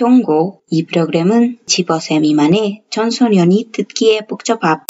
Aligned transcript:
현고. 0.00 0.62
이 0.70 0.86
프로그램은 0.86 1.58
15세 1.66 2.20
미만의 2.20 2.82
청소년이 2.90 3.70
듣기에 3.72 4.22
복잡합 4.28 4.86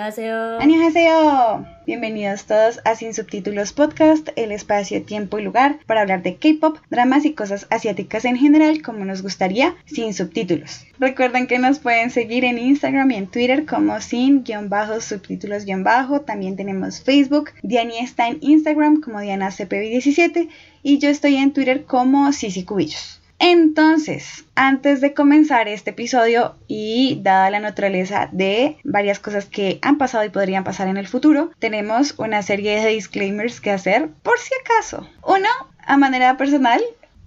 Annyeonghaseyo. 0.00 0.60
Annyeonghaseyo. 0.60 1.66
Bienvenidos 1.86 2.46
todos 2.46 2.80
a 2.86 2.94
Sin 2.94 3.12
Subtítulos 3.12 3.74
Podcast, 3.74 4.30
el 4.36 4.50
espacio, 4.50 5.02
tiempo 5.02 5.38
y 5.38 5.42
lugar 5.42 5.78
para 5.86 6.00
hablar 6.00 6.22
de 6.22 6.36
K-pop, 6.36 6.78
dramas 6.88 7.26
y 7.26 7.34
cosas 7.34 7.66
asiáticas 7.68 8.24
en 8.24 8.36
general 8.36 8.80
como 8.80 9.04
nos 9.04 9.20
gustaría, 9.20 9.76
sin 9.84 10.14
subtítulos. 10.14 10.86
Recuerden 10.98 11.46
que 11.46 11.58
nos 11.58 11.80
pueden 11.80 12.08
seguir 12.10 12.46
en 12.46 12.56
Instagram 12.56 13.10
y 13.10 13.16
en 13.16 13.26
Twitter 13.26 13.66
como 13.66 14.00
sin-subtítulos-. 14.00 16.24
También 16.24 16.56
tenemos 16.56 17.02
Facebook. 17.02 17.50
Diani 17.62 17.98
está 17.98 18.28
en 18.28 18.38
Instagram 18.40 19.02
como 19.02 19.20
DianaCPV17 19.20 20.48
y 20.82 20.98
yo 20.98 21.10
estoy 21.10 21.36
en 21.36 21.52
Twitter 21.52 21.84
como 21.84 22.32
Sisi 22.32 22.64
Cubillos. 22.64 23.19
Entonces, 23.42 24.44
antes 24.54 25.00
de 25.00 25.14
comenzar 25.14 25.66
este 25.66 25.90
episodio 25.90 26.56
y 26.68 27.20
dada 27.22 27.48
la 27.48 27.58
naturaleza 27.58 28.28
de 28.32 28.76
varias 28.84 29.18
cosas 29.18 29.46
que 29.46 29.78
han 29.80 29.96
pasado 29.96 30.24
y 30.24 30.28
podrían 30.28 30.62
pasar 30.62 30.88
en 30.88 30.98
el 30.98 31.08
futuro, 31.08 31.50
tenemos 31.58 32.14
una 32.18 32.42
serie 32.42 32.78
de 32.80 32.90
disclaimers 32.90 33.62
que 33.62 33.70
hacer 33.70 34.10
por 34.22 34.38
si 34.38 34.52
acaso. 34.62 35.08
Uno, 35.26 35.48
a 35.86 35.96
manera 35.96 36.36
personal, 36.36 36.82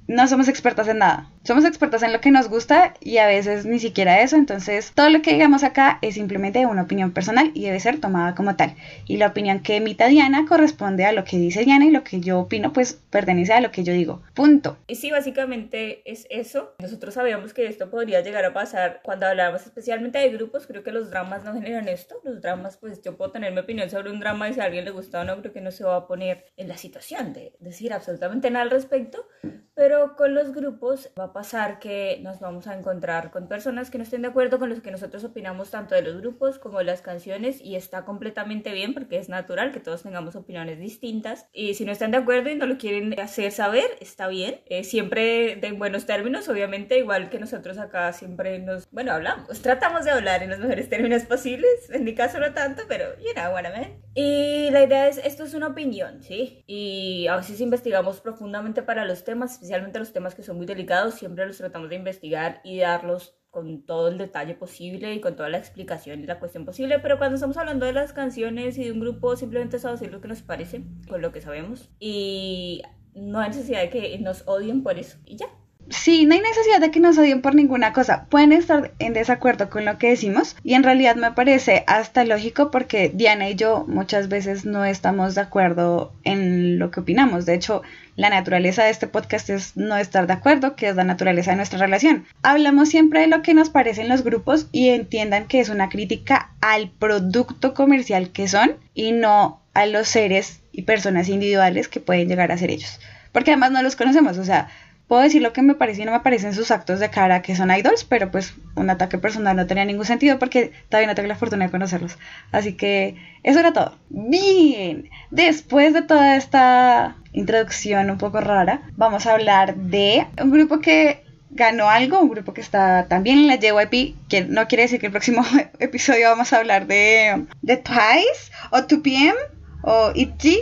no 0.08 0.28
somos 0.28 0.48
expertas 0.48 0.88
en 0.88 1.00
nada. 1.00 1.33
Somos 1.44 1.66
expertas 1.66 2.04
en 2.04 2.14
lo 2.14 2.22
que 2.22 2.32
nos 2.32 2.48
gusta 2.48 2.94
y 3.02 3.18
a 3.18 3.28
veces 3.28 3.66
ni 3.66 3.78
siquiera 3.78 4.22
eso, 4.22 4.38
entonces 4.38 4.94
todo 4.96 5.10
lo 5.10 5.22
que 5.22 5.34
digamos 5.34 5.66
acá 5.66 6.00
es 6.02 6.16
simplemente 6.16 6.66
una 6.66 6.84
opinión 6.84 7.12
personal 7.12 7.52
y 7.54 7.66
debe 7.66 7.82
ser 7.82 8.00
tomada 8.00 8.34
como 8.34 8.56
tal. 8.56 8.76
Y 9.08 9.18
la 9.18 9.28
opinión 9.28 9.60
que 9.60 9.76
emita 9.76 10.08
Diana 10.08 10.46
corresponde 10.48 11.04
a 11.04 11.12
lo 11.12 11.26
que 11.26 11.38
dice 11.38 11.66
Diana 11.66 11.84
y 11.86 11.92
lo 11.92 12.06
que 12.06 12.22
yo 12.22 12.40
opino 12.40 12.72
pues 12.72 12.94
pertenece 13.10 13.52
a 13.52 13.60
lo 13.60 13.72
que 13.72 13.84
yo 13.84 13.92
digo. 13.92 14.22
Punto. 14.34 14.78
Y 14.88 14.96
sí, 14.96 15.12
básicamente 15.12 16.10
es 16.10 16.28
eso. 16.30 16.76
Nosotros 16.80 17.14
sabíamos 17.14 17.54
que 17.54 17.68
esto 17.68 17.90
podría 17.90 18.22
llegar 18.22 18.46
a 18.46 18.54
pasar 18.54 19.02
cuando 19.04 19.28
hablábamos 19.28 19.66
especialmente 19.66 20.20
de 20.20 20.30
grupos. 20.30 20.66
Creo 20.66 20.84
que 20.84 20.94
los 20.94 21.10
dramas 21.10 21.44
no 21.44 21.54
generan 21.54 21.90
esto. 21.90 22.22
Los 22.24 22.42
dramas, 22.42 22.78
pues 22.78 23.02
yo 23.02 23.18
puedo 23.18 23.32
tener 23.32 23.52
mi 23.52 23.60
opinión 23.60 23.90
sobre 23.90 24.12
un 24.12 24.22
drama 24.22 24.48
y 24.48 24.54
si 24.54 24.62
a 24.62 24.64
alguien 24.64 24.86
le 24.86 24.92
gusta 24.92 25.20
o 25.20 25.24
no, 25.26 25.38
creo 25.42 25.52
que 25.52 25.60
no 25.60 25.72
se 25.72 25.84
va 25.84 25.98
a 25.98 26.08
poner 26.08 26.46
en 26.56 26.70
la 26.70 26.78
situación 26.78 27.34
de 27.34 27.54
decir 27.60 27.92
absolutamente 27.92 28.50
nada 28.50 28.64
al 28.64 28.72
respecto. 28.72 29.28
Pero 29.76 30.16
con 30.16 30.36
los 30.36 30.54
grupos 30.54 31.10
va 31.20 31.26
a 31.26 31.33
pasar 31.34 31.80
que 31.80 32.20
nos 32.22 32.40
vamos 32.40 32.68
a 32.68 32.78
encontrar 32.78 33.32
con 33.32 33.48
personas 33.48 33.90
que 33.90 33.98
no 33.98 34.04
estén 34.04 34.22
de 34.22 34.30
acuerdo 34.30 34.60
con 34.60 34.70
lo 34.70 34.82
que 34.82 34.92
nosotros 34.92 35.24
opinamos 35.24 35.72
tanto 35.72 35.96
de 35.96 36.02
los 36.02 36.22
grupos 36.22 36.60
como 36.60 36.78
de 36.78 36.86
las 36.86 37.02
canciones 37.02 37.60
y 37.62 37.76
está 37.76 38.06
completamente 38.06 38.72
bien 38.72 38.94
porque 38.94 39.18
es 39.18 39.30
natural 39.30 39.72
que 39.72 39.80
todos 39.80 40.04
tengamos 40.04 40.36
opiniones 40.36 40.80
distintas 40.80 41.48
y 41.52 41.74
si 41.74 41.86
no 41.86 41.92
están 41.92 42.12
de 42.12 42.18
acuerdo 42.18 42.50
y 42.50 42.56
no 42.56 42.66
lo 42.66 42.78
quieren 42.78 43.20
hacer 43.20 43.52
saber, 43.52 43.86
está 44.00 44.28
bien, 44.28 44.62
eh, 44.68 44.84
siempre 44.84 45.56
de 45.56 45.72
buenos 45.72 46.06
términos, 46.06 46.48
obviamente, 46.50 46.98
igual 46.98 47.30
que 47.30 47.40
nosotros 47.40 47.78
acá 47.78 48.14
siempre 48.14 48.60
nos, 48.60 48.90
bueno, 48.92 49.12
hablamos, 49.12 49.62
tratamos 49.62 50.06
de 50.06 50.12
hablar 50.12 50.44
en 50.44 50.50
los 50.50 50.60
mejores 50.60 50.90
términos 50.90 51.24
posibles, 51.24 51.90
en 51.90 52.04
mi 52.04 52.14
caso 52.16 52.40
no 52.40 52.54
tanto, 52.54 52.84
pero 52.88 53.06
you 53.18 53.34
know 53.34 53.52
what 53.54 53.64
I 53.64 53.80
mean. 53.80 54.04
Y 54.16 54.70
la 54.70 54.84
idea 54.84 55.08
es, 55.08 55.18
esto 55.18 55.44
es 55.44 55.56
una 55.56 55.68
opinión, 55.68 56.22
¿sí? 56.22 56.64
Y 56.68 57.26
a 57.28 57.36
veces 57.36 57.60
investigamos 57.62 58.22
profundamente 58.22 58.84
para 58.84 59.06
los 59.06 59.24
temas, 59.24 59.54
especialmente 59.54 59.98
los 59.98 60.14
temas 60.14 60.36
que 60.36 60.44
son 60.44 60.58
muy 60.58 60.68
delicados, 60.68 61.16
siempre 61.24 61.46
los 61.46 61.58
tratamos 61.58 61.90
de 61.90 61.96
investigar 61.96 62.60
y 62.66 62.80
darlos 62.80 63.38
con 63.50 63.86
todo 63.86 64.10
el 64.10 64.18
detalle 64.18 64.56
posible 64.56 65.14
y 65.14 65.22
con 65.22 65.38
toda 65.38 65.48
la 65.48 65.58
explicación 65.58 66.22
y 66.22 66.26
la 66.26 66.40
cuestión 66.40 66.66
posible, 66.66 67.00
pero 67.00 67.18
cuando 67.18 67.36
estamos 67.36 67.56
hablando 67.56 67.86
de 67.86 67.94
las 67.94 68.12
canciones 68.12 68.78
y 68.78 68.84
de 68.84 68.92
un 68.92 69.00
grupo, 69.00 69.38
simplemente 69.38 69.78
es 69.78 69.84
decir 69.84 70.12
lo 70.12 70.20
que 70.20 70.28
nos 70.28 70.42
parece, 70.42 70.84
con 71.08 71.22
lo 71.22 71.32
que 71.32 71.40
sabemos, 71.40 71.90
y 71.98 72.82
no 73.14 73.40
hay 73.40 73.50
necesidad 73.50 73.82
de 73.82 73.90
que 73.90 74.20
nos 74.20 74.46
odien 74.48 74.84
por 74.84 75.00
eso, 75.00 75.18
y 75.26 75.38
ya. 75.38 75.48
Sí, 75.94 76.26
no 76.26 76.34
hay 76.34 76.42
necesidad 76.42 76.82
de 76.82 76.90
que 76.90 77.00
nos 77.00 77.20
odien 77.20 77.42
por 77.42 77.54
ninguna 77.54 77.94
cosa. 77.94 78.26
Pueden 78.30 78.52
estar 78.52 78.92
en 78.98 79.14
desacuerdo 79.14 79.70
con 79.70 79.86
lo 79.86 80.00
que 80.00 80.10
decimos 80.10 80.56
y 80.64 80.74
en 80.74 80.82
realidad 80.82 81.16
me 81.16 81.32
parece 81.32 81.84
hasta 81.86 82.26
lógico 82.26 82.72
porque 82.72 83.12
Diana 83.14 83.48
y 83.50 83.56
yo 83.56 83.86
muchas 83.88 84.28
veces 84.28 84.66
no 84.66 84.86
estamos 84.86 85.36
de 85.36 85.42
acuerdo 85.42 86.12
en 86.24 86.80
lo 86.80 86.90
que 86.90 87.02
opinamos. 87.02 87.46
De 87.46 87.54
hecho, 87.54 87.84
la 88.16 88.32
naturaleza 88.32 88.84
de 88.84 88.90
este 88.90 89.06
podcast 89.06 89.52
es 89.52 89.78
no 89.78 89.96
estar 89.96 90.26
de 90.26 90.34
acuerdo, 90.34 90.76
que 90.76 90.90
es 90.90 90.96
la 90.96 91.04
naturaleza 91.04 91.52
de 91.52 91.58
nuestra 91.58 91.78
relación. 91.78 92.26
Hablamos 92.42 92.90
siempre 92.90 93.22
de 93.22 93.28
lo 93.28 93.44
que 93.44 93.54
nos 93.54 93.70
parecen 93.70 94.10
los 94.10 94.24
grupos 94.24 94.68
y 94.72 94.90
entiendan 94.90 95.46
que 95.46 95.60
es 95.60 95.70
una 95.70 95.90
crítica 95.90 96.54
al 96.60 96.90
producto 96.90 97.76
comercial 97.76 98.32
que 98.32 98.48
son 98.48 98.78
y 98.96 99.12
no 99.12 99.62
a 99.76 99.86
los 99.86 100.08
seres 100.08 100.62
y 100.72 100.82
personas 100.82 101.30
individuales 101.30 101.88
que 101.88 102.00
pueden 102.00 102.28
llegar 102.28 102.52
a 102.52 102.58
ser 102.58 102.72
ellos. 102.72 103.00
Porque 103.32 103.52
además 103.52 103.72
no 103.72 103.82
los 103.82 103.96
conocemos, 103.96 104.38
o 104.38 104.46
sea, 104.46 104.70
puedo 105.08 105.22
decir 105.22 105.42
lo 105.42 105.54
que 105.54 105.62
me 105.62 105.76
parece 105.76 106.02
y 106.02 106.06
no 106.06 106.12
me 106.12 106.22
parecen 106.22 106.54
sus 106.54 106.72
actos 106.72 107.00
de 107.00 107.10
cara 107.10 107.42
que 107.42 107.56
son 107.56 107.72
idols, 107.72 108.04
pero 108.04 108.32
pues 108.32 108.54
un 108.76 108.90
ataque 108.90 109.18
personal 109.18 109.56
no 109.56 109.68
tenía 109.68 109.86
ningún 109.86 110.06
sentido 110.06 110.40
porque 110.40 110.72
todavía 110.90 111.08
no 111.08 111.16
tengo 111.16 111.28
la 111.28 111.36
fortuna 111.36 111.66
de 111.66 111.72
conocerlos. 111.72 112.18
Así 112.52 112.74
que 112.74 113.16
eso 113.44 113.60
era 113.60 113.74
todo. 113.74 113.98
Bien, 114.10 115.10
después 115.32 115.94
de 115.94 116.02
toda 116.02 116.36
esta 116.36 117.18
introducción 117.34 118.10
un 118.10 118.18
poco 118.18 118.42
rara, 118.42 118.82
vamos 118.96 119.26
a 119.26 119.34
hablar 119.34 119.76
de 119.76 120.28
un 120.42 120.52
grupo 120.52 120.80
que 120.80 121.24
ganó 121.54 121.90
algo, 121.90 122.20
un 122.20 122.30
grupo 122.30 122.54
que 122.54 122.62
está 122.62 123.08
también 123.08 123.40
en 123.40 123.48
la 123.48 123.56
JYP, 123.56 124.16
que 124.28 124.46
no 124.46 124.68
quiere 124.68 124.84
decir 124.84 125.00
que 125.00 125.08
el 125.08 125.12
próximo 125.12 125.44
episodio 125.80 126.30
vamos 126.30 126.54
a 126.54 126.58
hablar 126.58 126.88
de, 126.88 127.46
de 127.62 127.78
Twice 127.78 128.52
o 128.72 128.78
2PM 128.78 129.36
o 129.84 130.12
ITZY, 130.16 130.60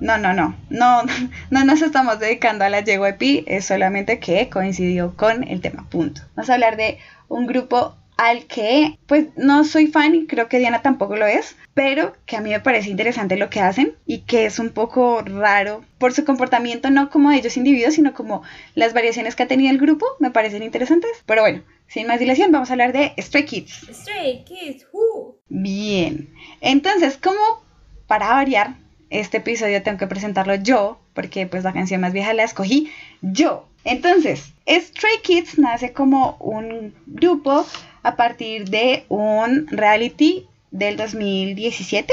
no, 0.00 0.18
no, 0.18 0.32
no, 0.34 0.54
no, 0.70 1.02
no 1.50 1.64
nos 1.64 1.82
estamos 1.82 2.18
dedicando 2.18 2.64
a 2.64 2.70
la 2.70 2.82
JYP, 2.82 3.44
es 3.46 3.66
solamente 3.66 4.18
que 4.18 4.48
coincidió 4.48 5.16
con 5.16 5.44
el 5.44 5.60
tema, 5.60 5.88
punto. 5.88 6.22
Vamos 6.34 6.50
a 6.50 6.54
hablar 6.54 6.76
de 6.76 6.98
un 7.28 7.46
grupo 7.46 7.96
al 8.16 8.46
que 8.46 8.98
pues 9.06 9.26
no 9.36 9.64
soy 9.64 9.88
fan 9.88 10.14
y 10.14 10.26
creo 10.26 10.48
que 10.48 10.58
Diana 10.58 10.82
tampoco 10.82 11.16
lo 11.16 11.26
es, 11.26 11.56
pero 11.74 12.14
que 12.26 12.36
a 12.36 12.40
mí 12.40 12.50
me 12.50 12.60
parece 12.60 12.90
interesante 12.90 13.36
lo 13.36 13.50
que 13.50 13.60
hacen 13.60 13.96
y 14.06 14.20
que 14.20 14.46
es 14.46 14.58
un 14.58 14.70
poco 14.70 15.22
raro 15.22 15.84
por 15.98 16.12
su 16.12 16.24
comportamiento, 16.24 16.90
no 16.90 17.10
como 17.10 17.32
ellos 17.32 17.56
individuos, 17.56 17.94
sino 17.94 18.14
como 18.14 18.42
las 18.74 18.94
variaciones 18.94 19.34
que 19.34 19.42
ha 19.42 19.48
tenido 19.48 19.70
el 19.70 19.78
grupo, 19.78 20.06
me 20.20 20.30
parecen 20.30 20.62
interesantes. 20.62 21.10
Pero 21.26 21.42
bueno, 21.42 21.62
sin 21.88 22.06
más 22.06 22.20
dilación, 22.20 22.52
vamos 22.52 22.70
a 22.70 22.74
hablar 22.74 22.92
de 22.92 23.14
Stray 23.18 23.44
Kids. 23.44 23.88
Stray 23.92 24.44
Kids, 24.44 24.86
who? 24.92 25.38
Bien, 25.48 26.32
entonces, 26.60 27.16
como 27.16 27.64
para 28.06 28.28
variar, 28.28 28.76
este 29.14 29.38
episodio 29.38 29.82
tengo 29.82 29.98
que 29.98 30.06
presentarlo 30.06 30.54
yo, 30.56 30.98
porque 31.14 31.46
pues 31.46 31.62
la 31.62 31.72
canción 31.72 32.00
más 32.00 32.12
vieja 32.12 32.34
la 32.34 32.42
escogí 32.42 32.90
yo. 33.22 33.68
Entonces, 33.84 34.52
Stray 34.68 35.18
Kids 35.22 35.58
nace 35.58 35.92
como 35.92 36.36
un 36.40 36.94
grupo 37.06 37.64
a 38.02 38.16
partir 38.16 38.68
de 38.68 39.04
un 39.08 39.68
reality 39.68 40.46
del 40.70 40.96
2017 40.96 42.12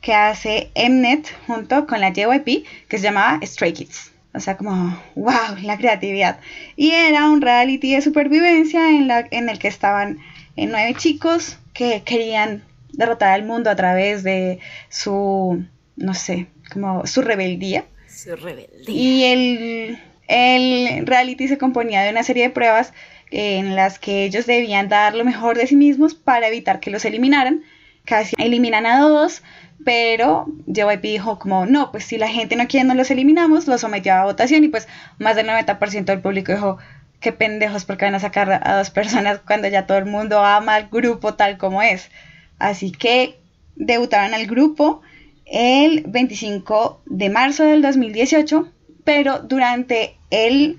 que 0.00 0.14
hace 0.14 0.70
Mnet 0.74 1.28
junto 1.46 1.86
con 1.86 2.00
la 2.00 2.12
JYP 2.12 2.66
que 2.88 2.98
se 2.98 3.04
llamaba 3.04 3.38
Stray 3.44 3.72
Kids. 3.72 4.12
O 4.34 4.40
sea, 4.40 4.56
como, 4.56 4.98
wow, 5.14 5.56
la 5.62 5.76
creatividad. 5.76 6.40
Y 6.76 6.92
era 6.92 7.28
un 7.28 7.42
reality 7.42 7.94
de 7.94 8.00
supervivencia 8.00 8.88
en, 8.88 9.06
la, 9.06 9.26
en 9.30 9.50
el 9.50 9.58
que 9.58 9.68
estaban 9.68 10.18
eh, 10.56 10.66
nueve 10.66 10.94
chicos 10.96 11.58
que 11.74 12.02
querían 12.02 12.62
derrotar 12.92 13.32
al 13.32 13.44
mundo 13.44 13.68
a 13.68 13.76
través 13.76 14.22
de 14.22 14.58
su 14.88 15.64
no 15.96 16.14
sé, 16.14 16.46
como 16.72 17.06
su 17.06 17.22
rebeldía. 17.22 17.84
Su 18.08 18.36
rebeldía. 18.36 18.84
Y 18.88 19.24
el, 19.24 19.98
el 20.28 21.06
reality 21.06 21.48
se 21.48 21.58
componía 21.58 22.02
de 22.02 22.10
una 22.10 22.22
serie 22.22 22.44
de 22.44 22.50
pruebas 22.50 22.92
en 23.30 23.74
las 23.74 23.98
que 23.98 24.24
ellos 24.24 24.46
debían 24.46 24.88
dar 24.88 25.14
lo 25.14 25.24
mejor 25.24 25.56
de 25.56 25.66
sí 25.66 25.76
mismos 25.76 26.14
para 26.14 26.48
evitar 26.48 26.80
que 26.80 26.90
los 26.90 27.04
eliminaran. 27.04 27.62
Casi 28.04 28.34
eliminan 28.38 28.84
a 28.84 29.00
dos, 29.00 29.42
pero 29.84 30.46
JYP 30.66 31.02
dijo 31.02 31.38
como, 31.38 31.66
no, 31.66 31.90
pues 31.92 32.04
si 32.04 32.18
la 32.18 32.28
gente 32.28 32.56
no 32.56 32.68
quiere, 32.68 32.86
no 32.86 32.94
los 32.94 33.10
eliminamos, 33.10 33.66
los 33.68 33.80
sometió 33.80 34.14
a 34.14 34.24
votación 34.24 34.64
y 34.64 34.68
pues 34.68 34.88
más 35.18 35.36
del 35.36 35.46
90% 35.46 36.04
del 36.04 36.20
público 36.20 36.52
dijo, 36.52 36.78
qué 37.20 37.32
pendejos 37.32 37.84
porque 37.84 38.04
van 38.04 38.14
a 38.14 38.20
sacar 38.20 38.60
a 38.64 38.76
dos 38.76 38.90
personas 38.90 39.40
cuando 39.46 39.68
ya 39.68 39.86
todo 39.86 39.98
el 39.98 40.06
mundo 40.06 40.44
ama 40.44 40.74
al 40.74 40.88
grupo 40.88 41.34
tal 41.34 41.56
como 41.56 41.80
es. 41.80 42.10
Así 42.58 42.92
que 42.92 43.38
debutaron 43.76 44.34
al 44.34 44.46
grupo 44.46 45.00
el 45.46 46.04
25 46.06 47.02
de 47.06 47.30
marzo 47.30 47.64
del 47.64 47.82
2018, 47.82 48.72
pero 49.04 49.40
durante 49.40 50.16
el 50.30 50.78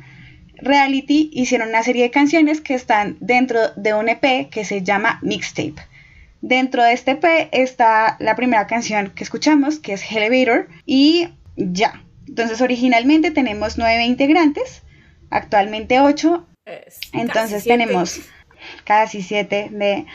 reality 0.57 1.29
hicieron 1.33 1.69
una 1.69 1.83
serie 1.83 2.03
de 2.03 2.11
canciones 2.11 2.61
que 2.61 2.73
están 2.73 3.17
dentro 3.19 3.59
de 3.75 3.93
un 3.93 4.09
EP 4.09 4.49
que 4.49 4.65
se 4.65 4.81
llama 4.81 5.19
Mixtape. 5.21 5.75
Dentro 6.41 6.83
de 6.83 6.93
este 6.93 7.11
EP 7.11 7.49
está 7.51 8.17
la 8.19 8.35
primera 8.35 8.67
canción 8.67 9.11
que 9.15 9.23
escuchamos, 9.23 9.79
que 9.79 9.93
es 9.93 10.11
Elevator, 10.11 10.67
y 10.85 11.29
ya. 11.55 12.01
Entonces 12.27 12.61
originalmente 12.61 13.31
tenemos 13.31 13.77
nueve 13.77 14.05
integrantes, 14.05 14.83
actualmente 15.29 15.99
ocho. 15.99 16.47
Entonces 17.11 17.63
tenemos 17.63 18.21
casi 18.85 19.21
siete 19.21 19.69
de 19.71 20.05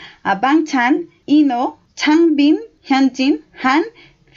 Bang 0.41 0.65
Chan, 0.65 1.07
Ino, 1.25 1.79
Changbin, 1.95 2.59
Hyunjin, 2.83 3.41
Han 3.61 3.83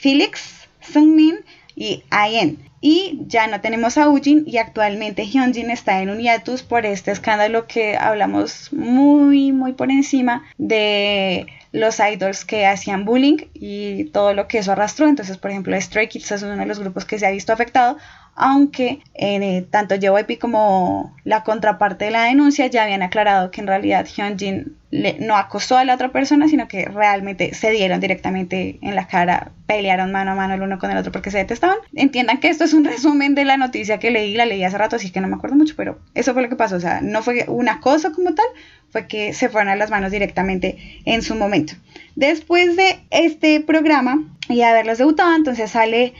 Felix, 0.03 0.67
Sungmin 0.81 1.39
y 1.77 2.03
IN. 2.11 2.59
Y 2.81 3.21
ya 3.27 3.47
no 3.47 3.61
tenemos 3.61 3.97
a 3.97 4.09
Ujin 4.09 4.43
y 4.45 4.57
actualmente 4.57 5.25
Hyunjin 5.25 5.71
está 5.71 6.01
en 6.01 6.09
un 6.09 6.19
hiatus 6.19 6.61
por 6.61 6.85
este 6.85 7.11
escándalo 7.11 7.67
que 7.67 7.95
hablamos 7.95 8.73
muy, 8.73 9.53
muy 9.53 9.71
por 9.71 9.89
encima 9.89 10.43
de 10.57 11.47
los 11.71 12.01
idols 12.01 12.43
que 12.43 12.65
hacían 12.65 13.05
bullying 13.05 13.37
y 13.53 14.03
todo 14.11 14.33
lo 14.33 14.49
que 14.49 14.57
eso 14.57 14.73
arrastró. 14.73 15.07
Entonces, 15.07 15.37
por 15.37 15.51
ejemplo, 15.51 15.79
Stray 15.79 16.09
Kids 16.09 16.33
es 16.33 16.43
uno 16.43 16.57
de 16.57 16.65
los 16.65 16.79
grupos 16.79 17.05
que 17.05 17.17
se 17.17 17.25
ha 17.25 17.31
visto 17.31 17.53
afectado, 17.53 17.97
aunque 18.35 18.99
eh, 19.13 19.65
tanto 19.69 19.95
JYP 19.95 20.39
como 20.39 21.15
la 21.23 21.43
contraparte 21.43 22.05
de 22.05 22.11
la 22.11 22.23
denuncia 22.23 22.67
ya 22.67 22.83
habían 22.83 23.03
aclarado 23.03 23.51
que 23.51 23.61
en 23.61 23.67
realidad 23.67 24.05
Hyunjin 24.05 24.75
no 25.19 25.37
acosó 25.37 25.77
a 25.77 25.85
la 25.85 25.95
otra 25.95 26.11
persona, 26.11 26.47
sino 26.47 26.67
que 26.67 26.85
realmente 26.85 27.53
se 27.55 27.71
dieron 27.71 27.99
directamente 27.99 28.77
en 28.81 28.95
la 28.95 29.07
cara, 29.07 29.51
pelearon 29.65 30.11
mano 30.11 30.31
a 30.31 30.35
mano 30.35 30.53
el 30.53 30.61
uno 30.61 30.77
con 30.77 30.91
el 30.91 30.97
otro 30.97 31.11
porque 31.11 31.31
se 31.31 31.39
detestaban. 31.39 31.77
Entiendan 31.95 32.39
que 32.39 32.49
esto 32.49 32.63
es 32.63 32.73
un 32.73 32.85
resumen 32.85 33.33
de 33.33 33.45
la 33.45 33.57
noticia 33.57 33.97
que 33.97 34.11
leí, 34.11 34.35
la 34.35 34.45
leí 34.45 34.63
hace 34.63 34.77
rato, 34.77 34.95
así 34.95 35.11
que 35.11 35.21
no 35.21 35.27
me 35.27 35.35
acuerdo 35.35 35.55
mucho, 35.55 35.73
pero 35.75 35.99
eso 36.13 36.33
fue 36.33 36.43
lo 36.43 36.49
que 36.49 36.55
pasó. 36.55 36.75
O 36.75 36.79
sea, 36.79 37.01
no 37.01 37.23
fue 37.23 37.45
un 37.47 37.69
acoso 37.69 38.13
como 38.13 38.35
tal, 38.35 38.45
fue 38.91 39.07
que 39.07 39.33
se 39.33 39.49
fueron 39.49 39.69
a 39.69 39.75
las 39.75 39.89
manos 39.89 40.11
directamente 40.11 40.77
en 41.05 41.23
su 41.23 41.33
momento. 41.35 41.73
Después 42.15 42.75
de 42.75 42.99
este 43.09 43.59
programa 43.61 44.23
y 44.47 44.61
haberlos 44.61 44.99
debutado, 44.99 45.35
entonces 45.35 45.71
sale 45.71 46.13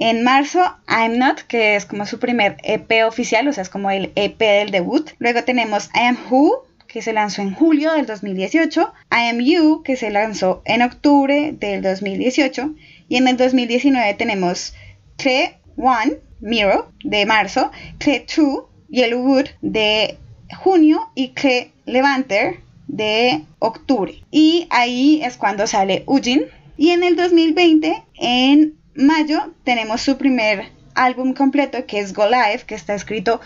en 0.00 0.24
marzo, 0.24 0.60
I'm 0.88 1.18
Not, 1.18 1.42
que 1.42 1.76
es 1.76 1.84
como 1.84 2.06
su 2.06 2.18
primer 2.18 2.56
EP 2.62 3.04
oficial, 3.06 3.46
o 3.46 3.52
sea, 3.52 3.62
es 3.62 3.68
como 3.68 3.90
el 3.90 4.12
EP 4.16 4.38
del 4.38 4.70
debut. 4.70 5.10
Luego 5.18 5.44
tenemos 5.44 5.90
I 5.94 6.06
Am 6.06 6.18
Who, 6.30 6.64
que 6.88 7.02
se 7.02 7.12
lanzó 7.12 7.42
en 7.42 7.54
julio 7.54 7.92
del 7.92 8.06
2018. 8.06 8.94
I 9.12 9.28
Am 9.28 9.40
You, 9.40 9.82
que 9.82 9.96
se 9.96 10.08
lanzó 10.08 10.62
en 10.64 10.80
octubre 10.80 11.52
del 11.52 11.82
2018. 11.82 12.74
Y 13.10 13.16
en 13.18 13.28
el 13.28 13.36
2019 13.36 14.14
tenemos 14.14 14.72
Cre 15.18 15.58
One, 15.76 16.16
Mirror, 16.40 16.90
de 17.04 17.26
marzo, 17.26 17.70
Cre 17.98 18.24
2, 18.34 18.64
Yellowwood, 18.88 19.48
de 19.60 20.16
junio 20.62 21.10
y 21.14 21.28
Cre 21.28 21.72
Levanter, 21.84 22.60
de 22.88 23.42
octubre. 23.58 24.14
Y 24.30 24.66
ahí 24.70 25.20
es 25.22 25.36
cuando 25.36 25.66
sale 25.66 26.04
Ujin. 26.06 26.46
Y 26.78 26.90
en 26.90 27.04
el 27.04 27.16
2020, 27.16 28.02
en 28.14 28.79
mayo 28.94 29.52
tenemos 29.64 30.00
su 30.00 30.18
primer 30.18 30.70
álbum 30.94 31.34
completo 31.34 31.86
que 31.86 32.00
es 32.00 32.12
Go 32.12 32.26
Live, 32.26 32.62
que 32.66 32.74
está 32.74 32.94
escrito 32.94 33.40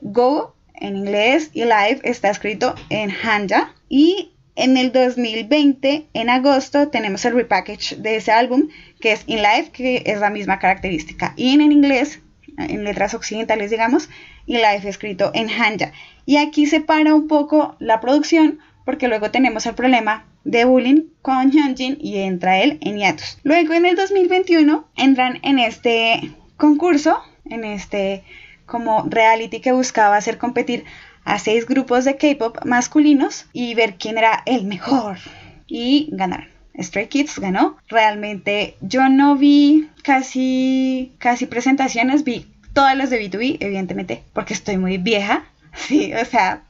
Go 0.00 0.54
en 0.74 0.96
inglés 0.96 1.50
y 1.52 1.64
Live 1.64 2.00
está 2.02 2.30
escrito 2.30 2.74
en 2.90 3.10
Hanja. 3.10 3.74
Y 3.88 4.32
en 4.56 4.76
el 4.76 4.92
2020, 4.92 6.06
en 6.12 6.30
agosto, 6.30 6.88
tenemos 6.88 7.24
el 7.24 7.34
repackage 7.34 7.96
de 7.96 8.16
ese 8.16 8.32
álbum 8.32 8.68
que 9.00 9.12
es 9.12 9.24
In 9.26 9.38
Live, 9.38 9.70
que 9.72 10.02
es 10.06 10.20
la 10.20 10.30
misma 10.30 10.58
característica. 10.58 11.34
In 11.36 11.60
en 11.60 11.72
inglés, 11.72 12.20
en 12.56 12.84
letras 12.84 13.14
occidentales, 13.14 13.70
digamos, 13.70 14.08
y 14.46 14.54
Live 14.54 14.88
escrito 14.88 15.32
en 15.34 15.48
Hanja. 15.50 15.92
Y 16.26 16.36
aquí 16.36 16.66
se 16.66 16.80
para 16.80 17.14
un 17.14 17.28
poco 17.28 17.76
la 17.78 18.00
producción 18.00 18.60
porque 18.84 19.08
luego 19.08 19.30
tenemos 19.30 19.66
el 19.66 19.74
problema 19.74 20.26
de 20.44 20.64
bullying 20.64 21.02
con 21.22 21.50
Hyunjin 21.50 21.98
y 22.00 22.18
entra 22.18 22.60
él 22.60 22.78
en 22.82 22.98
hiatus. 22.98 23.38
Luego 23.42 23.74
en 23.74 23.86
el 23.86 23.96
2021 23.96 24.86
entran 24.96 25.40
en 25.42 25.58
este 25.58 26.32
concurso, 26.56 27.18
en 27.46 27.64
este 27.64 28.22
como 28.66 29.04
reality 29.08 29.60
que 29.60 29.72
buscaba 29.72 30.16
hacer 30.16 30.38
competir 30.38 30.84
a 31.24 31.38
seis 31.38 31.66
grupos 31.66 32.04
de 32.04 32.16
K-pop 32.16 32.64
masculinos 32.64 33.46
y 33.52 33.74
ver 33.74 33.94
quién 33.94 34.18
era 34.18 34.42
el 34.46 34.64
mejor. 34.64 35.18
Y 35.66 36.08
ganaron. 36.12 36.48
Stray 36.78 37.06
Kids 37.06 37.38
ganó. 37.38 37.76
Realmente 37.88 38.76
yo 38.80 39.08
no 39.08 39.36
vi 39.36 39.88
casi, 40.02 41.12
casi 41.18 41.46
presentaciones, 41.46 42.24
vi 42.24 42.46
todas 42.72 42.96
las 42.96 43.10
de 43.10 43.22
B2B, 43.22 43.58
evidentemente, 43.60 44.22
porque 44.32 44.54
estoy 44.54 44.76
muy 44.76 44.98
vieja. 44.98 45.44
Sí, 45.76 46.14
o 46.14 46.24
sea, 46.24 46.62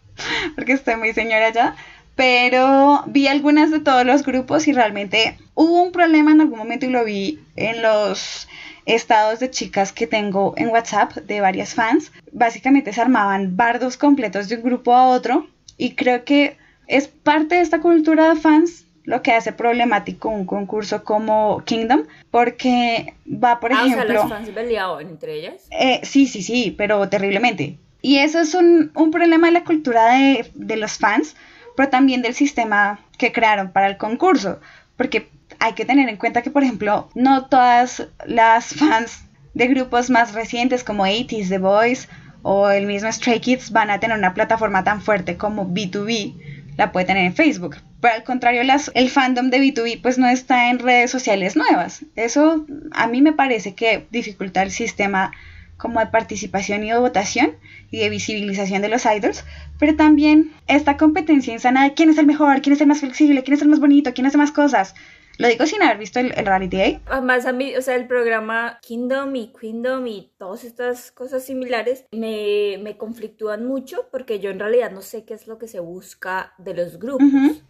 porque 0.54 0.72
estoy 0.72 0.96
muy 0.96 1.12
señora 1.12 1.52
ya 1.52 1.76
pero 2.16 3.02
vi 3.06 3.26
algunas 3.26 3.70
de 3.70 3.80
todos 3.80 4.04
los 4.04 4.24
grupos 4.24 4.68
y 4.68 4.72
realmente 4.72 5.36
hubo 5.54 5.82
un 5.82 5.92
problema 5.92 6.32
en 6.32 6.40
algún 6.40 6.58
momento 6.58 6.86
y 6.86 6.90
lo 6.90 7.04
vi 7.04 7.40
en 7.56 7.82
los 7.82 8.48
estados 8.86 9.40
de 9.40 9.50
chicas 9.50 9.92
que 9.92 10.06
tengo 10.06 10.54
en 10.56 10.68
WhatsApp 10.68 11.12
de 11.14 11.40
varias 11.40 11.74
fans. 11.74 12.12
Básicamente 12.32 12.92
se 12.92 13.00
armaban 13.00 13.56
bardos 13.56 13.96
completos 13.96 14.48
de 14.48 14.56
un 14.56 14.62
grupo 14.62 14.94
a 14.94 15.08
otro 15.08 15.48
y 15.76 15.94
creo 15.94 16.24
que 16.24 16.56
es 16.86 17.08
parte 17.08 17.56
de 17.56 17.62
esta 17.62 17.80
cultura 17.80 18.32
de 18.32 18.40
fans 18.40 18.84
lo 19.04 19.22
que 19.22 19.32
hace 19.32 19.52
problemático 19.52 20.30
un 20.30 20.46
concurso 20.46 21.04
como 21.04 21.62
Kingdom, 21.66 22.04
porque 22.30 23.14
va, 23.26 23.60
por 23.60 23.72
ejemplo... 23.72 24.00
Ah, 24.00 24.04
o 24.04 24.06
sea, 24.06 24.14
los 24.14 24.28
fans 24.30 24.48
peleaban 24.48 25.06
entre 25.08 25.34
ellas. 25.34 25.68
Eh, 25.70 26.00
sí, 26.04 26.26
sí, 26.26 26.42
sí, 26.42 26.74
pero 26.76 27.06
terriblemente. 27.10 27.78
Y 28.00 28.18
eso 28.18 28.40
es 28.40 28.54
un, 28.54 28.92
un 28.94 29.10
problema 29.10 29.48
de 29.48 29.52
la 29.52 29.64
cultura 29.64 30.14
de, 30.14 30.50
de 30.54 30.76
los 30.76 30.92
fans, 30.92 31.36
pero 31.76 31.88
también 31.88 32.22
del 32.22 32.34
sistema 32.34 33.00
que 33.18 33.32
crearon 33.32 33.72
para 33.72 33.86
el 33.88 33.96
concurso, 33.96 34.60
porque 34.96 35.28
hay 35.58 35.72
que 35.74 35.84
tener 35.84 36.08
en 36.08 36.16
cuenta 36.16 36.42
que, 36.42 36.50
por 36.50 36.62
ejemplo, 36.62 37.08
no 37.14 37.46
todas 37.46 38.08
las 38.26 38.74
fans 38.74 39.24
de 39.54 39.68
grupos 39.68 40.10
más 40.10 40.34
recientes 40.34 40.84
como 40.84 41.06
80s, 41.06 41.48
The 41.48 41.58
Boys 41.58 42.08
o 42.42 42.68
el 42.68 42.86
mismo 42.86 43.10
Stray 43.10 43.40
Kids 43.40 43.70
van 43.70 43.90
a 43.90 44.00
tener 44.00 44.18
una 44.18 44.34
plataforma 44.34 44.84
tan 44.84 45.00
fuerte 45.00 45.36
como 45.36 45.66
B2B 45.66 46.34
la 46.76 46.92
puede 46.92 47.06
tener 47.06 47.24
en 47.24 47.34
Facebook. 47.34 47.76
Pero 48.00 48.14
al 48.14 48.24
contrario, 48.24 48.62
el 48.94 49.10
fandom 49.10 49.50
de 49.50 49.58
B2B 49.58 50.02
pues 50.02 50.18
no 50.18 50.28
está 50.28 50.70
en 50.70 50.78
redes 50.78 51.10
sociales 51.10 51.56
nuevas. 51.56 52.04
Eso 52.16 52.66
a 52.92 53.06
mí 53.06 53.22
me 53.22 53.32
parece 53.32 53.74
que 53.74 54.06
dificulta 54.10 54.62
el 54.62 54.70
sistema 54.70 55.32
como 55.76 56.00
de 56.00 56.06
participación 56.06 56.84
y 56.84 56.90
de 56.90 56.98
votación 56.98 57.52
y 57.90 57.98
de 57.98 58.08
visibilización 58.08 58.82
de 58.82 58.88
los 58.88 59.04
idols, 59.06 59.44
pero 59.78 59.96
también 59.96 60.52
esta 60.66 60.96
competencia 60.96 61.52
insana 61.52 61.84
de 61.84 61.94
quién 61.94 62.10
es 62.10 62.18
el 62.18 62.26
mejor, 62.26 62.62
quién 62.62 62.74
es 62.74 62.80
el 62.80 62.86
más 62.86 63.00
flexible, 63.00 63.42
quién 63.42 63.54
es 63.54 63.62
el 63.62 63.68
más 63.68 63.80
bonito, 63.80 64.12
quién 64.14 64.26
hace 64.26 64.38
más 64.38 64.52
cosas. 64.52 64.94
Lo 65.38 65.48
digo 65.48 65.66
sin 65.66 65.82
haber 65.82 65.98
visto 65.98 66.20
el, 66.20 66.30
reality 66.30 66.76
day. 66.76 67.00
Además, 67.06 67.46
a 67.46 67.52
mí, 67.52 67.76
o 67.76 67.82
sea, 67.82 67.96
el 67.96 68.06
programa 68.06 68.78
Kingdom 68.82 69.34
y 69.36 69.52
Queendom 69.52 70.06
y 70.06 70.32
todas 70.38 70.64
estas 70.64 71.10
cosas 71.10 71.44
similares 71.44 72.04
me, 72.12 72.78
me 72.82 72.96
conflictúan 72.96 73.64
mucho 73.64 74.08
porque 74.10 74.38
yo 74.40 74.50
en 74.50 74.60
realidad 74.60 74.90
no 74.90 75.02
sé 75.02 75.24
qué 75.24 75.34
es 75.34 75.46
lo 75.46 75.58
que 75.58 75.68
se 75.68 75.80
busca 75.80 76.54
de 76.58 76.74
los 76.74 76.98
grupos. 76.98 77.24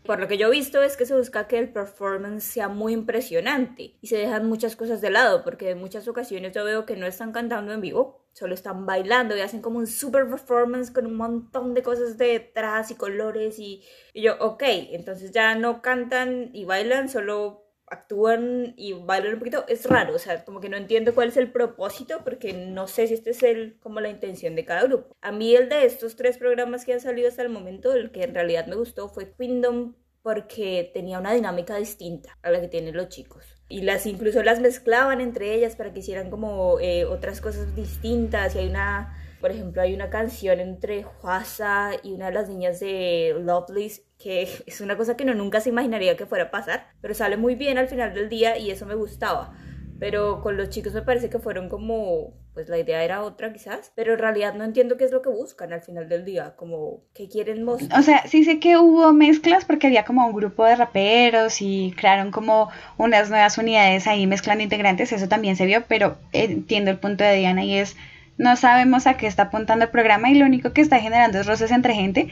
Por 0.05 0.21
lo 0.21 0.29
que 0.29 0.37
yo 0.37 0.49
he 0.49 0.51
visto 0.51 0.83
es 0.83 0.97
que 0.97 1.07
se 1.07 1.17
busca 1.17 1.47
que 1.47 1.59
el 1.59 1.71
performance 1.71 2.45
sea 2.45 2.69
muy 2.69 2.93
impresionante 2.93 3.97
y 4.01 4.07
se 4.07 4.17
dejan 4.17 4.47
muchas 4.47 4.77
cosas 4.77 5.01
de 5.01 5.11
lado 5.11 5.43
porque 5.43 5.71
en 5.71 5.79
muchas 5.79 6.07
ocasiones 6.09 6.53
yo 6.53 6.65
veo 6.65 6.85
que 6.85 6.97
no 6.97 7.07
están 7.07 7.33
cantando 7.33 7.73
en 7.73 7.81
vivo, 7.81 8.24
solo 8.35 8.55
están 8.55 8.85
bailando 8.85 9.37
y 9.37 9.41
hacen 9.41 9.63
como 9.63 9.79
un 9.79 9.87
super 9.87 10.29
performance 10.29 10.91
con 10.91 11.07
un 11.07 11.17
montón 11.17 11.73
de 11.73 11.83
cosas 11.83 12.19
detrás 12.19 12.91
y 12.91 12.97
colores 12.97 13.59
y, 13.59 13.83
y, 14.13 14.23
yo, 14.23 14.37
ok, 14.41 14.63
entonces 14.91 15.31
ya 15.31 15.55
no 15.55 15.81
cantan 15.81 16.51
y 16.53 16.65
bailan, 16.65 17.09
solo 17.09 17.65
actúan 17.87 18.75
y 18.77 18.93
bailan 18.93 19.35
un 19.35 19.39
poquito, 19.39 19.65
es 19.69 19.87
raro, 19.87 20.17
o 20.17 20.19
sea, 20.19 20.45
como 20.45 20.61
que 20.61 20.69
no 20.69 20.77
entiendo 20.77 21.15
cuál 21.15 21.29
es 21.29 21.37
el 21.37 21.53
propósito 21.53 22.23
porque 22.25 22.53
no 22.53 22.89
sé 22.89 23.07
si 23.07 23.15
este 23.15 23.31
es 23.31 23.43
el, 23.45 23.79
como 23.79 24.01
la 24.01 24.09
intención 24.09 24.57
de 24.57 24.65
cada 24.65 24.83
grupo. 24.83 25.15
A 25.21 25.31
mí 25.31 25.55
el 25.55 25.69
de 25.69 25.85
estos 25.85 26.17
tres 26.17 26.37
programas 26.37 26.85
que 26.85 26.93
han 26.93 27.01
salido 27.01 27.29
hasta 27.29 27.43
el 27.43 27.51
momento, 27.51 27.93
el 27.93 28.11
que 28.11 28.25
en 28.25 28.35
realidad 28.35 28.67
me 28.67 28.77
gustó 28.77 29.09
fue 29.09 29.33
Kingdom 29.33 29.95
porque 30.23 30.91
tenía 30.93 31.21
una 31.21 31.35
dinámica 31.35 31.77
distinta 31.77 32.37
a 32.43 32.51
la 32.51 32.61
que 32.61 32.69
tienen 32.69 32.97
los 32.97 33.11
chicos 33.11 33.54
y 33.69 33.83
las 33.83 34.07
incluso 34.07 34.43
las 34.43 34.61
mezclaban 34.61 35.21
entre 35.21 35.55
ellas 35.55 35.77
para 35.77 35.93
que 35.93 36.01
hicieran 36.01 36.31
como 36.31 36.79
eh, 36.81 37.05
otras 37.05 37.41
cosas 37.41 37.75
distintas. 37.75 38.55
Y 38.55 38.59
hay 38.59 38.69
una 38.69 39.17
por 39.41 39.51
ejemplo 39.51 39.83
hay 39.83 39.95
una 39.95 40.09
canción 40.09 40.59
entre 40.59 41.05
Huasa 41.23 41.91
y 42.03 42.13
una 42.13 42.27
de 42.27 42.33
las 42.33 42.49
niñas 42.49 42.81
de 42.81 43.37
Lovelace 43.41 44.03
que 44.19 44.43
es 44.67 44.81
una 44.81 44.97
cosa 44.97 45.17
que 45.17 45.25
no 45.25 45.35
nunca 45.35 45.61
se 45.61 45.69
imaginaría 45.69 46.17
que 46.17 46.25
fuera 46.25 46.45
a 46.45 46.51
pasar 46.51 46.87
pero 47.03 47.13
sale 47.13 47.37
muy 47.37 47.55
bien 47.55 47.77
al 47.77 47.89
final 47.89 48.15
del 48.15 48.29
día 48.29 48.57
y 48.59 48.71
eso 48.71 48.87
me 48.87 48.95
gustaba. 48.95 49.53
Pero 49.99 50.41
con 50.43 50.57
los 50.57 50.71
chicos 50.71 50.93
me 50.93 51.03
parece 51.03 51.31
que 51.31 51.39
fueron 51.39 51.69
como, 51.69 52.35
pues 52.55 52.69
la 52.69 52.79
idea 52.79 53.03
era 53.03 53.23
otra 53.23 53.53
quizás, 53.53 53.91
pero 53.97 54.13
en 54.13 54.21
realidad 54.21 54.55
no 54.55 54.63
entiendo 54.63 54.97
qué 54.97 55.05
es 55.05 55.11
lo 55.11 55.23
que 55.23 55.29
buscan 55.29 55.73
al 55.73 55.83
final 55.83 56.09
del 56.09 56.25
día, 56.25 56.55
como 56.57 57.01
qué 57.13 57.29
quieren 57.29 57.65
mostrar. 57.65 57.99
O 57.99 58.03
sea, 58.03 58.25
sí 58.29 58.45
sé 58.45 58.61
que 58.61 58.79
hubo 58.79 59.13
mezclas 59.13 59.65
porque 59.65 59.89
había 59.89 60.05
como 60.05 60.25
un 60.25 60.33
grupo 60.33 60.65
de 60.65 60.77
raperos 60.77 61.61
y 61.61 61.93
crearon 61.97 62.31
como 62.31 62.71
unas 62.97 63.29
nuevas 63.29 63.59
unidades 63.59 64.07
ahí 64.07 64.29
mezclando 64.29 64.63
integrantes, 64.63 65.13
eso 65.13 65.29
también 65.29 65.57
se 65.57 65.67
vio, 65.67 65.85
pero 65.89 66.17
entiendo 66.33 66.93
el 66.93 66.99
punto 66.99 67.25
de 67.25 67.37
Diana 67.37 67.65
y 67.65 67.75
es, 67.75 67.97
no 68.39 68.55
sabemos 68.55 69.09
a 69.09 69.17
qué 69.17 69.27
está 69.27 69.45
apuntando 69.45 69.87
el 69.87 69.91
programa 69.91 70.31
y 70.31 70.35
lo 70.35 70.47
único 70.47 70.73
que 70.73 70.81
está 70.81 71.01
generando 71.01 71.41
es 71.41 71.47
roces 71.47 71.73
entre 71.73 71.95
gente, 71.95 72.29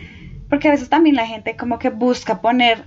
porque 0.49 0.69
a 0.69 0.71
veces 0.71 0.89
también 0.89 1.17
la 1.17 1.27
gente 1.27 1.57
como 1.57 1.81
que 1.81 1.91
busca 1.91 2.41
poner 2.41 2.85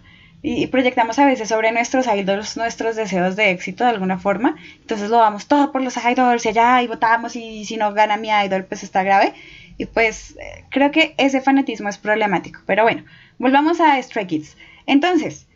y 0.48 0.68
proyectamos 0.68 1.18
a 1.18 1.26
veces 1.26 1.50
sobre 1.50 1.72
nuestros 1.72 2.06
idols 2.08 2.56
nuestros 2.56 2.96
deseos 2.96 3.36
de 3.36 3.50
éxito 3.52 3.84
de 3.84 3.90
alguna 3.90 4.20
forma. 4.20 4.56
Entonces 4.82 5.10
lo 5.10 5.18
vamos 5.18 5.48
todo 5.48 5.72
por 5.72 5.82
los 5.82 5.98
idols 5.98 6.46
y 6.46 6.50
allá 6.50 6.82
y 6.84 6.88
votamos 6.88 7.36
y 7.36 7.66
si 7.66 7.78
no 7.78 7.94
gana 7.94 8.18
mi 8.18 8.30
idol 8.30 8.66
pues 8.66 8.84
está 8.84 9.02
grave. 9.04 9.34
Y 9.78 9.86
pues 9.88 10.38
eh, 10.38 10.66
creo 10.70 10.92
que 10.92 11.16
ese 11.18 11.42
fanatismo 11.42 11.90
es 11.90 11.98
problemático. 11.98 12.62
Pero 12.68 12.84
bueno, 12.84 13.04
volvamos 13.40 13.80
a 13.82 14.02
Stray 14.02 14.28
Kids. 14.28 14.56
Entonces, 14.86 15.48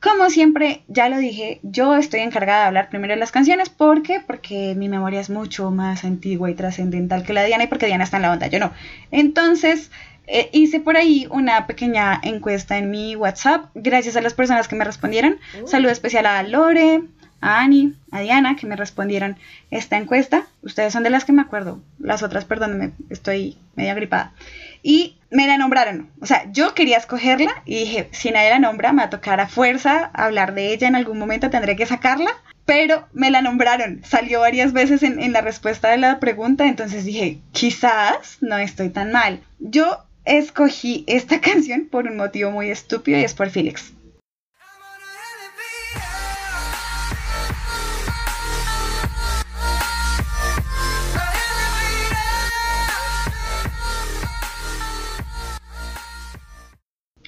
Como 0.00 0.30
siempre, 0.30 0.84
ya 0.86 1.08
lo 1.08 1.18
dije, 1.18 1.58
yo 1.62 1.96
estoy 1.96 2.20
encargada 2.20 2.60
de 2.62 2.66
hablar 2.68 2.88
primero 2.88 3.14
de 3.14 3.20
las 3.20 3.32
canciones. 3.32 3.68
¿Por 3.68 4.02
qué? 4.02 4.20
Porque 4.20 4.74
mi 4.76 4.88
memoria 4.88 5.20
es 5.20 5.28
mucho 5.30 5.70
más 5.72 6.04
antigua 6.04 6.50
y 6.50 6.54
trascendental 6.54 7.24
que 7.24 7.32
la 7.32 7.40
de 7.42 7.48
Diana 7.48 7.64
y 7.64 7.66
porque 7.66 7.86
Diana 7.86 8.04
está 8.04 8.16
en 8.18 8.22
la 8.22 8.32
onda, 8.32 8.46
yo 8.46 8.60
no. 8.60 8.72
Entonces, 9.10 9.90
eh, 10.30 10.50
hice 10.52 10.78
por 10.78 10.98
ahí 10.98 11.26
una 11.30 11.66
pequeña 11.66 12.20
encuesta 12.22 12.76
en 12.76 12.90
mi 12.90 13.16
WhatsApp, 13.16 13.70
gracias 13.74 14.14
a 14.16 14.20
las 14.20 14.34
personas 14.34 14.68
que 14.68 14.76
me 14.76 14.84
respondieron. 14.84 15.38
Saludo 15.66 15.90
especial 15.90 16.26
a 16.26 16.42
Lore, 16.42 17.02
a 17.40 17.60
Ani, 17.60 17.94
a 18.10 18.20
Diana, 18.20 18.54
que 18.56 18.66
me 18.66 18.76
respondieron 18.76 19.38
esta 19.70 19.96
encuesta. 19.96 20.46
Ustedes 20.62 20.92
son 20.92 21.02
de 21.02 21.10
las 21.10 21.24
que 21.24 21.32
me 21.32 21.40
acuerdo. 21.40 21.80
Las 21.98 22.22
otras, 22.22 22.44
perdónenme, 22.44 22.92
estoy 23.08 23.56
medio 23.74 23.94
gripada. 23.94 24.34
Y 24.82 25.16
me 25.30 25.46
la 25.46 25.56
nombraron. 25.56 26.10
O 26.20 26.26
sea, 26.26 26.50
yo 26.52 26.74
quería 26.74 26.98
escogerla 26.98 27.62
y 27.64 27.80
dije, 27.80 28.08
si 28.12 28.30
nadie 28.30 28.50
la 28.50 28.58
nombra, 28.58 28.92
me 28.92 29.02
va 29.02 29.06
a 29.06 29.10
tocar 29.10 29.40
a 29.40 29.48
fuerza 29.48 30.10
hablar 30.12 30.54
de 30.54 30.74
ella 30.74 30.88
en 30.88 30.96
algún 30.96 31.18
momento, 31.18 31.48
tendré 31.48 31.74
que 31.74 31.86
sacarla. 31.86 32.30
Pero 32.66 33.08
me 33.14 33.30
la 33.30 33.40
nombraron, 33.40 34.02
salió 34.04 34.40
varias 34.40 34.74
veces 34.74 35.02
en, 35.02 35.22
en 35.22 35.32
la 35.32 35.40
respuesta 35.40 35.88
de 35.88 35.96
la 35.96 36.20
pregunta, 36.20 36.66
entonces 36.66 37.06
dije, 37.06 37.38
quizás 37.52 38.36
no 38.42 38.58
estoy 38.58 38.90
tan 38.90 39.10
mal. 39.10 39.40
Yo 39.58 40.04
escogí 40.28 41.04
esta 41.06 41.40
canción 41.48 41.86
por 41.86 42.06
un 42.06 42.16
motivo 42.16 42.50
muy 42.50 42.70
estúpido 42.70 43.18
y 43.18 43.24
es 43.24 43.34
por 43.34 43.50
Felix. 43.50 43.92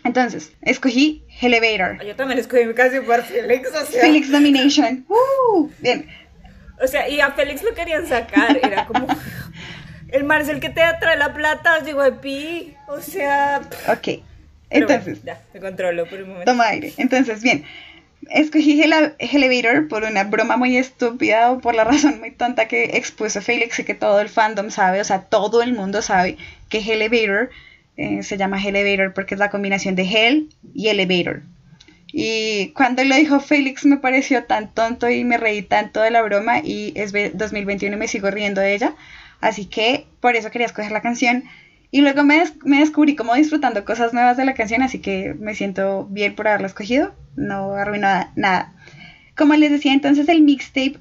Entonces, 0.02 0.52
escogí 0.62 1.24
Elevator. 1.40 2.04
Yo 2.04 2.16
también 2.16 2.40
escogí 2.40 2.64
mi 2.64 2.74
canción 2.74 3.04
por 3.04 3.22
Felix, 3.22 3.68
o 3.68 3.86
sea. 3.86 4.02
Felix 4.02 4.30
Domination. 4.30 5.06
Uh, 5.52 5.68
bien. 5.78 6.08
O 6.82 6.86
sea, 6.86 7.08
y 7.08 7.20
a 7.20 7.32
Félix 7.32 7.62
lo 7.62 7.74
querían 7.74 8.06
sacar, 8.06 8.58
era 8.62 8.86
como... 8.86 9.06
El 10.12 10.24
Marcel 10.24 10.60
que 10.60 10.68
te 10.68 10.82
trae 11.00 11.16
la 11.16 11.32
plata, 11.32 11.82
llegó 11.84 12.02
de 12.02 12.12
pi, 12.12 12.74
o 12.88 13.00
sea... 13.00 13.60
Ok, 13.88 14.22
entonces... 14.70 15.22
ya, 15.24 15.40
te 15.52 15.60
controlo 15.60 16.06
por 16.06 16.20
un 16.20 16.28
momento. 16.30 16.50
Toma 16.50 16.68
aire. 16.68 16.92
Entonces, 16.96 17.42
bien, 17.42 17.64
escogí 18.28 18.82
Elevator 18.82 19.88
por 19.88 20.04
una 20.04 20.24
broma 20.24 20.56
muy 20.56 20.76
estúpida 20.76 21.52
o 21.52 21.60
por 21.60 21.74
la 21.74 21.84
razón 21.84 22.20
muy 22.20 22.30
tonta 22.30 22.68
que 22.68 22.96
expuso 22.96 23.40
Félix 23.40 23.78
y 23.78 23.84
que 23.84 23.94
todo 23.94 24.20
el 24.20 24.28
fandom 24.28 24.70
sabe, 24.70 25.00
o 25.00 25.04
sea, 25.04 25.22
todo 25.22 25.62
el 25.62 25.72
mundo 25.72 26.02
sabe 26.02 26.36
que 26.68 26.78
Elevator 26.78 27.50
eh, 27.96 28.22
se 28.22 28.36
llama 28.36 28.62
Elevator 28.62 29.12
porque 29.14 29.34
es 29.34 29.38
la 29.40 29.50
combinación 29.50 29.94
de 29.94 30.02
Hell 30.02 30.48
y 30.74 30.88
Elevator. 30.88 31.42
Y 32.12 32.70
cuando 32.70 33.04
lo 33.04 33.14
dijo 33.14 33.38
Félix 33.40 33.84
me 33.84 33.96
pareció 33.96 34.44
tan 34.44 34.72
tonto 34.72 35.08
y 35.08 35.24
me 35.24 35.36
reí 35.36 35.62
tanto 35.62 36.00
de 36.00 36.10
la 36.10 36.22
broma 36.22 36.58
y 36.58 36.92
es 36.96 37.12
2021 37.12 37.94
y 37.94 37.98
me 37.98 38.08
sigo 38.08 38.30
riendo 38.30 38.60
de 38.60 38.74
ella. 38.74 38.94
Así 39.40 39.66
que 39.66 40.06
por 40.20 40.36
eso 40.36 40.50
quería 40.50 40.66
escoger 40.66 40.92
la 40.92 41.00
canción. 41.00 41.44
Y 41.90 42.02
luego 42.02 42.22
me, 42.22 42.44
descubrí 42.64 43.16
como 43.16 43.34
disfrutando 43.34 43.84
cosas 43.84 44.12
nuevas 44.12 44.36
de 44.36 44.44
la 44.44 44.54
canción, 44.54 44.82
así 44.82 45.00
que 45.00 45.34
me 45.38 45.54
siento 45.54 46.06
bien 46.10 46.34
por 46.34 46.46
haberla 46.46 46.68
escogido. 46.68 47.14
No 47.36 47.74
arruinó 47.74 48.08
nada. 48.36 48.72
Como 49.36 49.54
les 49.54 49.70
decía, 49.70 49.92
entonces 49.92 50.28
el 50.28 50.42
mixtape 50.42 50.98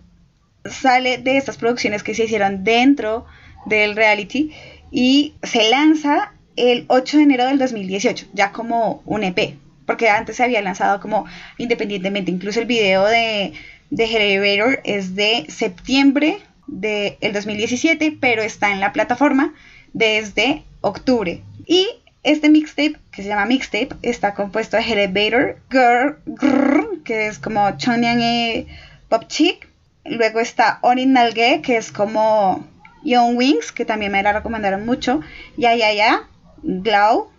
sale 0.66 1.18
de 1.18 1.38
estas 1.38 1.58
producciones 1.58 2.04
que 2.04 2.16
se 2.16 2.26
hicieron 2.26 2.64
dentro 2.64 3.26
del 3.66 3.96
reality 3.96 4.52
y 4.92 5.34
se 5.44 5.70
lanza 5.70 6.34
el 6.56 6.86
8 6.88 7.18
de 7.18 7.24
enero 7.24 7.46
del 7.46 7.58
2018, 7.58 8.28
ya 8.34 8.52
como 8.52 9.02
un 9.06 9.24
EP, 9.24 9.56
porque 9.86 10.10
antes 10.10 10.36
se 10.38 10.44
había 10.44 10.62
lanzado 10.62 11.00
como 11.00 11.26
independientemente, 11.58 12.32
incluso 12.32 12.60
el 12.60 12.66
video 12.66 13.06
de, 13.06 13.54
de 13.90 14.04
Elevator 14.04 14.82
es 14.84 15.16
de 15.16 15.46
septiembre 15.48 16.40
del 16.72 17.34
2017, 17.34 18.18
pero 18.20 18.42
está 18.42 18.72
en 18.72 18.80
la 18.80 18.94
plataforma 18.94 19.54
desde 19.94 20.64
octubre. 20.82 21.42
Y 21.66 21.88
este 22.24 22.50
mixtape, 22.50 22.98
que 23.12 23.24
se 23.24 23.30
llama 23.30 23.46
Mixtape, 23.46 23.90
está 24.02 24.34
compuesto 24.34 24.78
de 24.78 24.84
Elevator, 24.84 25.60
Girl, 25.70 27.02
que 27.04 27.28
es 27.28 27.40
como 27.40 27.78
Chongyang 27.78 28.68
Pop 29.08 29.24
Chick. 29.28 29.68
Luego 30.06 30.40
está 30.40 30.80
Orin 30.82 31.14
Nalge, 31.14 31.62
que 31.62 31.78
es 31.78 31.92
como 31.92 32.66
Young 33.04 33.38
Wings, 33.38 33.72
que 33.72 33.86
también 33.86 34.12
me 34.12 34.24
la 34.24 34.34
recomendaron 34.34 34.86
mucho. 34.86 35.22
Ya, 35.58 35.76
ya, 35.76 35.94
ya, 35.94 36.28
Glow, 36.64 37.32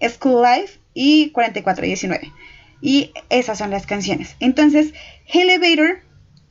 School 0.00 0.42
Life 0.42 0.78
y 0.94 1.30
4419. 1.30 2.32
Y 2.80 3.12
esas 3.30 3.58
son 3.58 3.70
las 3.70 3.86
canciones. 3.86 4.36
Entonces, 4.40 4.92
Elevator 5.32 6.00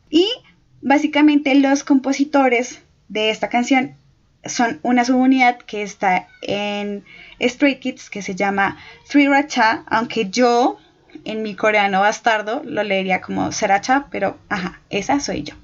y 0.09 0.27
básicamente 0.81 1.53
los 1.55 1.83
compositores 1.83 2.81
de 3.07 3.29
esta 3.29 3.49
canción 3.49 3.95
son 4.45 4.79
una 4.83 5.05
subunidad 5.05 5.59
que 5.59 5.83
está 5.83 6.27
en 6.41 7.03
Stray 7.41 7.79
Kids 7.79 8.09
que 8.09 8.21
se 8.21 8.35
llama 8.35 8.77
Three 9.07 9.27
Racha, 9.27 9.83
aunque 9.87 10.29
yo 10.29 10.77
en 11.25 11.43
mi 11.43 11.55
coreano 11.55 12.01
bastardo 12.01 12.61
lo 12.65 12.83
leería 12.83 13.21
como 13.21 13.51
Seracha, 13.51 14.07
pero 14.11 14.37
ajá, 14.49 14.81
esa 14.89 15.19
soy 15.19 15.43
yo. 15.43 15.55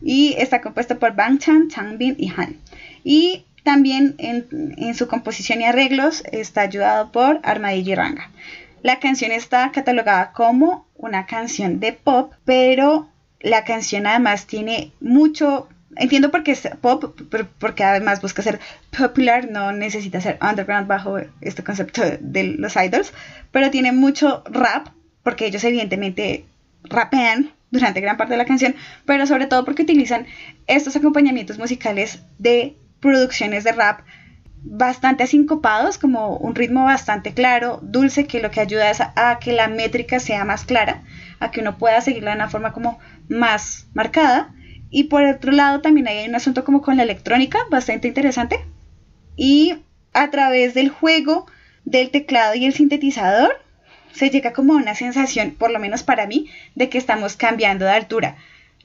Y 0.00 0.34
está 0.38 0.60
compuesta 0.60 0.98
por 0.98 1.14
Bang 1.14 1.38
Chan, 1.38 1.68
Changbin 1.68 2.16
y 2.18 2.32
Han. 2.36 2.56
Y 3.04 3.44
también 3.64 4.14
en, 4.18 4.94
su 4.94 5.08
composición 5.08 5.60
y 5.60 5.64
arreglos 5.64 6.22
está 6.32 6.62
ayudado 6.62 7.12
por 7.12 7.40
Armadillo 7.42 7.92
y 7.92 7.96
Ranga. 7.96 8.30
La 8.82 9.00
canción 9.00 9.32
está 9.32 9.70
catalogada 9.72 10.32
como 10.32 10.86
una 10.94 11.26
canción 11.26 11.80
de 11.80 11.92
pop, 11.92 12.32
pero 12.44 13.08
la 13.40 13.64
canción 13.64 14.06
además 14.06 14.46
tiene 14.46 14.92
mucho 15.00 15.68
entiendo 15.96 16.30
por 16.30 16.42
qué 16.42 16.52
es 16.52 16.68
pop, 16.80 17.18
porque 17.58 17.84
además 17.84 18.22
busca 18.22 18.42
ser 18.42 18.60
popular, 18.96 19.48
no 19.50 19.72
necesita 19.72 20.20
ser 20.20 20.38
underground 20.40 20.86
bajo 20.86 21.18
este 21.40 21.64
concepto 21.64 22.02
de 22.20 22.44
los 22.44 22.76
idols, 22.76 23.12
pero 23.50 23.70
tiene 23.70 23.92
mucho 23.92 24.42
rap, 24.46 24.88
porque 25.22 25.46
ellos 25.46 25.64
evidentemente 25.64 26.44
rapean 26.84 27.52
durante 27.70 28.00
gran 28.00 28.16
parte 28.16 28.34
de 28.34 28.38
la 28.38 28.44
canción, 28.44 28.74
pero 29.04 29.26
sobre 29.26 29.46
todo 29.46 29.64
porque 29.64 29.82
utilizan 29.82 30.26
estos 30.66 30.96
acompañamientos 30.96 31.58
musicales 31.58 32.22
de 32.38 32.76
producciones 33.00 33.64
de 33.64 33.72
rap 33.72 34.00
bastante 34.62 35.24
asincopados, 35.24 35.98
como 35.98 36.36
un 36.36 36.54
ritmo 36.54 36.84
bastante 36.84 37.32
claro, 37.32 37.78
dulce, 37.82 38.26
que 38.26 38.40
lo 38.40 38.50
que 38.50 38.60
ayuda 38.60 38.90
es 38.90 39.00
a, 39.00 39.38
que 39.40 39.52
la 39.52 39.68
métrica 39.68 40.18
sea 40.18 40.44
más 40.44 40.64
clara, 40.64 41.02
a 41.40 41.50
que 41.50 41.60
uno 41.60 41.78
pueda 41.78 42.00
seguirla 42.00 42.32
de 42.32 42.36
una 42.36 42.48
forma 42.48 42.72
como 42.72 42.98
más 43.28 43.86
marcada. 43.94 44.54
Y 44.90 45.04
por 45.04 45.24
otro 45.24 45.52
lado 45.52 45.80
también 45.80 46.08
hay 46.08 46.26
un 46.26 46.34
asunto 46.34 46.64
como 46.64 46.82
con 46.82 46.96
la 46.96 47.02
electrónica, 47.02 47.58
bastante 47.70 48.08
interesante. 48.08 48.60
Y 49.36 49.76
a 50.12 50.30
través 50.30 50.74
del 50.74 50.88
juego 50.88 51.46
del 51.84 52.10
teclado 52.10 52.54
y 52.54 52.64
el 52.64 52.74
sintetizador, 52.74 53.62
se 54.12 54.30
llega 54.30 54.52
como 54.52 54.74
a 54.74 54.76
una 54.76 54.94
sensación, 54.94 55.52
por 55.52 55.70
lo 55.70 55.78
menos 55.78 56.02
para 56.02 56.26
mí, 56.26 56.46
de 56.74 56.88
que 56.88 56.98
estamos 56.98 57.36
cambiando 57.36 57.84
de 57.84 57.92
altura. 57.92 58.36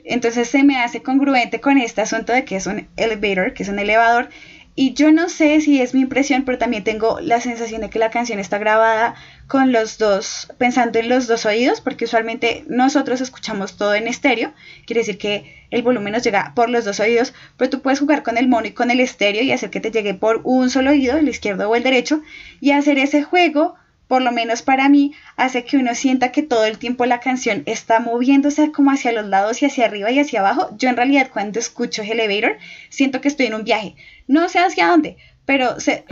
Entonces 0.04 0.50
se 0.50 0.64
me 0.64 0.80
hace 0.80 1.02
congruente 1.02 1.62
con 1.62 1.78
este 1.78 2.02
asunto 2.02 2.34
de 2.34 2.44
que 2.44 2.58
es 2.58 2.68
un 2.68 2.88
elevator, 2.98 3.54
que 3.54 3.64
es 3.64 3.70
un 3.70 3.80
elevador. 3.80 4.30
Y 4.76 4.94
yo 4.94 5.12
no 5.12 5.30
sé 5.30 5.62
si 5.62 5.80
es 5.82 5.94
mi 5.94 6.02
impresión, 6.02 6.46
pero 6.46 6.58
también 6.58 6.84
tengo 6.84 7.20
la 7.20 7.40
sensación 7.40 7.82
de 7.82 7.92
que 7.92 8.00
la 8.00 8.10
canción 8.10 8.40
está 8.40 8.58
grabada 8.58 9.14
con 9.48 9.72
los 9.72 10.00
dos, 10.00 10.52
pensando 10.58 10.98
en 10.98 11.10
los 11.10 11.28
dos 11.28 11.46
oídos, 11.46 11.80
porque 11.80 12.06
usualmente 12.06 12.64
nosotros 12.68 13.22
escuchamos 13.22 13.78
todo 13.78 13.94
en 13.94 14.08
estéreo, 14.08 14.52
quiere 14.88 15.02
decir 15.02 15.20
que 15.20 15.68
el 15.70 15.84
volumen 15.84 16.14
nos 16.14 16.24
llega 16.24 16.54
por 16.56 16.72
los 16.72 16.86
dos 16.86 17.00
oídos, 17.00 17.36
pero 17.56 17.70
tú 17.70 17.82
puedes 17.82 18.00
jugar 18.00 18.24
con 18.24 18.38
el 18.38 18.48
mono 18.48 18.66
y 18.66 18.72
con 18.72 18.90
el 18.90 19.00
estéreo 19.00 19.44
y 19.44 19.52
hacer 19.52 19.70
que 19.70 19.80
te 19.80 19.92
llegue 19.92 20.16
por 20.16 20.42
un 20.44 20.72
solo 20.72 20.90
oído, 20.90 21.18
el 21.18 21.30
izquierdo 21.30 21.70
o 21.70 21.76
el 21.76 21.84
derecho, 21.84 22.22
y 22.60 22.72
hacer 22.72 22.98
ese 22.98 23.22
juego 23.22 23.76
por 24.08 24.22
lo 24.22 24.32
menos 24.32 24.62
para 24.62 24.90
mí, 24.90 25.14
hace 25.36 25.64
que 25.66 25.78
uno 25.78 25.96
sienta 25.96 26.32
que 26.32 26.44
todo 26.44 26.66
el 26.66 26.78
tiempo 26.78 27.06
la 27.06 27.20
canción 27.20 27.64
está 27.66 28.00
moviéndose 28.00 28.72
como 28.72 28.92
hacia 28.92 29.12
los 29.12 29.26
lados 29.28 29.62
y 29.62 29.66
hacia 29.66 29.86
arriba 29.86 30.12
y 30.12 30.20
hacia 30.20 30.42
abajo. 30.42 30.70
Yo 30.78 30.90
en 30.90 30.98
realidad 30.98 31.30
cuando 31.32 31.60
escucho 31.60 32.04
Elevator 32.04 32.58
siento 32.90 33.22
que 33.22 33.28
estoy 33.28 33.48
en 33.48 33.56
un 33.56 33.64
viaje. 33.64 33.96
No 34.28 34.50
sé 34.50 34.60
hacia 34.60 34.88
dónde, 34.88 35.18
pero 35.46 35.80
se... 35.80 36.06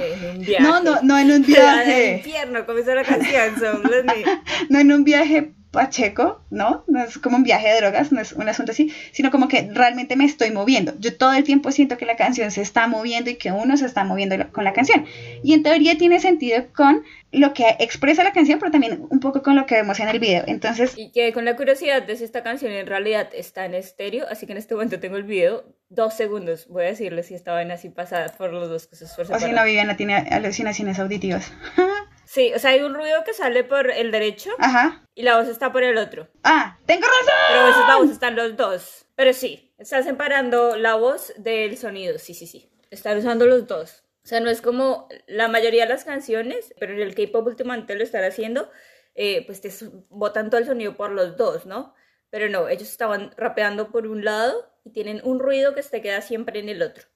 No, 0.60 0.82
no, 0.82 1.00
no 1.04 1.18
en 1.18 1.32
un 1.32 1.44
viaje. 1.44 2.18
infierno, 2.18 2.60
la 2.60 3.04
canción, 3.04 3.84
no 4.70 4.80
en 4.80 4.92
un 4.92 5.04
viaje 5.04 5.54
pacheco, 5.72 6.42
¿no? 6.50 6.84
No 6.88 7.01
es 7.01 7.18
como 7.18 7.38
un 7.38 7.44
viaje 7.44 7.70
de 7.70 7.78
drogas, 7.78 8.12
no 8.12 8.20
es 8.20 8.34
un 8.34 8.48
asunto 8.48 8.74
así, 8.74 8.94
sino 9.13 9.32
como 9.32 9.48
que 9.48 9.70
realmente 9.72 10.18
me 10.18 10.25
estoy 10.25 10.51
moviendo. 10.51 10.94
Yo 11.00 11.16
todo 11.16 11.34
el 11.34 11.44
tiempo 11.44 11.72
siento 11.72 11.98
que 11.98 12.06
la 12.06 12.18
canción 12.18 12.51
se 12.51 12.62
está 12.62 12.88
moviendo 12.88 13.30
y 13.30 13.36
que 13.36 13.51
uno 13.51 13.78
se 13.78 13.86
está 13.86 14.04
moviendo 14.04 14.36
con 14.51 14.66
la 14.66 14.74
canción. 14.74 15.06
Y 15.44 15.54
en 15.54 15.63
teoría 15.63 15.98
tiene 15.98 16.20
sentido 16.20 16.68
con 16.75 17.04
lo 17.32 17.54
que 17.54 17.78
expresa 17.80 18.24
la 18.24 18.34
canción, 18.34 18.60
pero 18.60 18.72
también 18.72 19.06
un 19.10 19.20
poco 19.22 19.42
con 19.42 19.56
lo 19.56 19.66
que 19.66 19.75
vemos 19.75 20.00
en 20.01 20.10
el 20.10 20.20
video. 20.20 20.44
Entonces... 20.46 20.98
Y 20.98 21.12
que 21.12 21.32
con 21.32 21.46
la 21.46 21.56
curiosidad 21.56 22.04
de 22.04 22.18
si 22.18 22.25
esta 22.25 22.44
canción 22.44 22.74
en 22.74 22.86
realidad 22.86 23.30
está 23.34 23.66
en 23.66 23.74
estéreo, 23.74 24.25
así 24.30 24.46
que 24.46 24.51
en 24.51 24.58
este 24.58 24.74
momento 24.74 25.00
tengo 25.00 25.16
el 25.16 25.24
video, 25.24 25.63
dos 25.88 26.13
segundos, 26.13 26.68
voy 26.68 26.84
a 26.84 26.88
decirles 26.88 27.28
si 27.28 27.36
estaban 27.36 27.72
así 27.72 27.90
pasadas 27.90 28.34
por 28.34 28.51
los 28.51 28.68
dos 28.68 28.88
cosas. 28.88 29.18
O 29.18 29.40
si 29.40 29.51
no, 29.54 29.63
Viviana 29.63 29.96
tiene 29.96 30.16
alucinaciones 30.16 31.00
auditivas. 31.00 31.54
Sí, 32.32 32.54
o 32.56 32.60
sea, 32.60 32.72
hay 32.72 32.80
un 32.80 32.94
ruido 32.94 33.26
que 33.26 33.34
sale 33.34 33.66
por 33.66 33.92
el 33.92 34.10
derecho 34.10 34.52
Ajá. 34.58 35.06
y 35.14 35.24
la 35.24 35.38
voz 35.38 35.50
está 35.50 35.74
por 35.74 35.84
el 35.84 35.98
otro. 35.98 36.30
Ah, 36.44 36.80
tengo 36.86 37.06
razón. 37.06 37.34
Pero 37.50 37.60
a 37.60 37.66
veces 37.66 37.84
la 37.86 37.98
voz 37.98 38.10
están 38.10 38.36
los 38.38 38.56
dos. 38.56 39.06
Pero 39.18 39.34
sí, 39.34 39.74
están 39.78 40.06
separando 40.06 40.78
la 40.78 40.96
voz 40.96 41.34
del 41.36 41.78
sonido. 41.78 42.18
Sí, 42.20 42.34
sí, 42.34 42.48
sí. 42.48 42.72
Están 42.90 43.18
usando 43.18 43.46
los 43.48 43.68
dos. 43.68 44.06
O 44.24 44.28
sea, 44.28 44.40
no 44.40 44.50
es 44.50 44.62
como 44.62 45.10
la 45.28 45.50
mayoría 45.50 45.84
de 45.84 45.90
las 45.90 46.06
canciones, 46.06 46.74
pero 46.80 46.94
en 46.94 47.02
el 47.02 47.16
K-pop 47.16 47.46
últimamente 47.48 47.96
lo 47.96 48.04
están 48.04 48.24
haciendo, 48.24 48.72
eh, 49.14 49.46
pues 49.46 49.60
te 49.60 49.70
botan 50.08 50.50
todo 50.50 50.62
el 50.62 50.68
sonido 50.68 50.96
por 50.96 51.12
los 51.12 51.36
dos, 51.36 51.66
¿no? 51.66 51.94
Pero 52.30 52.48
no, 52.48 52.70
ellos 52.70 52.88
estaban 52.88 53.32
rapeando 53.36 53.92
por 53.92 54.08
un 54.08 54.24
lado 54.24 54.74
y 54.86 54.92
tienen 54.92 55.20
un 55.26 55.42
ruido 55.42 55.76
que 55.76 55.84
se 55.84 56.02
queda 56.02 56.22
siempre 56.22 56.62
en 56.62 56.70
el 56.70 56.82
otro. 56.82 57.10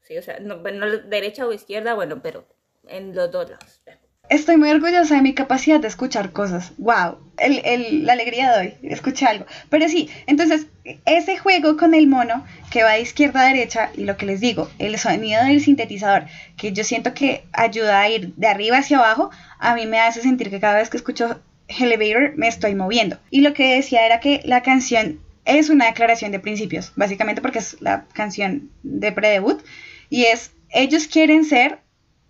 Sí, 0.00 0.16
o 0.16 0.22
sea, 0.22 0.38
no, 0.40 0.60
bueno, 0.60 0.86
derecha 0.86 1.46
o 1.46 1.52
izquierda, 1.52 1.92
bueno, 1.92 2.22
pero 2.22 2.46
en 2.88 3.14
los 3.14 3.30
dos 3.30 3.50
lados. 3.50 3.82
Estoy 4.30 4.56
muy 4.56 4.70
orgullosa 4.70 5.16
de 5.16 5.22
mi 5.22 5.34
capacidad 5.34 5.80
de 5.80 5.88
escuchar 5.88 6.32
cosas. 6.32 6.72
¡Wow! 6.78 7.18
El, 7.36 7.60
el, 7.64 8.06
la 8.06 8.14
alegría 8.14 8.52
de 8.52 8.58
hoy, 8.58 8.74
escuché 8.90 9.26
algo. 9.26 9.44
Pero 9.68 9.88
sí, 9.88 10.08
entonces, 10.26 10.66
ese 11.04 11.36
juego 11.36 11.76
con 11.76 11.92
el 11.92 12.06
mono 12.06 12.44
que 12.70 12.82
va 12.82 12.92
de 12.92 13.02
izquierda 13.02 13.42
a 13.42 13.52
derecha, 13.52 13.90
y 13.96 14.04
lo 14.04 14.16
que 14.16 14.26
les 14.26 14.40
digo, 14.40 14.70
el 14.78 14.96
sonido 14.98 15.44
del 15.44 15.60
sintetizador, 15.60 16.24
que 16.56 16.72
yo 16.72 16.84
siento 16.84 17.12
que 17.12 17.44
ayuda 17.52 18.00
a 18.00 18.08
ir 18.08 18.34
de 18.36 18.46
arriba 18.46 18.78
hacia 18.78 18.98
abajo, 18.98 19.30
a 19.58 19.74
mí 19.74 19.86
me 19.86 20.00
hace 20.00 20.22
sentir 20.22 20.48
que 20.48 20.60
cada 20.60 20.78
vez 20.78 20.88
que 20.88 20.96
escucho 20.96 21.40
Elevator 21.68 22.34
me 22.36 22.48
estoy 22.48 22.74
moviendo. 22.74 23.18
Y 23.30 23.42
lo 23.42 23.52
que 23.52 23.74
decía 23.74 24.06
era 24.06 24.20
que 24.20 24.40
la 24.44 24.62
canción 24.62 25.20
es 25.44 25.68
una 25.68 25.86
declaración 25.86 26.32
de 26.32 26.40
principios, 26.40 26.92
básicamente 26.96 27.42
porque 27.42 27.58
es 27.58 27.76
la 27.80 28.06
canción 28.14 28.70
de 28.82 29.12
predebut, 29.12 29.62
y 30.08 30.24
es, 30.24 30.52
ellos 30.70 31.06
quieren 31.08 31.44
ser 31.44 31.83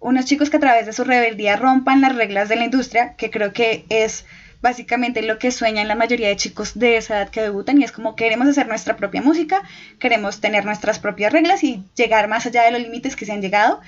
unos 0.05 0.27
chicos 0.27 0.51
que 0.51 0.59
a 0.59 0.61
través 0.61 0.85
de 0.85 0.93
su 0.93 1.03
rebeldía 1.03 1.57
rompan 1.57 2.03
las 2.03 2.15
reglas 2.15 2.51
de 2.51 2.57
la 2.57 2.65
industria, 2.65 3.15
que 3.17 3.31
creo 3.31 3.55
que 3.55 3.87
es 3.89 4.27
básicamente 4.61 5.23
lo 5.23 5.39
que 5.39 5.51
sueñan 5.51 5.89
la 5.89 5.95
mayoría 5.95 6.29
de 6.29 6.37
chicos 6.37 6.79
de 6.79 6.99
esa 6.99 7.15
edad 7.17 7.31
que 7.31 7.41
debutan 7.41 7.81
y 7.81 7.85
es 7.85 7.93
como 7.93 8.15
queremos 8.15 8.47
hacer 8.47 8.69
nuestra 8.69 8.97
propia 8.97 9.23
música, 9.23 9.63
queremos 9.99 10.43
tener 10.43 10.67
nuestras 10.67 10.99
propias 10.99 11.33
reglas 11.33 11.65
y 11.65 11.83
llegar 11.97 12.29
más 12.29 12.45
allá 12.45 12.65
de 12.65 12.71
los 12.71 12.83
límites 12.83 13.17
que 13.17 13.25
se 13.25 13.33
han 13.33 13.41
llegado 13.41 13.81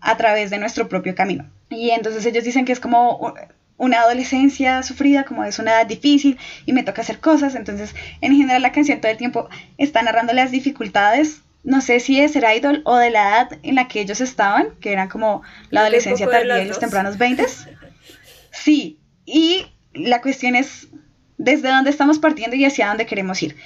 a 0.00 0.16
través 0.16 0.48
de 0.48 0.56
nuestro 0.56 0.88
propio 0.88 1.14
camino. 1.14 1.44
Y 1.68 1.90
entonces 1.90 2.24
ellos 2.24 2.44
dicen 2.44 2.64
que 2.64 2.72
es 2.72 2.80
como 2.80 3.34
una 3.76 4.00
adolescencia 4.00 4.82
sufrida, 4.82 5.24
como 5.24 5.44
es 5.44 5.58
una 5.58 5.72
edad 5.72 5.86
difícil 5.86 6.38
y 6.64 6.72
me 6.72 6.82
toca 6.82 7.02
hacer 7.02 7.20
cosas, 7.20 7.54
entonces 7.54 7.94
en 8.22 8.34
general 8.34 8.62
la 8.62 8.72
canción 8.72 9.02
todo 9.02 9.12
el 9.12 9.18
tiempo 9.18 9.50
está 9.76 10.00
narrando 10.00 10.32
las 10.32 10.50
dificultades 10.50 11.42
no 11.64 11.80
sé 11.80 12.00
si 12.00 12.20
de 12.20 12.28
ser 12.28 12.44
idol 12.56 12.82
o 12.84 12.96
de 12.96 13.10
la 13.10 13.28
edad 13.28 13.58
en 13.62 13.74
la 13.74 13.88
que 13.88 14.00
ellos 14.00 14.20
estaban, 14.20 14.70
que 14.80 14.92
era 14.92 15.08
como 15.08 15.42
la 15.70 15.80
adolescencia 15.80 16.28
tardía 16.28 16.62
y 16.62 16.68
los 16.68 16.78
tempranos 16.78 17.18
20. 17.18 17.46
Sí, 18.50 18.98
y 19.24 19.66
la 19.94 20.20
cuestión 20.20 20.56
es 20.56 20.88
desde 21.36 21.68
dónde 21.68 21.90
estamos 21.90 22.18
partiendo 22.18 22.56
y 22.56 22.64
hacia 22.64 22.88
dónde 22.88 23.06
queremos 23.06 23.40
ir. 23.42 23.56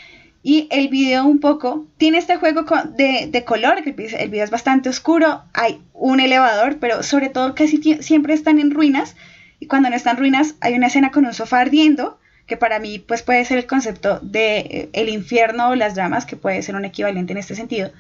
Y 0.43 0.67
el 0.71 0.89
video 0.89 1.25
un 1.25 1.39
poco 1.39 1.87
tiene 1.97 2.19
este 2.19 2.37
juego 2.37 2.65
de, 2.97 3.29
de 3.31 3.45
color, 3.45 3.79
el 3.87 3.93
video 3.95 4.45
es 4.45 4.51
bastante 4.51 4.89
oscuro, 4.89 5.45
hay 5.55 5.81
un 5.95 6.21
elevador, 6.21 6.79
pero 6.79 7.03
sobre 7.03 7.29
todo 7.29 7.55
casi 7.55 7.81
siempre 8.03 8.35
están 8.35 8.59
en 8.59 8.73
ruinas. 8.73 9.15
Y 9.61 9.67
cuando 9.67 9.89
no 9.89 9.97
están 9.97 10.17
en 10.17 10.21
ruinas 10.21 10.57
hay 10.61 10.75
una 10.75 10.89
escena 10.89 11.13
con 11.13 11.25
un 11.25 11.33
sofá 11.33 11.61
ardiendo 11.61 12.19
que 12.53 12.59
para 12.59 12.79
mí 12.81 12.99
pues 12.99 13.23
puede 13.23 13.47
ser 13.47 13.57
el 13.57 13.67
concepto 13.67 14.19
de 14.21 14.59
eh, 14.59 14.89
el 14.93 15.09
infierno 15.09 15.71
o 15.71 15.75
las 15.75 15.95
llamas, 15.95 16.27
que 16.27 16.37
puede 16.37 16.61
ser 16.61 16.77
un 16.77 16.85
equivalente 16.85 17.33
en 17.33 17.39
este 17.39 17.55
sentido, 17.55 17.91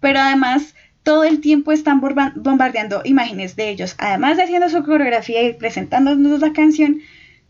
pero 0.00 0.18
además 0.18 0.74
todo 1.04 1.22
el 1.22 1.40
tiempo 1.40 1.70
están 1.70 2.00
bombardeando 2.00 3.02
imágenes 3.04 3.54
de 3.54 3.68
ellos, 3.68 3.94
además 3.98 4.36
de 4.36 4.42
haciendo 4.42 4.68
su 4.68 4.82
coreografía 4.82 5.44
y 5.44 5.52
presentándonos 5.52 6.40
la 6.40 6.52
canción, 6.52 7.02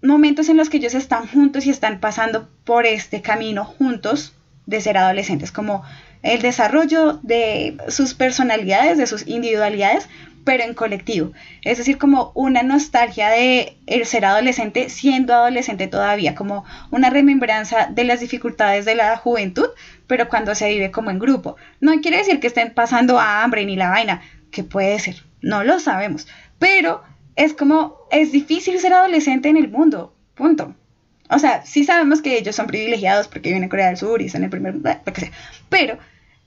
momentos 0.03 0.51
en 0.51 0.59
los 0.59 0.69
que 0.69 0.77
ellos 0.77 0.93
están 0.93 1.27
juntos 1.29 1.65
y 1.65 1.71
están 1.71 1.99
pasando 1.99 2.51
por 2.65 2.85
este 2.85 3.23
camino 3.23 3.65
juntos 3.65 4.35
de 4.67 4.83
ser 4.83 4.99
adolescentes, 4.99 5.53
como 5.53 5.83
el 6.23 6.43
desarrollo 6.43 7.21
de 7.23 7.79
sus 7.89 8.13
personalidades, 8.13 8.99
de 8.99 9.07
sus 9.07 9.27
individualidades, 9.27 10.11
pero 10.45 10.65
en 10.65 10.75
colectivo. 10.75 11.33
Es 11.63 11.79
decir, 11.79 11.99
como 11.99 12.33
una 12.35 12.63
nostalgia 12.63 13.29
de 13.29 13.77
el 13.87 14.07
ser 14.07 14.25
adolescente 14.25 14.89
siendo 14.89 15.35
adolescente 15.35 15.87
todavía, 15.87 16.35
como 16.35 16.65
una 16.91 17.11
remembranza 17.11 17.89
de 17.91 18.05
las 18.05 18.21
dificultades 18.21 18.85
de 18.85 18.95
la 18.95 19.17
juventud, 19.17 19.69
pero 20.07 20.29
cuando 20.29 20.55
se 20.55 20.69
vive 20.69 20.91
como 20.91 21.11
en 21.11 21.19
grupo. 21.19 21.57
No 21.81 21.93
quiere 22.01 22.19
decir 22.19 22.41
que 22.41 22.47
estén 22.47 22.75
pasando 22.75 23.19
hambre 23.21 23.65
ni 23.65 23.77
la 23.77 23.91
vaina, 23.91 24.23
que 24.51 24.65
puede 24.65 24.99
ser, 24.99 25.17
no 25.41 25.65
lo 25.65 25.79
sabemos, 25.79 26.27
pero 26.59 27.03
es 27.37 27.55
como, 27.55 27.97
es 28.11 28.33
difícil 28.33 28.79
ser 28.79 28.93
adolescente 28.93 29.49
en 29.49 29.57
el 29.57 29.69
mundo, 29.69 30.15
punto. 30.35 30.75
O 31.31 31.39
sea, 31.39 31.65
sí 31.65 31.85
sabemos 31.85 32.23
que 32.23 32.37
ellos 32.37 32.57
son 32.57 32.67
privilegiados 32.67 33.29
porque 33.29 33.51
viven 33.51 33.63
en 33.63 33.69
Corea 33.69 33.87
del 33.87 33.97
Sur 33.97 34.21
y 34.21 34.27
están 34.27 34.41
en 34.41 34.47
el 34.47 34.51
primer, 34.51 34.75
lo 34.75 35.13
que 35.13 35.21
sea, 35.21 35.31
pero 35.69 35.99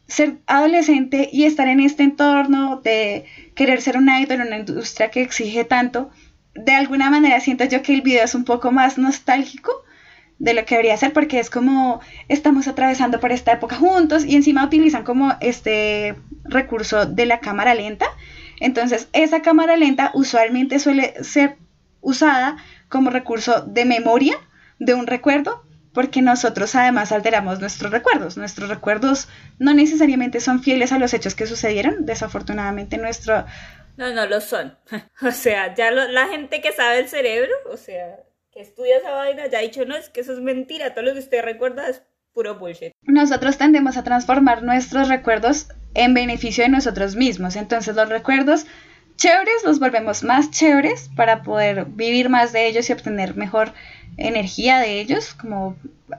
ser 0.08 0.38
adolescente 0.48 1.30
y 1.32 1.46
estar 1.46 1.68
en 1.68 1.80
este 1.80 2.04
entorno 2.04 2.82
de 2.84 3.26
querer 3.56 3.82
ser 3.82 3.98
una 3.98 4.20
idol 4.20 4.42
en 4.42 4.48
una 4.48 4.58
industria 4.58 5.10
que 5.10 5.22
exige 5.22 5.64
tanto, 5.64 6.12
de 6.56 6.74
alguna 6.74 7.10
manera 7.10 7.40
siento 7.40 7.64
yo 7.66 7.82
que 7.82 7.94
el 7.94 8.02
video 8.02 8.26
es 8.26 8.36
un 8.36 8.44
poco 8.44 8.72
más 8.72 8.98
nostálgico 8.98 9.72
de 10.40 10.54
lo 10.54 10.66
que 10.66 10.76
debería 10.76 10.98
ser 10.98 11.14
porque 11.14 11.40
es 11.40 11.50
como 11.50 12.02
estamos 12.28 12.68
atravesando 12.68 13.20
por 13.20 13.32
esta 13.32 13.54
época 13.54 13.76
juntos 13.76 14.26
y 14.26 14.36
encima 14.36 14.66
utilizan 14.66 15.04
como 15.04 15.34
este 15.40 16.16
recurso 16.44 17.06
de 17.06 17.26
la 17.26 17.40
cámara 17.40 17.74
lenta. 17.74 18.06
Entonces, 18.60 19.08
esa 19.14 19.42
cámara 19.42 19.78
lenta 19.78 20.12
usualmente 20.14 20.80
suele 20.80 21.14
ser 21.24 21.58
usada 22.02 22.58
como 22.90 23.10
recurso 23.10 23.62
de 23.62 23.86
memoria 23.86 24.36
de 24.80 24.94
un 24.94 25.08
recuerdo 25.08 25.64
porque 25.94 26.22
nosotros 26.22 26.76
además 26.76 27.12
alteramos 27.12 27.60
nuestros 27.60 27.92
recuerdos. 27.92 28.38
Nuestros 28.38 28.70
recuerdos 28.70 29.28
no 29.60 29.74
necesariamente 29.74 30.40
son 30.40 30.62
fieles 30.64 30.92
a 30.92 31.00
los 31.00 31.14
hechos 31.14 31.36
que 31.36 31.48
sucedieron. 31.48 32.06
Desafortunadamente 32.06 32.98
nuestro... 32.98 33.46
No, 33.96 34.12
no 34.12 34.26
lo 34.26 34.42
son. 34.42 34.78
o 35.22 35.32
sea, 35.32 35.76
ya 35.76 35.92
la 35.92 36.28
gente 36.28 36.62
que 36.62 36.72
sabe 36.72 37.00
el 37.00 37.10
cerebro, 37.10 37.52
o 37.72 37.78
sea, 37.78 38.18
que 38.52 38.62
estudia 38.62 38.98
esa 38.98 39.12
vaina, 39.12 39.48
ya 39.48 39.60
ha 39.60 39.62
dicho, 39.62 39.86
no, 39.86 39.96
es 39.96 40.10
que 40.10 40.22
eso 40.22 40.34
es 40.34 40.40
mentira, 40.40 40.94
todo 40.94 41.06
lo 41.06 41.14
que 41.14 41.20
usted 41.20 41.44
recuerda 41.44 41.88
es 41.88 42.02
puro 42.34 42.58
bullshit. 42.58 42.92
Nosotros 43.04 43.58
tendemos 43.58 43.96
a 43.96 44.04
transformar 44.04 44.64
nuestros 44.64 45.08
recuerdos 45.10 45.68
en 45.94 46.16
beneficio 46.16 46.64
de 46.64 46.70
nosotros 46.70 47.16
mismos. 47.16 47.56
Entonces 47.56 47.96
los 47.96 48.10
recuerdos 48.10 48.66
chéveres 49.16 49.64
los 49.64 49.80
volvemos 49.80 50.24
más 50.24 50.52
chéveres 50.52 51.10
para 51.16 51.44
poder 51.44 51.86
vivir 51.86 52.30
más 52.30 52.52
de 52.52 52.68
ellos 52.68 52.90
y 52.90 52.94
obtener 52.94 53.36
mejor 53.36 53.74
energía 54.18 54.80
de 54.80 55.00
ellos, 55.00 55.34
como 55.34 55.76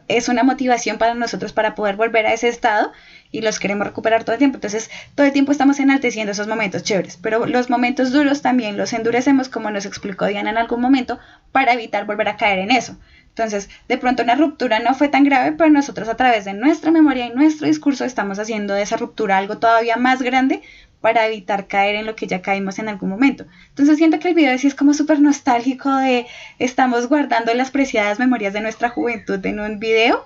es 0.09 0.29
una 0.29 0.43
motivación 0.43 0.99
para 0.99 1.15
nosotros 1.15 1.53
para 1.53 1.75
poder 1.75 1.97
volver 1.97 2.27
a 2.27 2.33
ese 2.33 2.49
estado 2.49 2.93
y 3.31 3.41
los 3.41 3.59
queremos 3.59 3.87
recuperar 3.87 4.25
todo 4.25 4.33
el 4.33 4.39
tiempo. 4.39 4.57
Entonces, 4.57 4.91
todo 5.15 5.27
el 5.27 5.33
tiempo 5.33 5.53
estamos 5.53 5.79
enalteciendo 5.81 6.33
esos 6.33 6.47
momentos 6.47 6.83
chéveres, 6.83 7.19
pero 7.21 7.47
los 7.47 7.71
momentos 7.71 8.13
duros 8.13 8.43
también 8.43 8.77
los 8.77 8.93
endurecemos, 8.93 9.49
como 9.49 9.71
nos 9.71 9.87
explicó 9.87 10.27
Diana 10.27 10.51
en 10.51 10.59
algún 10.59 10.81
momento, 10.81 11.19
para 11.53 11.73
evitar 11.73 12.07
volver 12.07 12.29
a 12.29 12.37
caer 12.37 12.61
en 12.61 12.71
eso. 12.71 12.97
Entonces, 13.29 13.69
de 13.89 13.99
pronto 13.99 14.23
una 14.23 14.37
ruptura 14.37 14.79
no 14.79 14.95
fue 14.95 15.09
tan 15.09 15.25
grave, 15.25 15.53
pero 15.53 15.69
nosotros 15.69 16.09
a 16.09 16.17
través 16.17 16.45
de 16.45 16.55
nuestra 16.55 16.93
memoria 16.93 17.27
y 17.27 17.31
nuestro 17.31 17.67
discurso 17.67 18.05
estamos 18.05 18.39
haciendo 18.39 18.75
de 18.75 18.83
esa 18.83 18.97
ruptura 18.97 19.39
algo 19.39 19.59
todavía 19.59 19.97
más 19.97 20.23
grande 20.23 20.63
para 21.05 21.27
evitar 21.27 21.67
caer 21.67 21.97
en 21.97 22.07
lo 22.07 22.17
que 22.17 22.27
ya 22.27 22.41
caímos 22.41 22.79
en 22.79 22.89
algún 22.89 23.11
momento. 23.11 23.45
Entonces 23.69 23.99
siento 23.99 24.19
que 24.19 24.29
el 24.29 24.35
video 24.35 24.57
sí 24.57 24.69
es 24.69 24.75
como 24.75 24.95
súper 24.95 25.21
nostálgico 25.21 25.95
de 25.95 26.25
estamos 26.59 27.11
guardando 27.11 27.53
las 27.53 27.71
preciadas 27.71 28.19
memorias 28.19 28.55
de 28.55 28.63
nuestra 28.63 28.89
juventud 28.89 29.45
en 29.45 29.61
un 29.61 29.79
video 29.79 30.25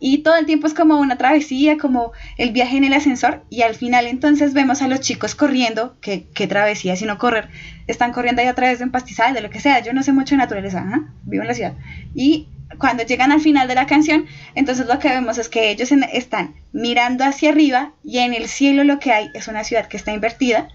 y 0.00 0.24
todo 0.24 0.34
el 0.34 0.46
tiempo 0.46 0.66
es 0.66 0.74
como 0.74 0.98
una 0.98 1.16
travesía, 1.16 1.78
como 1.78 2.10
el 2.38 2.50
viaje 2.50 2.76
en 2.76 2.82
el 2.82 2.92
ascensor 2.92 3.44
y 3.50 3.62
al 3.62 3.76
final 3.76 4.08
entonces 4.08 4.52
vemos 4.52 4.82
a 4.82 4.88
los 4.88 4.98
chicos 4.98 5.36
corriendo, 5.36 5.94
que 6.00 6.26
qué 6.34 6.48
travesía 6.48 6.96
sino 6.96 7.16
correr, 7.16 7.48
están 7.86 8.10
corriendo 8.10 8.42
ahí 8.42 8.48
a 8.48 8.54
través 8.56 8.80
de 8.80 8.86
un 8.86 8.90
pastizal, 8.90 9.32
de 9.32 9.42
lo 9.42 9.50
que 9.50 9.60
sea, 9.60 9.78
yo 9.78 9.92
no 9.92 10.02
sé 10.02 10.10
mucho 10.10 10.34
de 10.34 10.38
naturaleza, 10.38 10.84
vivo 11.22 11.42
en 11.42 11.48
la 11.48 11.54
ciudad. 11.54 11.74
Y 12.16 12.48
cuando 12.78 13.04
llegan 13.04 13.32
al 13.32 13.40
final 13.40 13.68
de 13.68 13.74
la 13.74 13.86
canción, 13.86 14.26
entonces 14.54 14.86
lo 14.86 14.98
que 14.98 15.08
vemos 15.08 15.38
es 15.38 15.48
que 15.48 15.70
ellos 15.70 15.90
están 16.12 16.54
mirando 16.72 17.24
hacia 17.24 17.50
arriba 17.50 17.92
y 18.04 18.18
en 18.18 18.34
el 18.34 18.48
cielo 18.48 18.84
lo 18.84 18.98
que 18.98 19.12
hay 19.12 19.30
es 19.34 19.48
una 19.48 19.64
ciudad 19.64 19.88
que 19.88 19.96
está 19.96 20.12
invertida 20.12 20.68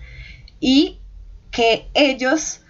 y 0.60 1.00
que 1.52 1.88
ellos, 1.94 2.62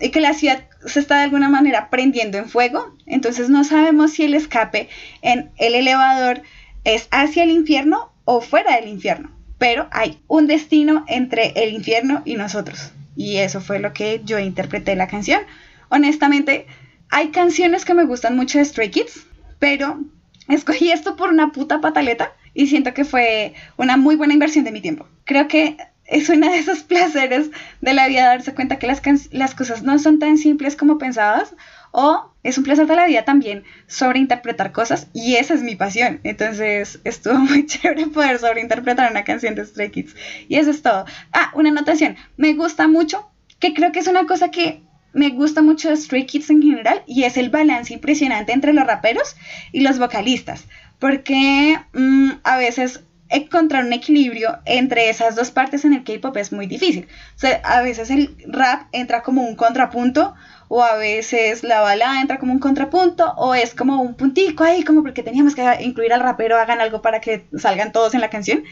y 0.00 0.10
que 0.10 0.20
la 0.20 0.34
ciudad 0.34 0.64
se 0.84 1.00
está 1.00 1.18
de 1.18 1.24
alguna 1.24 1.48
manera 1.48 1.90
prendiendo 1.90 2.38
en 2.38 2.48
fuego, 2.48 2.94
entonces 3.06 3.48
no 3.48 3.62
sabemos 3.62 4.12
si 4.12 4.24
el 4.24 4.34
escape 4.34 4.88
en 5.22 5.50
el 5.58 5.74
elevador 5.74 6.42
es 6.84 7.06
hacia 7.10 7.44
el 7.44 7.50
infierno 7.50 8.12
o 8.24 8.40
fuera 8.40 8.76
del 8.76 8.88
infierno, 8.88 9.30
pero 9.58 9.86
hay 9.92 10.20
un 10.26 10.48
destino 10.48 11.04
entre 11.06 11.52
el 11.54 11.72
infierno 11.72 12.22
y 12.24 12.34
nosotros. 12.34 12.92
Y 13.14 13.36
eso 13.36 13.60
fue 13.60 13.78
lo 13.78 13.92
que 13.92 14.22
yo 14.24 14.38
interpreté 14.38 14.96
la 14.96 15.06
canción. 15.06 15.42
Honestamente, 15.88 16.66
hay 17.12 17.28
canciones 17.28 17.84
que 17.84 17.92
me 17.92 18.06
gustan 18.06 18.36
mucho 18.36 18.58
de 18.58 18.64
Stray 18.64 18.90
Kids, 18.90 19.26
pero 19.58 20.00
escogí 20.48 20.90
esto 20.90 21.14
por 21.14 21.28
una 21.28 21.52
puta 21.52 21.82
pataleta 21.82 22.32
y 22.54 22.68
siento 22.68 22.94
que 22.94 23.04
fue 23.04 23.52
una 23.76 23.98
muy 23.98 24.16
buena 24.16 24.32
inversión 24.32 24.64
de 24.64 24.72
mi 24.72 24.80
tiempo. 24.80 25.06
Creo 25.24 25.46
que 25.46 25.76
es 26.06 26.30
uno 26.30 26.50
de 26.50 26.58
esos 26.58 26.82
placeres 26.88 27.50
de 27.82 27.92
la 27.92 28.08
vida 28.08 28.24
darse 28.24 28.54
cuenta 28.54 28.78
que 28.78 28.86
las, 28.86 29.02
las 29.30 29.54
cosas 29.54 29.82
no 29.82 29.98
son 29.98 30.18
tan 30.18 30.38
simples 30.38 30.74
como 30.74 30.96
pensabas 30.96 31.54
o 31.90 32.32
es 32.44 32.56
un 32.56 32.64
placer 32.64 32.86
de 32.86 32.96
la 32.96 33.06
vida 33.06 33.26
también 33.26 33.64
sobreinterpretar 33.88 34.72
cosas 34.72 35.08
y 35.12 35.36
esa 35.36 35.52
es 35.52 35.62
mi 35.62 35.76
pasión. 35.76 36.20
Entonces 36.24 36.98
estuvo 37.04 37.34
muy 37.38 37.66
chévere 37.66 38.06
poder 38.06 38.38
sobreinterpretar 38.38 39.10
una 39.10 39.24
canción 39.24 39.54
de 39.54 39.66
Stray 39.66 39.90
Kids. 39.90 40.16
Y 40.48 40.56
eso 40.56 40.70
es 40.70 40.80
todo. 40.80 41.04
Ah, 41.34 41.52
una 41.54 41.68
anotación. 41.68 42.16
Me 42.38 42.54
gusta 42.54 42.88
mucho, 42.88 43.28
que 43.60 43.74
creo 43.74 43.92
que 43.92 43.98
es 43.98 44.06
una 44.06 44.26
cosa 44.26 44.50
que 44.50 44.81
me 45.12 45.30
gusta 45.30 45.62
mucho 45.62 45.94
Stray 45.94 46.24
Kids 46.24 46.50
en 46.50 46.62
general 46.62 47.02
y 47.06 47.24
es 47.24 47.36
el 47.36 47.50
balance 47.50 47.92
impresionante 47.92 48.52
entre 48.52 48.72
los 48.72 48.86
raperos 48.86 49.36
y 49.72 49.80
los 49.80 49.98
vocalistas. 49.98 50.66
Porque 50.98 51.78
mm, 51.92 52.30
a 52.44 52.56
veces 52.56 53.02
encontrar 53.32 53.84
un 53.84 53.92
equilibrio 53.92 54.58
entre 54.66 55.08
esas 55.08 55.34
dos 55.34 55.50
partes 55.50 55.84
en 55.84 55.94
el 55.94 56.04
K-pop 56.04 56.36
es 56.36 56.52
muy 56.52 56.66
difícil. 56.66 57.06
O 57.34 57.38
sea, 57.38 57.60
a 57.64 57.80
veces 57.82 58.10
el 58.10 58.36
rap 58.46 58.88
entra 58.92 59.22
como 59.22 59.42
un 59.42 59.56
contrapunto 59.56 60.34
o 60.68 60.82
a 60.82 60.96
veces 60.96 61.62
la 61.62 61.80
balada 61.80 62.20
entra 62.20 62.38
como 62.38 62.52
un 62.52 62.58
contrapunto 62.58 63.32
o 63.36 63.54
es 63.54 63.74
como 63.74 64.00
un 64.00 64.14
puntico 64.14 64.64
ahí 64.64 64.82
como 64.82 65.02
porque 65.02 65.22
teníamos 65.22 65.54
que 65.54 65.62
incluir 65.80 66.12
al 66.12 66.20
rapero, 66.20 66.58
hagan 66.58 66.80
algo 66.80 67.02
para 67.02 67.20
que 67.20 67.44
salgan 67.56 67.92
todos 67.92 68.14
en 68.14 68.20
la 68.20 68.30
canción. 68.30 68.64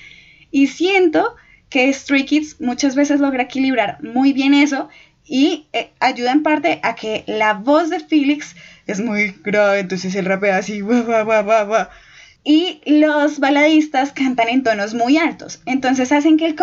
Y 0.51 0.67
siento 0.67 1.35
que 1.71 1.93
Stray 1.93 2.25
Kids 2.25 2.61
muchas 2.61 2.95
veces 2.97 3.21
logra 3.21 3.45
equilibrar 3.45 4.03
muy 4.03 4.33
bien 4.33 4.55
eso 4.55 4.89
y 5.31 5.69
eh, 5.73 5.93
ayuda 6.01 6.33
en 6.33 6.43
parte 6.43 6.81
a 6.83 6.97
que 6.97 7.23
la 7.29 7.55
voz 7.55 7.89
de 7.89 8.01
Felix 8.01 8.57
es 8.89 8.99
muy 9.01 9.31
grave, 9.45 9.79
entonces 9.79 10.17
el 10.17 10.25
rapea 10.25 10.57
así, 10.57 10.83
y 12.45 12.81
los 12.85 13.39
baladistas 13.39 14.11
cantan 14.11 14.49
en 14.49 14.65
tonos 14.65 14.93
muy 14.93 15.19
altos. 15.19 15.63
Entonces 15.67 16.11
hacen 16.11 16.37
que 16.37 16.47
el, 16.47 16.57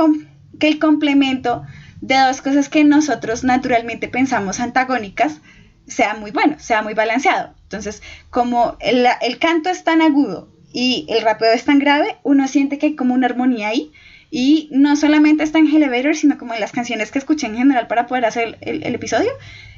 que 0.60 0.67
el 0.67 0.80
complemento 0.80 1.63
de 2.01 2.17
dos 2.17 2.41
cosas 2.41 2.67
que 2.67 2.84
nosotros 2.84 3.45
naturalmente 3.45 4.10
pensamos 4.10 4.60
antagónicas 4.60 5.39
sea 5.88 6.15
muy 6.15 6.32
bueno, 6.32 6.60
sea 6.60 6.82
muy 6.82 6.93
balanceado. 6.93 7.53
Entonces, 7.63 8.03
como 8.30 8.75
el, 8.82 9.08
el 9.21 9.39
canto 9.39 9.69
es 9.69 9.86
tan 9.86 10.01
agudo 10.01 10.49
y 10.73 11.06
el 11.08 11.21
rapeo 11.21 11.53
es 11.53 11.63
tan 11.63 11.80
grave, 11.80 12.17
uno 12.23 12.49
siente 12.49 12.77
que 12.77 12.88
hay 12.88 12.95
como 12.95 13.13
una 13.13 13.27
armonía 13.27 13.69
ahí. 13.69 13.93
Y 14.29 14.69
no 14.71 14.95
solamente 14.95 15.43
está 15.43 15.59
en 15.59 15.67
Elevator, 15.67 16.15
sino 16.15 16.37
como 16.37 16.53
en 16.53 16.59
las 16.59 16.71
canciones 16.71 17.11
que 17.11 17.19
escuché 17.19 17.47
en 17.47 17.57
general 17.57 17.87
para 17.87 18.07
poder 18.07 18.25
hacer 18.25 18.57
el, 18.61 18.83
el, 18.83 18.95
episodio. 18.95 19.31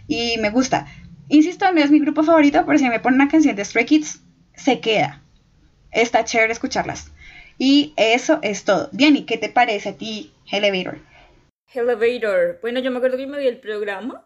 Y 0.07 0.37
me 0.39 0.49
gusta. 0.49 0.87
Insisto, 1.27 1.71
no 1.71 1.79
es 1.79 1.91
mi 1.91 1.99
grupo 1.99 2.23
favorito, 2.23 2.63
pero 2.65 2.79
si 2.79 2.89
me 2.89 2.99
pone 2.99 3.15
una 3.15 3.27
canción 3.27 3.55
de 3.55 3.63
Stray 3.63 3.85
Kids, 3.85 4.21
se 4.55 4.79
queda 4.79 5.21
está 5.91 6.23
chévere 6.23 6.53
escucharlas. 6.53 7.11
Y 7.57 7.93
eso 7.97 8.39
es 8.41 8.63
todo. 8.63 8.89
¿y 8.93 9.25
qué 9.25 9.37
te 9.37 9.49
parece 9.49 9.89
a 9.89 9.97
ti, 9.97 10.33
Elevator? 10.51 10.99
Elevator. 11.73 12.59
Bueno, 12.61 12.79
yo 12.79 12.91
me 12.91 12.97
acuerdo 12.97 13.17
que 13.17 13.27
me 13.27 13.39
vi 13.39 13.47
el 13.47 13.59
programa. 13.59 14.25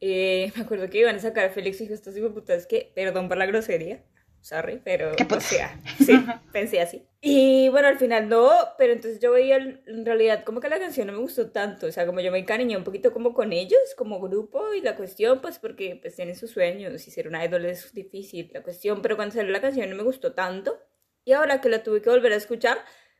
Eh, 0.00 0.52
me 0.56 0.62
acuerdo 0.62 0.88
que 0.88 0.98
iban 0.98 1.16
a 1.16 1.20
sacar 1.20 1.46
a 1.46 1.50
Félix 1.50 1.80
y 1.80 1.92
estos 1.92 2.14
putas 2.32 2.66
que, 2.66 2.92
perdón 2.94 3.28
por 3.28 3.36
la 3.36 3.46
grosería, 3.46 4.02
sorry, 4.40 4.80
pero 4.84 5.12
¿Qué 5.16 5.26
o 5.28 5.40
sea, 5.40 5.78
sí, 5.98 6.12
pensé 6.52 6.80
así. 6.80 7.06
Y 7.26 7.70
bueno, 7.70 7.88
al 7.88 7.98
final 7.98 8.28
no, 8.28 8.50
pero 8.76 8.92
entonces 8.92 9.18
yo 9.18 9.32
veía 9.32 9.56
en 9.56 10.04
realidad 10.04 10.44
como 10.44 10.60
que 10.60 10.68
la 10.68 10.78
canción 10.78 11.06
no 11.06 11.14
me 11.14 11.20
gustó 11.20 11.50
tanto, 11.50 11.86
o 11.86 11.90
sea, 11.90 12.04
como 12.04 12.20
yo 12.20 12.30
me 12.30 12.38
encariñé 12.38 12.76
un 12.76 12.84
poquito 12.84 13.14
como 13.14 13.32
con 13.32 13.54
ellos, 13.54 13.80
como 13.96 14.20
grupo, 14.20 14.74
y 14.74 14.82
la 14.82 14.94
cuestión, 14.94 15.40
pues 15.40 15.58
porque 15.58 15.98
pues 16.02 16.16
tienen 16.16 16.36
sus 16.36 16.50
sueños, 16.50 17.08
y 17.08 17.10
ser 17.10 17.26
una 17.26 17.42
idol 17.42 17.64
es 17.64 17.94
difícil, 17.94 18.50
la 18.52 18.62
cuestión, 18.62 19.00
pero 19.00 19.16
cuando 19.16 19.34
salió 19.34 19.52
la 19.52 19.62
canción 19.62 19.88
no 19.88 19.96
me 19.96 20.02
gustó 20.02 20.34
tanto, 20.34 20.78
y 21.24 21.32
ahora 21.32 21.62
que 21.62 21.70
la 21.70 21.82
tuve 21.82 22.02
que 22.02 22.10
volver 22.10 22.30
a 22.30 22.36
escuchar, 22.36 22.76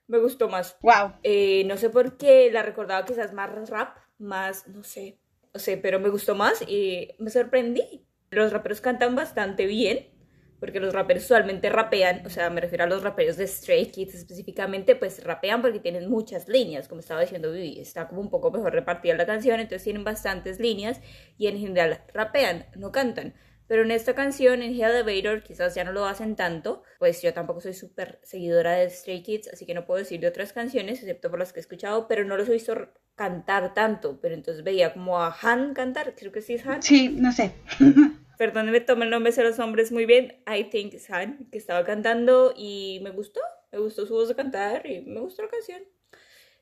me 0.07 0.19
gustó 0.19 0.51
más. 0.51 0.77
Wow. 0.83 1.14
Eh, 1.23 1.64
no 1.64 1.79
sé 1.79 1.88
por 1.88 2.19
qué 2.19 2.51
la 2.53 2.62
recordaba 2.62 3.07
quizás 3.07 3.33
más 3.33 3.71
rap, 3.71 3.97
más, 4.19 4.69
no 4.69 4.85
sé, 4.85 5.19
no 5.55 5.59
sé, 5.59 5.79
pero 5.79 5.99
me 5.99 6.11
gustó 6.11 6.35
más 6.35 6.61
y 6.69 7.09
me 7.19 7.31
sorprendí. 7.31 8.07
Los 8.31 8.53
raperos 8.53 8.83
cantan 8.83 9.14
bastante 9.14 9.64
bien 9.64 10.13
porque 10.61 10.81
los 10.81 10.95
raperos 10.95 11.25
usualmente 11.25 11.69
rapean, 11.69 12.25
o 12.25 12.31
sea, 12.31 12.51
me 12.51 12.61
refiero 12.61 12.85
a 12.85 12.87
los 12.87 13.03
raperos 13.03 13.37
de 13.37 13.47
Stray 13.47 13.87
Kids 13.87 14.14
específicamente, 14.14 14.97
pues 14.97 15.23
rapean 15.25 15.62
porque 15.62 15.81
tienen 15.81 16.09
muchas 16.09 16.49
líneas, 16.49 16.88
como 16.88 17.01
estaba 17.01 17.21
diciendo 17.21 17.53
Vivi, 17.53 17.81
está 17.81 18.09
como 18.09 18.21
un 18.21 18.31
poco 18.31 18.51
mejor 18.51 18.73
repartida 18.73 19.14
la 19.14 19.27
canción, 19.27 19.61
entonces 19.61 19.85
tienen 19.85 20.05
bastantes 20.05 20.59
líneas 20.59 21.01
y 21.38 21.49
en 21.49 21.59
general 21.59 22.03
rapean, 22.12 22.67
no 22.77 22.93
cantan. 22.93 23.35
Pero 23.67 23.83
en 23.83 23.90
esta 23.90 24.14
canción, 24.14 24.61
en 24.61 24.75
Elevator, 24.75 25.43
quizás 25.43 25.75
ya 25.75 25.85
no 25.85 25.93
lo 25.93 26.05
hacen 26.05 26.37
tanto, 26.37 26.83
pues 26.99 27.23
yo 27.23 27.33
tampoco 27.33 27.62
soy 27.62 27.73
súper 27.73 28.21
seguidora 28.23 28.73
de 28.73 28.90
Stray 28.90 29.23
Kids, 29.23 29.49
así 29.49 29.64
que 29.64 29.73
no 29.73 29.87
puedo 29.87 29.99
decir 29.99 30.21
de 30.21 30.29
otras 30.29 30.53
canciones, 30.53 30.99
excepto 30.99 31.31
por 31.31 31.38
las 31.38 31.53
que 31.53 31.61
he 31.61 31.62
escuchado, 31.62 32.07
pero 32.07 32.25
no 32.25 32.37
los 32.37 32.49
he 32.49 32.53
visto 32.53 32.75
cantar 33.14 33.73
tanto, 33.73 34.21
pero 34.21 34.35
entonces 34.35 34.64
veía 34.64 34.93
como 34.93 35.21
a 35.21 35.35
Han 35.43 35.73
cantar, 35.73 36.14
creo 36.14 36.31
que 36.31 36.43
sí 36.43 36.55
es 36.55 36.67
Han. 36.67 36.83
Sí, 36.83 37.09
no 37.09 37.33
sé. 37.33 37.53
perdón, 38.38 38.70
me 38.70 38.81
tomo 38.81 39.05
el 39.05 39.11
de 39.11 39.42
los 39.42 39.59
hombres 39.59 39.92
muy 39.92 40.07
bien, 40.07 40.42
I 40.47 40.64
Think 40.64 40.99
San, 40.99 41.49
que 41.51 41.59
estaba 41.59 41.85
cantando 41.85 42.53
y 42.57 43.01
me 43.03 43.11
gustó, 43.11 43.40
me 43.73 43.79
gustó 43.79 44.07
su 44.07 44.14
voz 44.14 44.29
de 44.29 44.35
cantar 44.35 44.87
y 44.87 45.01
me 45.03 45.20
gustó 45.20 45.42
la 45.42 45.49
canción. 45.49 45.83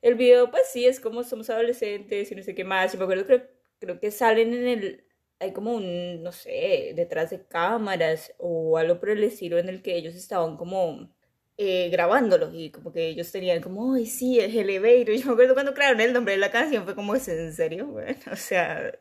El 0.01 0.15
video, 0.17 0.51
pues 0.51 0.65
sí, 0.73 0.87
es 0.87 1.01
como 1.01 1.23
somos 1.23 1.49
adolescentes 1.51 2.31
y 2.33 2.35
no 2.35 2.43
sé 2.43 2.55
qué 2.55 2.65
más, 2.65 2.95
y 2.95 2.97
me 2.97 3.05
acuerdo, 3.05 3.27
creo, 3.27 3.47
creo 3.79 4.01
que 4.01 4.11
salen 4.11 4.53
en 4.55 4.67
el, 4.67 5.05
hay 5.39 5.53
como 5.53 5.75
un, 5.75 6.23
no 6.23 6.33
sé, 6.33 6.93
detrás 6.95 7.31
de 7.31 7.47
cámaras 7.47 8.33
o 8.39 8.79
algo 8.79 8.99
por 9.01 9.11
el 9.11 9.25
estilo 9.25 9.59
en 9.59 9.69
el 9.69 9.83
que 9.83 9.97
ellos 9.97 10.15
estaban 10.15 10.57
como 10.57 11.13
eh, 11.59 11.91
grabándolo 11.91 12.51
y 12.53 12.71
como 12.71 12.93
que 12.93 13.09
ellos 13.09 13.31
tenían 13.31 13.61
como, 13.61 13.95
ay, 13.95 14.07
sí, 14.07 14.41
el 14.41 14.57
elevator. 14.57 15.15
Y 15.15 15.19
yo 15.23 15.27
me 15.27 15.33
acuerdo 15.33 15.55
cuando 15.55 15.75
crearon 15.75 16.01
el 16.01 16.13
nombre 16.13 16.35
de 16.35 16.39
la 16.39 16.51
canción, 16.51 16.85
fue 16.85 16.95
como, 16.95 17.15
¿es 17.15 17.29
en 17.29 17.53
serio? 17.53 17.87
Bueno, 17.93 18.19
o 18.31 18.37
sea, 18.37 18.99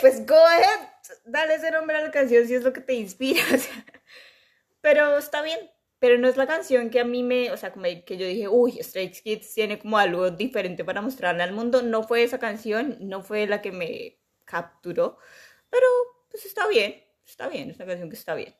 pues 0.00 0.26
go 0.26 0.34
ahead, 0.34 0.88
dale 1.26 1.54
ese 1.54 1.70
nombre 1.70 1.96
a 1.96 2.00
la 2.00 2.10
canción 2.10 2.46
si 2.46 2.54
es 2.54 2.64
lo 2.64 2.72
que 2.72 2.80
te 2.80 2.94
inspira. 2.94 3.42
pero 4.80 5.18
está 5.18 5.42
bien. 5.42 5.58
Pero 5.98 6.18
no 6.18 6.28
es 6.28 6.36
la 6.36 6.46
canción 6.46 6.90
que 6.90 7.00
a 7.00 7.04
mí 7.04 7.22
me, 7.22 7.50
o 7.50 7.56
sea, 7.56 7.72
como 7.72 7.84
que 7.84 8.18
yo 8.18 8.26
dije, 8.26 8.48
uy, 8.48 8.78
Stray 8.82 9.10
Kids 9.10 9.54
tiene 9.54 9.78
como 9.78 9.96
algo 9.96 10.30
diferente 10.30 10.84
para 10.84 11.00
mostrarle 11.00 11.42
al 11.42 11.52
mundo. 11.52 11.82
No 11.82 12.02
fue 12.02 12.22
esa 12.22 12.38
canción, 12.38 12.98
no 13.00 13.22
fue 13.22 13.46
la 13.46 13.62
que 13.62 13.72
me 13.72 14.18
capturó. 14.44 15.18
Pero 15.70 15.86
pues 16.30 16.44
está 16.44 16.68
bien, 16.68 17.02
está 17.24 17.48
bien, 17.48 17.70
es 17.70 17.76
una 17.76 17.86
canción 17.86 18.10
que 18.10 18.16
está 18.16 18.34
bien. 18.34 18.54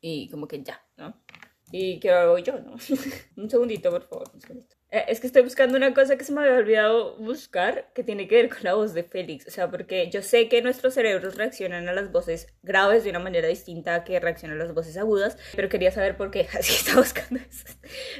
Y 0.00 0.28
como 0.30 0.46
que 0.46 0.62
ya, 0.62 0.84
¿no? 0.96 1.22
¿Y 1.70 1.98
qué 1.98 2.10
hago 2.10 2.38
yo, 2.38 2.60
no? 2.60 2.72
un 3.36 3.50
segundito, 3.50 3.90
por 3.90 4.06
favor, 4.06 4.30
un 4.34 4.40
segundito. 4.40 4.76
Eh, 4.92 5.06
es 5.08 5.20
que 5.20 5.26
estoy 5.26 5.42
buscando 5.42 5.78
una 5.78 5.94
cosa 5.94 6.16
que 6.16 6.24
se 6.24 6.32
me 6.32 6.42
había 6.42 6.58
olvidado 6.58 7.16
buscar 7.16 7.90
que 7.94 8.04
tiene 8.04 8.28
que 8.28 8.36
ver 8.36 8.50
con 8.50 8.58
la 8.62 8.74
voz 8.74 8.92
de 8.92 9.02
Félix. 9.02 9.46
O 9.48 9.50
sea, 9.50 9.70
porque 9.70 10.10
yo 10.10 10.20
sé 10.22 10.48
que 10.48 10.60
nuestros 10.60 10.94
cerebros 10.94 11.36
reaccionan 11.36 11.88
a 11.88 11.94
las 11.94 12.12
voces 12.12 12.46
graves 12.62 13.02
de 13.02 13.10
una 13.10 13.18
manera 13.18 13.48
distinta 13.48 13.94
a 13.94 14.04
que 14.04 14.20
reaccionan 14.20 14.60
a 14.60 14.64
las 14.64 14.74
voces 14.74 14.98
agudas, 14.98 15.38
pero 15.56 15.70
quería 15.70 15.90
saber 15.90 16.16
por 16.16 16.30
qué 16.30 16.46
así 16.58 16.74
está 16.74 16.96
buscando 16.96 17.40
eso 17.40 17.64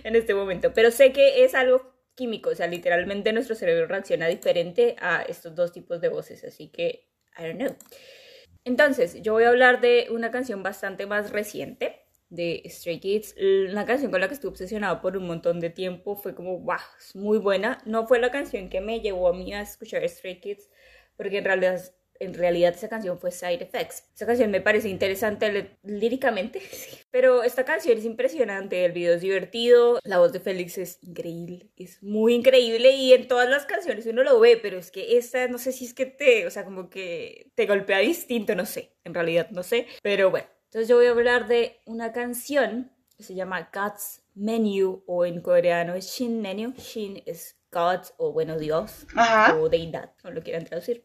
en 0.02 0.16
este 0.16 0.34
momento. 0.34 0.72
Pero 0.72 0.90
sé 0.90 1.12
que 1.12 1.44
es 1.44 1.54
algo 1.54 1.92
químico, 2.14 2.50
o 2.50 2.54
sea, 2.54 2.66
literalmente 2.66 3.32
nuestro 3.32 3.54
cerebro 3.54 3.86
reacciona 3.86 4.26
diferente 4.26 4.96
a 4.98 5.22
estos 5.22 5.54
dos 5.54 5.72
tipos 5.72 6.00
de 6.00 6.08
voces, 6.08 6.42
así 6.44 6.68
que 6.68 7.08
I 7.38 7.44
don't 7.44 7.58
know. 7.58 7.76
Entonces, 8.64 9.20
yo 9.22 9.32
voy 9.32 9.44
a 9.44 9.48
hablar 9.48 9.80
de 9.80 10.06
una 10.10 10.30
canción 10.30 10.62
bastante 10.62 11.06
más 11.06 11.32
reciente 11.32 12.01
de 12.32 12.62
Stray 12.66 12.98
Kids. 12.98 13.34
La 13.36 13.84
canción 13.84 14.10
con 14.10 14.20
la 14.20 14.28
que 14.28 14.34
estuve 14.34 14.52
obsesionada 14.52 15.00
por 15.02 15.16
un 15.16 15.26
montón 15.26 15.60
de 15.60 15.70
tiempo 15.70 16.16
fue 16.16 16.34
como, 16.34 16.58
wow, 16.58 16.78
es 16.98 17.14
muy 17.14 17.38
buena. 17.38 17.78
No 17.84 18.06
fue 18.06 18.18
la 18.18 18.30
canción 18.30 18.70
que 18.70 18.80
me 18.80 19.00
llevó 19.00 19.28
a 19.28 19.34
mí 19.34 19.52
a 19.52 19.60
escuchar 19.60 20.08
Stray 20.08 20.40
Kids, 20.40 20.68
porque 21.16 21.38
en 21.38 21.44
realidad, 21.44 21.82
en 22.20 22.32
realidad 22.32 22.72
esa 22.74 22.88
canción 22.88 23.18
fue 23.18 23.32
Side 23.32 23.62
Effects. 23.62 24.10
Esa 24.14 24.24
canción 24.24 24.50
me 24.50 24.62
parece 24.62 24.88
interesante 24.88 25.76
líricamente, 25.82 26.62
pero 27.10 27.42
esta 27.42 27.66
canción 27.66 27.98
es 27.98 28.06
impresionante, 28.06 28.82
el 28.86 28.92
video 28.92 29.12
es 29.12 29.20
divertido, 29.20 30.00
la 30.02 30.18
voz 30.18 30.32
de 30.32 30.40
Félix 30.40 30.78
es 30.78 31.02
increíble, 31.02 31.68
es 31.76 32.02
muy 32.02 32.32
increíble 32.32 32.92
y 32.92 33.12
en 33.12 33.28
todas 33.28 33.50
las 33.50 33.66
canciones 33.66 34.06
uno 34.06 34.22
lo 34.22 34.40
ve, 34.40 34.56
pero 34.56 34.78
es 34.78 34.90
que 34.90 35.18
esta 35.18 35.48
no 35.48 35.58
sé 35.58 35.72
si 35.72 35.84
es 35.84 35.92
que 35.92 36.06
te, 36.06 36.46
o 36.46 36.50
sea, 36.50 36.64
como 36.64 36.88
que 36.88 37.50
te 37.54 37.66
golpea 37.66 37.98
distinto, 37.98 38.54
no 38.54 38.64
sé, 38.64 38.94
en 39.04 39.12
realidad 39.12 39.50
no 39.50 39.62
sé, 39.62 39.86
pero 40.02 40.30
bueno. 40.30 40.46
Entonces 40.72 40.88
yo 40.88 40.96
voy 40.96 41.04
a 41.04 41.10
hablar 41.10 41.48
de 41.48 41.82
una 41.84 42.14
canción 42.14 42.90
que 43.14 43.22
se 43.22 43.34
llama 43.34 43.68
God's 43.74 44.22
Menu 44.34 45.04
o 45.06 45.26
en 45.26 45.42
coreano 45.42 45.92
es 45.92 46.06
Shin 46.06 46.40
Menu. 46.40 46.72
Shin 46.78 47.22
es 47.26 47.58
God 47.70 48.00
o 48.16 48.32
bueno 48.32 48.58
Dios 48.58 49.06
o 49.54 49.68
deidad, 49.68 50.14
como 50.22 50.32
lo 50.32 50.42
quieran 50.42 50.64
traducir. 50.64 51.04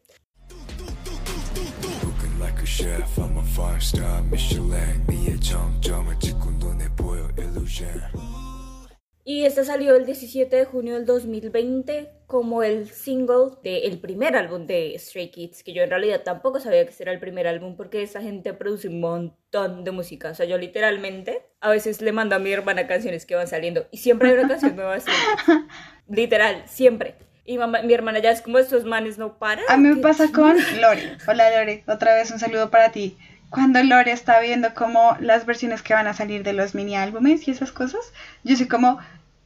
Y 9.28 9.44
esta 9.44 9.62
salió 9.62 9.94
el 9.94 10.06
17 10.06 10.56
de 10.56 10.64
junio 10.64 10.94
del 10.94 11.04
2020 11.04 12.10
como 12.26 12.62
el 12.62 12.88
single 12.88 13.58
del 13.62 13.98
primer 13.98 14.34
álbum 14.34 14.66
de 14.66 14.96
Stray 14.98 15.30
Kids, 15.30 15.62
que 15.62 15.74
yo 15.74 15.82
en 15.82 15.90
realidad 15.90 16.22
tampoco 16.22 16.60
sabía 16.60 16.86
que 16.86 16.94
era 16.98 17.12
el 17.12 17.20
primer 17.20 17.46
álbum 17.46 17.76
porque 17.76 18.00
esa 18.02 18.22
gente 18.22 18.54
produce 18.54 18.88
un 18.88 19.00
montón 19.00 19.84
de 19.84 19.90
música. 19.90 20.30
O 20.30 20.34
sea, 20.34 20.46
yo 20.46 20.56
literalmente 20.56 21.42
a 21.60 21.68
veces 21.68 22.00
le 22.00 22.10
mando 22.12 22.36
a 22.36 22.38
mi 22.38 22.50
hermana 22.50 22.86
canciones 22.86 23.26
que 23.26 23.34
van 23.34 23.48
saliendo 23.48 23.86
y 23.90 23.98
siempre 23.98 24.30
hay 24.30 24.38
una 24.38 24.48
canción 24.48 24.74
nueva. 24.74 24.96
Literal, 26.08 26.62
siempre. 26.66 27.16
Y 27.44 27.58
mamá, 27.58 27.82
mi 27.82 27.92
hermana 27.92 28.20
ya 28.20 28.30
es 28.30 28.40
como 28.40 28.56
estos 28.58 28.86
manes 28.86 29.18
no 29.18 29.38
paran. 29.38 29.66
A 29.68 29.76
mí 29.76 29.88
me 29.88 29.96
¿Qué 29.96 30.00
pasa 30.00 30.32
con 30.32 30.56
Lore. 30.80 31.18
Hola 31.26 31.50
Lore, 31.50 31.84
otra 31.86 32.14
vez 32.14 32.30
un 32.30 32.38
saludo 32.38 32.70
para 32.70 32.92
ti. 32.92 33.18
Cuando 33.50 33.82
Lore 33.82 34.12
está 34.12 34.40
viendo 34.40 34.74
como 34.74 35.16
las 35.20 35.46
versiones 35.46 35.82
que 35.82 35.94
van 35.94 36.06
a 36.06 36.12
salir 36.12 36.42
de 36.42 36.52
los 36.52 36.74
mini 36.74 36.96
álbumes 36.96 37.48
y 37.48 37.50
esas 37.50 37.72
cosas, 37.72 38.12
yo 38.44 38.56
soy 38.56 38.68
como, 38.68 38.98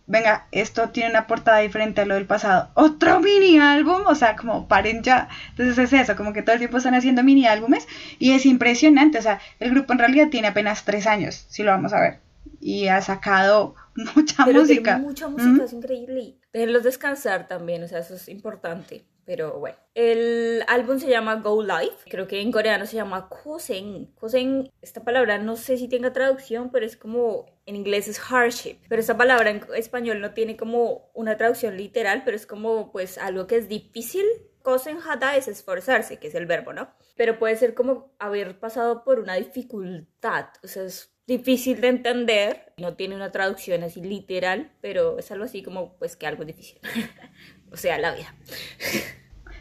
venga, 0.07 0.47
esto 0.53 0.91
tiene 0.91 1.11
una 1.11 1.27
portada 1.27 1.59
diferente 1.59 2.01
a 2.01 2.05
lo 2.07 2.15
del 2.15 2.27
pasado. 2.27 2.71
¿Otro 2.75 3.21
mini 3.21 3.59
álbum? 3.59 4.03
O 4.07 4.15
sea, 4.15 4.37
como 4.37 4.69
paren 4.69 5.03
ya. 5.03 5.29
Entonces 5.51 5.79
es 5.79 5.93
eso, 5.93 6.17
como 6.17 6.33
que 6.33 6.43
todo 6.43 6.55
el 6.55 6.59
tiempo 6.59 6.79
están 6.79 6.95
haciendo 6.95 7.23
mini 7.23 7.47
álbumes 7.47 7.87
y 8.19 8.33
es 8.33 8.47
impresionante. 8.47 9.19
O 9.19 9.23
sea, 9.23 9.41
el 9.61 9.71
grupo 9.71 9.93
en 9.93 9.99
realidad 10.01 10.29
tiene 10.31 10.49
apenas 10.49 10.85
tres 10.85 11.07
años, 11.07 11.47
si 11.49 11.63
lo 11.63 11.71
vamos 11.71 11.93
a 11.93 12.01
ver. 12.01 12.19
Y 12.61 12.89
ha 12.89 13.01
sacado 13.01 13.75
mucha 14.17 14.45
Pero 14.45 14.61
música. 14.61 14.95
tiene 14.95 15.07
mucha 15.07 15.29
música, 15.29 15.51
¿Mm? 15.51 15.61
es 15.61 15.73
increíble. 15.73 16.35
Déjenlos 16.53 16.83
descansar 16.83 17.49
también, 17.49 17.83
o 17.83 17.89
sea, 17.89 18.01
eso 18.01 18.15
es 18.15 18.29
importante. 18.29 19.05
Pero 19.25 19.61
bueno, 19.61 19.77
el 19.95 20.65
álbum 20.67 20.99
se 20.99 21.09
llama 21.09 21.37
Go 21.37 21.63
Live, 21.63 21.95
creo 22.11 22.27
que 22.27 22.41
en 22.41 22.51
coreano 22.51 22.87
se 22.87 22.97
llama 22.97 23.29
Kosen. 23.29 24.07
Kosen, 24.17 24.69
esta 24.83 25.05
palabra 25.05 25.39
no 25.39 25.55
sé 25.57 25.77
si 25.77 25.87
tenga 25.89 26.13
traducción, 26.13 26.71
pero 26.71 26.85
es 26.85 26.97
como, 26.97 27.47
en 27.67 27.77
inglés 27.77 28.09
es 28.09 28.19
hardship, 28.19 28.79
pero 28.89 29.01
esta 29.01 29.17
palabra 29.17 29.51
en 29.51 29.65
español 29.77 30.21
no 30.21 30.33
tiene 30.33 30.57
como 30.57 31.11
una 31.15 31.37
traducción 31.37 31.77
literal, 31.77 32.23
pero 32.25 32.37
es 32.37 32.47
como 32.47 32.91
pues 32.93 33.19
algo 33.19 33.47
que 33.47 33.57
es 33.57 33.69
difícil. 33.69 34.25
Kosen 34.63 34.99
hada 35.07 35.37
es 35.37 35.49
esforzarse, 35.49 36.19
que 36.19 36.29
es 36.29 36.35
el 36.35 36.47
verbo, 36.47 36.73
¿no? 36.73 36.89
Pero 37.17 37.39
puede 37.39 37.57
ser 37.57 37.75
como 37.75 38.15
haber 38.19 38.59
pasado 38.61 39.03
por 39.03 39.19
una 39.19 39.35
dificultad, 39.35 40.47
o 40.63 40.69
sea, 40.69 40.85
es 40.85 41.13
difícil 41.27 41.81
de 41.81 41.89
entender, 41.89 42.73
no 42.77 42.95
tiene 42.95 43.17
una 43.17 43.33
traducción 43.33 43.83
así 43.83 44.01
literal, 44.01 44.73
pero 44.81 45.19
es 45.19 45.31
algo 45.31 45.45
así 45.45 45.63
como 45.63 45.97
pues 45.99 46.17
que 46.17 46.27
algo 46.27 46.45
difícil. 46.45 46.79
o 47.73 47.77
sea, 47.77 47.99
la 47.99 48.15
vida. 48.15 48.35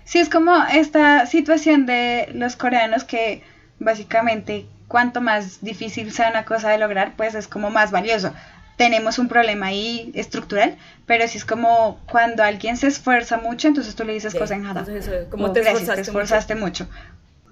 Sí, 0.04 0.20
es 0.20 0.30
como 0.30 0.56
esta 0.74 1.26
situación 1.26 1.86
de 1.86 2.30
los 2.34 2.56
coreanos 2.56 3.04
que 3.04 3.44
básicamente 3.80 4.66
cuanto 4.92 5.22
más 5.22 5.62
difícil 5.62 6.12
sea 6.12 6.30
una 6.30 6.44
cosa 6.44 6.70
de 6.70 6.78
lograr, 6.78 7.14
pues 7.16 7.34
es 7.34 7.48
como 7.48 7.70
más 7.70 7.92
valioso. 7.92 8.34
Tenemos 8.76 9.20
un 9.20 9.28
problema 9.30 9.68
ahí 9.68 10.12
estructural, 10.16 10.76
pero 11.06 11.26
sí 11.28 11.38
es 11.38 11.46
como 11.46 12.00
cuando 12.12 12.44
alguien 12.44 12.76
se 12.78 12.88
esfuerza 12.88 13.38
mucho, 13.38 13.68
entonces 13.70 13.96
tú 13.96 14.04
le 14.04 14.14
dices 14.14 14.36
cosa 14.36 14.56
enjada. 14.56 14.82
Entonces, 14.82 15.28
como 15.30 15.44
Como, 15.44 15.54
te 15.54 15.62
gracias, 15.62 15.82
esforzaste, 15.84 15.96
te 16.04 16.10
esforzaste 16.10 16.56
mucho. 16.56 16.88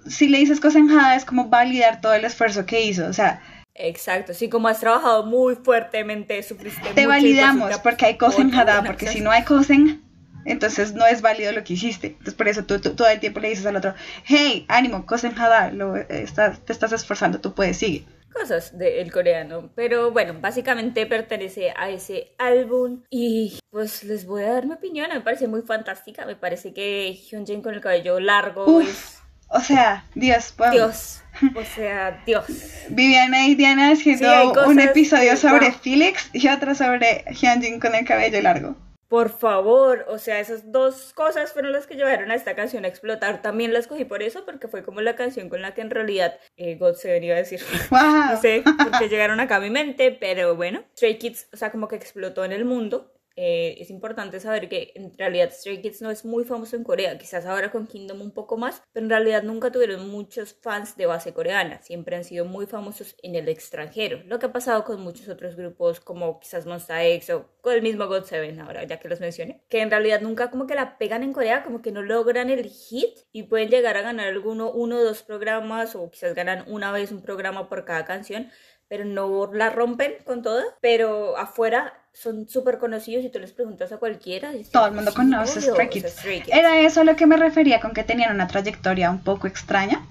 Si 0.08 0.28
le 0.28 0.40
dices 0.40 0.60
cosa 0.60 0.80
enjada 0.80 1.16
es 1.16 1.24
como 1.26 1.46
validar 1.50 2.02
todo 2.02 2.14
el 2.14 2.26
esfuerzo 2.26 2.66
que 2.66 2.82
hizo, 2.82 3.06
o 3.08 3.14
sea, 3.14 3.42
Exacto, 3.82 4.34
sí, 4.34 4.50
como 4.50 4.68
has 4.68 4.80
trabajado 4.82 5.26
muy 5.26 5.56
fuertemente, 5.56 6.42
sufriste 6.44 6.82
mucho. 6.82 6.96
te 6.96 7.06
pues, 7.06 7.08
validamos 7.08 7.74
sí 7.74 7.80
porque 7.82 8.06
hay 8.08 8.18
enjada, 8.42 8.80
una 8.82 8.90
porque 8.90 9.08
si 9.08 9.22
no 9.22 9.32
hay 9.32 9.44
cosa 9.44 9.74
en- 9.74 10.02
entonces 10.46 10.94
no 10.94 11.06
es 11.06 11.22
válido 11.22 11.52
lo 11.52 11.64
que 11.64 11.74
hiciste. 11.74 12.08
Entonces 12.08 12.34
por 12.34 12.48
eso 12.48 12.64
tú, 12.66 12.80
tú 12.80 12.96
todo 12.96 13.08
el 13.10 13.20
tiempo 13.20 13.40
le 13.40 13.50
dices 13.50 13.66
al 13.66 13.76
otro, 13.76 13.94
hey, 14.26 14.66
ánimo, 14.68 15.06
cosa 15.06 15.28
enjada, 15.28 15.72
lo, 15.72 15.96
eh, 15.98 16.06
estás- 16.10 16.60
te 16.66 16.74
estás 16.74 16.92
esforzando, 16.94 17.40
tú 17.40 17.54
puedes, 17.54 17.78
sigue. 17.78 18.06
cosas 18.32 18.78
del 18.78 19.12
coreano. 19.12 19.70
Pero 19.76 20.12
bueno, 20.12 20.36
básicamente 20.40 21.06
pertenece 21.08 21.74
a 21.76 21.90
ese 21.90 22.32
álbum. 22.38 23.02
Y 23.10 23.60
pues 23.72 24.04
les 24.04 24.26
voy 24.26 24.44
a 24.44 24.54
dar 24.54 24.66
mi 24.68 24.74
opinión. 24.74 25.10
Me 25.12 25.20
parece 25.20 25.48
muy 25.48 25.62
fantástica. 25.64 26.26
Me 26.26 26.36
parece 26.36 26.72
que 26.74 27.12
Hyunjin 27.14 27.62
con 27.62 27.74
el 27.74 27.82
cabello 27.82 28.20
largo 28.20 28.66
Uf, 28.66 28.88
es 28.88 29.18
O 29.50 29.60
sea, 29.60 30.06
Dios, 30.16 30.54
podemos- 30.56 30.76
Dios. 30.78 31.22
O 31.56 31.66
sea, 31.76 32.22
Dios. 32.26 32.46
Viviana 32.90 33.48
y 33.48 33.56
Diana 33.56 33.92
haciendo 33.92 34.54
Sí, 34.54 34.60
un 34.70 34.80
episodio 34.80 35.32
que- 35.32 35.38
sobre 35.38 35.70
wow. 35.72 35.80
Felix 35.82 36.30
y 36.32 36.48
otro 36.50 36.76
sobre 36.76 37.26
Hyunjin 37.32 37.80
con 37.80 37.96
el 37.96 38.06
cabello 38.06 38.40
largo. 38.42 38.78
Por 39.10 39.30
favor, 39.30 40.06
o 40.08 40.20
sea, 40.20 40.40
esas 40.40 40.72
dos 40.72 41.14
cosas 41.14 41.52
fueron 41.52 41.72
las 41.72 41.88
que 41.88 41.96
llevaron 41.96 42.30
a 42.30 42.36
esta 42.36 42.56
canción 42.56 42.86
a 42.86 42.90
explotar. 42.90 43.42
También 43.42 43.74
la 43.74 43.80
escogí 43.80 44.06
por 44.06 44.22
eso, 44.22 44.46
porque 44.46 44.68
fue 44.68 44.84
como 44.84 45.02
la 45.02 45.16
canción 45.16 45.50
con 45.50 45.64
la 45.64 45.74
que 45.74 45.82
en 45.82 45.90
realidad 45.90 46.40
eh, 46.58 46.76
God 46.76 46.94
se 46.94 47.12
venía 47.12 47.34
a 47.34 47.38
decir. 47.38 47.60
¡Wow! 47.90 48.00
No 48.30 48.40
sé 48.40 48.64
por 48.64 49.00
qué 49.00 49.10
llegaron 49.10 49.40
acá 49.40 49.56
a 49.56 49.62
mi 49.62 49.72
mente, 49.72 50.12
pero 50.12 50.56
bueno. 50.56 50.84
Stray 50.96 51.18
Kids, 51.18 51.50
o 51.52 51.58
sea, 51.58 51.72
como 51.72 51.88
que 51.88 51.96
explotó 51.96 52.46
en 52.46 52.52
el 52.52 52.66
mundo. 52.66 53.12
Eh, 53.42 53.78
es 53.80 53.90
importante 53.90 54.42
saber 54.42 54.68
que 54.68 54.92
en 54.96 55.18
realidad 55.18 55.50
Stray 55.54 55.82
Kids 55.82 56.02
no 56.02 56.12
es 56.12 56.26
muy 56.26 56.44
famoso 56.44 56.76
en 56.76 56.84
Corea, 56.84 57.18
quizás 57.18 57.46
ahora 57.46 57.72
con 57.72 57.88
Kingdom 57.88 58.22
un 58.22 58.32
poco 58.32 58.58
más, 58.58 58.84
pero 58.92 59.06
en 59.06 59.10
realidad 59.10 59.44
nunca 59.44 59.72
tuvieron 59.72 60.10
muchos 60.10 60.58
fans 60.62 60.98
de 60.98 61.06
base 61.06 61.34
coreana, 61.34 61.82
siempre 61.82 62.18
han 62.18 62.26
sido 62.26 62.44
muy 62.44 62.66
famosos 62.66 63.16
en 63.24 63.36
el 63.36 63.48
extranjero, 63.48 64.22
lo 64.26 64.40
que 64.40 64.48
ha 64.48 64.52
pasado 64.52 64.84
con 64.84 65.00
muchos 65.00 65.30
otros 65.30 65.56
grupos 65.56 66.02
como 66.02 66.42
quizás 66.42 66.66
Monsta 66.66 67.06
X 67.06 67.30
o 67.30 67.50
con 67.62 67.72
el 67.72 67.82
mismo 67.82 68.08
God 68.08 68.26
Seven 68.26 68.60
ahora, 68.60 68.84
ya 68.84 69.00
que 69.00 69.08
los 69.08 69.22
mencioné, 69.22 69.64
que 69.70 69.80
en 69.80 69.90
realidad 69.90 70.20
nunca 70.20 70.52
como 70.52 70.68
que 70.68 70.76
la 70.76 70.98
pegan 70.98 71.24
en 71.24 71.32
Corea, 71.32 71.64
como 71.64 71.82
que 71.82 71.94
no 71.94 72.02
logran 72.02 72.50
el 72.50 72.66
hit 72.66 73.20
y 73.32 73.44
pueden 73.44 73.70
llegar 73.70 73.96
a 73.96 74.02
ganar 74.02 74.28
alguno, 74.28 74.70
uno 74.70 74.98
o 74.98 75.04
dos 75.06 75.24
programas 75.24 75.96
o 75.96 76.12
quizás 76.12 76.36
ganan 76.36 76.66
una 76.68 76.92
vez 76.92 77.14
un 77.14 77.22
programa 77.22 77.70
por 77.70 77.86
cada 77.86 78.04
canción, 78.04 78.52
pero 78.90 79.06
no 79.06 79.50
la 79.54 79.70
rompen 79.70 80.16
con 80.26 80.42
toda, 80.42 80.66
pero 80.82 81.38
afuera 81.38 81.99
son 82.14 82.48
súper 82.50 82.78
conocidos 82.80 83.24
y 83.24 83.30
tú 83.30 83.40
les 83.40 83.52
preguntas 83.52 83.92
a 83.92 83.98
cualquiera. 83.98 84.54
y 84.54 84.64
Todo 84.64 84.88
el 84.88 84.94
mundo 84.94 85.12
"Sí, 85.12 85.18
conoce 85.18 85.60
obvio", 85.60 85.72
Stray 85.74 85.74
o 85.74 85.76
sea, 85.76 85.90
Kids. 85.90 86.12
Stray 86.14 86.42
Kids. 86.42 86.58
Era 86.58 86.80
eso 86.82 87.02
a 87.02 87.04
lo 87.04 87.16
que 87.16 87.26
me 87.28 87.38
refería 87.38 87.80
con 87.80 87.94
que 87.94 88.04
tenían 88.04 88.34
una 88.34 88.48
trayectoria 88.48 89.10
un 89.10 89.20
poco 89.24 89.48
extraña. 89.48 90.06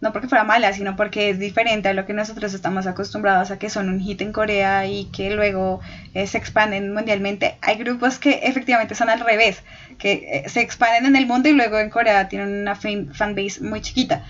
No 0.00 0.12
porque 0.12 0.28
fuera 0.28 0.44
mala, 0.44 0.70
sino 0.74 0.96
porque 0.96 1.30
es 1.30 1.38
diferente 1.38 1.88
a 1.88 1.94
lo 1.94 2.04
que 2.04 2.12
nosotros 2.12 2.52
estamos 2.52 2.86
acostumbrados 2.86 3.50
a 3.50 3.58
que 3.58 3.70
son 3.70 3.88
un 3.88 4.00
hit 4.00 4.20
en 4.20 4.32
Corea 4.32 4.84
y 4.86 5.06
que 5.06 5.30
luego 5.30 5.80
eh, 6.12 6.26
se 6.26 6.36
expanden 6.36 6.92
mundialmente. 6.92 7.56
Hay 7.62 7.76
grupos 7.76 8.18
que 8.18 8.40
efectivamente 8.42 8.94
son 8.94 9.08
al 9.08 9.20
revés, 9.20 9.62
que 9.96 10.42
eh, 10.44 10.48
se 10.50 10.60
expanden 10.60 11.06
en 11.06 11.16
el 11.16 11.26
mundo 11.26 11.48
y 11.48 11.52
luego 11.52 11.78
en 11.78 11.88
Corea 11.88 12.28
tienen 12.28 12.52
una 12.52 12.74
fan 12.74 13.14
fanbase 13.14 13.62
muy 13.62 13.80
chiquita. 13.80 14.26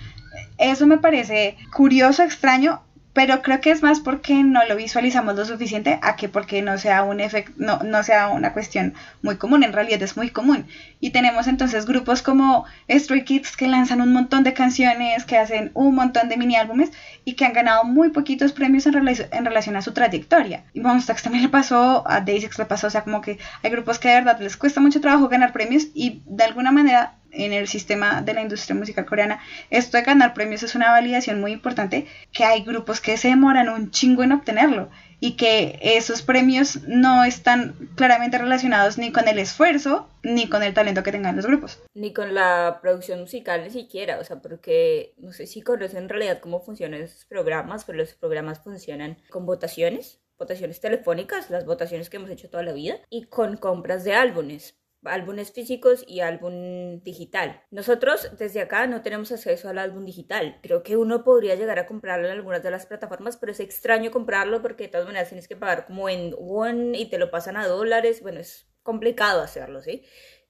Eso 0.57 0.87
me 0.87 0.97
parece 0.97 1.57
curioso, 1.73 2.23
extraño, 2.23 2.81
pero 3.15 3.41
creo 3.41 3.61
que 3.61 3.71
es 3.71 3.81
más 3.81 4.01
porque 4.01 4.43
no 4.43 4.63
lo 4.65 4.75
visualizamos 4.75 5.35
lo 5.35 5.45
suficiente 5.45 5.97
a 6.03 6.17
que 6.17 6.29
porque 6.29 6.61
no 6.61 6.77
sea 6.77 7.01
un 7.03 7.21
efecto, 7.21 7.53
no, 7.57 7.79
no 7.83 8.03
sea 8.03 8.27
una 8.27 8.53
cuestión 8.53 8.93
muy 9.23 9.37
común, 9.37 9.63
en 9.63 9.73
realidad 9.73 10.03
es 10.03 10.17
muy 10.17 10.29
común. 10.29 10.67
Y 10.99 11.11
tenemos 11.11 11.47
entonces 11.47 11.85
grupos 11.85 12.21
como 12.21 12.65
Stray 12.89 13.23
Kids 13.23 13.55
que 13.55 13.67
lanzan 13.67 14.01
un 14.01 14.11
montón 14.13 14.43
de 14.43 14.53
canciones, 14.53 15.25
que 15.25 15.37
hacen 15.37 15.71
un 15.73 15.95
montón 15.95 16.29
de 16.29 16.37
mini 16.37 16.57
álbumes 16.57 16.91
y 17.23 17.33
que 17.35 17.45
han 17.45 17.53
ganado 17.53 17.85
muy 17.85 18.09
poquitos 18.09 18.51
premios 18.51 18.85
en, 18.85 18.93
rela- 18.93 19.27
en 19.31 19.45
relación 19.45 19.77
a 19.77 19.81
su 19.81 19.93
trayectoria. 19.93 20.63
Y 20.73 20.81
Monsta 20.81 21.13
X 21.13 21.23
también 21.23 21.43
le 21.43 21.49
pasó, 21.49 22.03
a 22.05 22.19
Day6 22.21 22.57
le 22.57 22.65
pasó, 22.65 22.87
o 22.87 22.89
sea, 22.89 23.03
como 23.03 23.21
que 23.21 23.37
hay 23.63 23.71
grupos 23.71 23.99
que 23.99 24.09
de 24.09 24.15
verdad 24.15 24.39
les 24.39 24.57
cuesta 24.57 24.81
mucho 24.81 25.01
trabajo 25.01 25.27
ganar 25.29 25.51
premios 25.53 25.87
y 25.93 26.21
de 26.25 26.43
alguna 26.43 26.71
manera 26.71 27.13
en 27.35 27.53
el 27.53 27.67
sistema 27.67 28.21
de 28.21 28.33
la 28.33 28.41
industria 28.41 28.75
musical 28.75 29.05
coreana, 29.05 29.39
esto 29.69 29.97
de 29.97 30.03
ganar 30.03 30.33
premios 30.33 30.63
es 30.63 30.75
una 30.75 30.91
validación 30.91 31.39
muy 31.41 31.51
importante, 31.51 32.07
que 32.31 32.43
hay 32.43 32.63
grupos 32.63 33.01
que 33.01 33.17
se 33.17 33.29
demoran 33.29 33.69
un 33.69 33.91
chingo 33.91 34.23
en 34.23 34.31
obtenerlo 34.31 34.89
y 35.19 35.37
que 35.37 35.79
esos 35.81 36.21
premios 36.21 36.83
no 36.87 37.23
están 37.23 37.73
claramente 37.95 38.37
relacionados 38.37 38.97
ni 38.97 39.11
con 39.11 39.27
el 39.27 39.39
esfuerzo 39.39 40.09
ni 40.23 40.49
con 40.49 40.63
el 40.63 40.73
talento 40.73 41.03
que 41.03 41.11
tengan 41.11 41.35
los 41.35 41.45
grupos. 41.45 41.81
Ni 41.93 42.13
con 42.13 42.33
la 42.33 42.79
producción 42.81 43.21
musical 43.21 43.63
ni 43.63 43.69
siquiera, 43.69 44.19
o 44.19 44.23
sea, 44.23 44.41
porque 44.41 45.13
no 45.17 45.31
sé 45.31 45.47
si 45.47 45.61
conocen 45.61 46.03
en 46.03 46.09
realidad 46.09 46.39
cómo 46.39 46.61
funcionan 46.61 47.01
esos 47.01 47.25
programas, 47.25 47.85
pero 47.85 47.97
los 47.97 48.13
programas 48.13 48.59
funcionan 48.59 49.17
con 49.29 49.45
votaciones, 49.45 50.19
votaciones 50.37 50.79
telefónicas, 50.81 51.49
las 51.49 51.65
votaciones 51.65 52.09
que 52.09 52.17
hemos 52.17 52.29
hecho 52.29 52.49
toda 52.49 52.63
la 52.63 52.73
vida, 52.73 52.95
y 53.09 53.25
con 53.25 53.57
compras 53.57 54.03
de 54.03 54.13
álbumes 54.13 54.75
álbumes 55.07 55.51
físicos 55.51 56.03
y 56.07 56.21
álbum 56.21 57.01
digital. 57.01 57.61
Nosotros 57.71 58.31
desde 58.37 58.61
acá 58.61 58.87
no 58.87 59.01
tenemos 59.01 59.31
acceso 59.31 59.69
al 59.69 59.77
álbum 59.77 60.05
digital. 60.05 60.59
Creo 60.61 60.83
que 60.83 60.97
uno 60.97 61.23
podría 61.23 61.55
llegar 61.55 61.79
a 61.79 61.85
comprarlo 61.85 62.27
en 62.27 62.33
algunas 62.33 62.63
de 62.63 62.71
las 62.71 62.85
plataformas, 62.85 63.37
pero 63.37 63.51
es 63.51 63.59
extraño 63.59 64.11
comprarlo 64.11 64.61
porque 64.61 64.83
de 64.83 64.89
todas 64.89 65.07
maneras 65.07 65.29
tienes 65.29 65.47
que 65.47 65.55
pagar 65.55 65.85
como 65.85 66.09
en 66.09 66.33
won 66.37 66.95
y 66.95 67.09
te 67.09 67.17
lo 67.17 67.31
pasan 67.31 67.57
a 67.57 67.67
dólares. 67.67 68.21
Bueno, 68.21 68.39
es 68.39 68.67
complicado 68.83 69.41
hacerlo, 69.41 69.81
¿sí? 69.81 70.03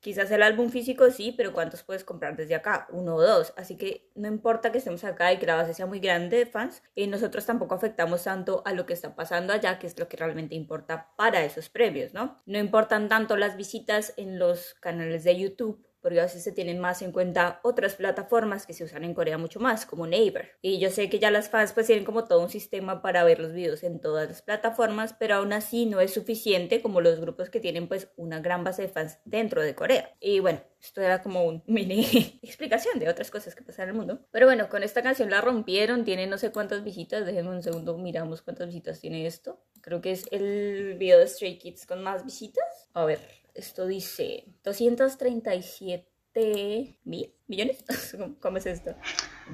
Quizás 0.05 0.29
el 0.29 0.43
álbum 0.43 0.69
físico 0.69 1.09
sí, 1.09 1.33
pero 1.35 1.51
¿cuántos 1.51 1.81
puedes 1.81 2.03
comprar 2.03 2.37
desde 2.37 2.53
acá? 2.53 2.85
Uno 2.91 3.15
o 3.15 3.21
dos. 3.23 3.55
Así 3.57 3.75
que 3.75 4.11
no 4.13 4.27
importa 4.27 4.71
que 4.71 4.77
estemos 4.77 5.03
acá 5.03 5.33
y 5.33 5.39
que 5.39 5.47
la 5.47 5.55
base 5.55 5.73
sea 5.73 5.87
muy 5.87 5.99
grande 5.99 6.37
de 6.37 6.45
fans, 6.45 6.83
eh, 6.95 7.07
nosotros 7.07 7.43
tampoco 7.43 7.73
afectamos 7.73 8.23
tanto 8.23 8.61
a 8.67 8.73
lo 8.73 8.85
que 8.85 8.93
está 8.93 9.15
pasando 9.15 9.51
allá, 9.51 9.79
que 9.79 9.87
es 9.87 9.97
lo 9.97 10.07
que 10.07 10.15
realmente 10.15 10.53
importa 10.53 11.09
para 11.17 11.43
esos 11.43 11.69
premios, 11.69 12.13
¿no? 12.13 12.39
No 12.45 12.59
importan 12.59 13.09
tanto 13.09 13.35
las 13.35 13.57
visitas 13.57 14.13
en 14.15 14.37
los 14.37 14.75
canales 14.75 15.23
de 15.23 15.39
YouTube 15.39 15.83
porque 16.05 16.19
a 16.19 16.25
veces 16.25 16.43
se 16.43 16.51
tienen 16.51 16.77
más 16.77 17.01
en 17.01 17.11
cuenta 17.11 17.59
otras 17.63 17.95
plataformas 17.95 18.67
que 18.67 18.73
se 18.73 18.83
usan 18.83 19.03
en 19.03 19.15
Corea 19.15 19.39
mucho 19.39 19.59
más, 19.59 19.87
como 19.87 20.05
Naver. 20.05 20.51
Y 20.61 20.77
yo 20.77 20.91
sé 20.91 21.09
que 21.09 21.17
ya 21.17 21.31
las 21.31 21.49
fans 21.49 21.73
pues 21.73 21.87
tienen 21.87 22.05
como 22.05 22.25
todo 22.25 22.43
un 22.43 22.51
sistema 22.51 23.01
para 23.01 23.23
ver 23.23 23.39
los 23.39 23.53
videos 23.53 23.81
en 23.83 23.99
todas 23.99 24.29
las 24.29 24.43
plataformas, 24.43 25.15
pero 25.17 25.33
aún 25.33 25.51
así 25.51 25.87
no 25.87 25.99
es 26.01 26.13
suficiente 26.13 26.83
como 26.83 27.01
los 27.01 27.19
grupos 27.19 27.49
que 27.49 27.59
tienen 27.59 27.87
pues 27.87 28.07
una 28.17 28.39
gran 28.39 28.63
base 28.63 28.83
de 28.83 28.87
fans 28.87 29.17
dentro 29.25 29.63
de 29.63 29.73
Corea. 29.73 30.15
Y 30.19 30.41
bueno, 30.41 30.61
esto 30.79 31.01
era 31.01 31.23
como 31.23 31.43
un 31.43 31.63
mini 31.67 32.03
explicación 32.43 32.99
de 32.99 33.09
otras 33.09 33.31
cosas 33.31 33.55
que 33.55 33.63
pasan 33.63 33.85
en 33.85 33.89
el 33.89 33.95
mundo. 33.95 34.27
Pero 34.29 34.45
bueno, 34.45 34.69
con 34.69 34.83
esta 34.83 35.01
canción 35.01 35.31
la 35.31 35.41
rompieron, 35.41 36.05
tiene 36.05 36.27
no 36.27 36.37
sé 36.37 36.51
cuántas 36.51 36.83
visitas, 36.83 37.25
déjenme 37.25 37.49
un 37.49 37.63
segundo, 37.63 37.97
miramos 37.97 38.43
cuántas 38.43 38.67
visitas 38.67 38.99
tiene 39.01 39.25
esto. 39.25 39.59
Creo 39.81 40.01
que 40.01 40.11
es 40.11 40.27
el 40.29 40.97
video 40.99 41.17
de 41.17 41.25
Stray 41.25 41.57
Kids 41.57 41.87
con 41.87 42.03
más 42.03 42.23
visitas. 42.25 42.89
A 42.93 43.05
ver, 43.05 43.44
Esto 43.55 43.87
dice 43.87 44.43
237 44.63 46.99
mil 47.05 47.33
millones. 47.47 47.85
¿Cómo 48.41 48.57
es 48.57 48.65
esto? 48.65 48.93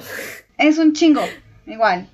Es 0.57 0.79
un 0.79 0.95
chingo, 0.95 1.21
igual. 1.67 2.09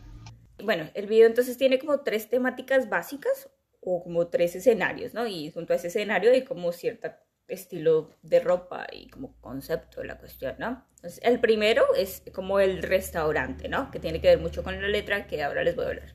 Bueno, 0.65 0.91
el 0.95 1.07
video 1.07 1.29
entonces 1.29 1.57
tiene 1.57 1.79
como 1.79 2.01
tres 2.01 2.29
temáticas 2.29 2.89
básicas 2.89 3.49
o 3.81 4.03
como 4.03 4.27
tres 4.27 4.57
escenarios, 4.57 5.15
¿no? 5.15 5.29
Y 5.29 5.53
junto 5.53 5.75
a 5.75 5.77
ese 5.77 5.87
escenario 5.89 6.33
hay 6.33 6.43
como 6.43 6.73
cierto 6.73 7.13
estilo 7.49 8.11
de 8.23 8.41
ropa 8.41 8.87
y 8.91 9.09
como 9.09 9.35
concepto 9.41 10.01
de 10.01 10.07
la 10.07 10.19
cuestión, 10.19 10.55
¿no? 10.59 10.87
Entonces, 10.97 11.21
el 11.23 11.41
primero 11.41 11.85
es 11.97 12.23
como 12.33 12.61
el 12.61 12.83
restaurante, 12.83 13.69
¿no? 13.69 13.91
Que 13.91 14.01
tiene 14.01 14.21
que 14.21 14.29
ver 14.29 14.39
mucho 14.39 14.63
con 14.63 14.81
la 14.81 14.89
letra 14.89 15.27
que 15.27 15.43
ahora 15.43 15.63
les 15.63 15.77
voy 15.77 15.85
a 15.85 15.89
hablar. 15.89 16.15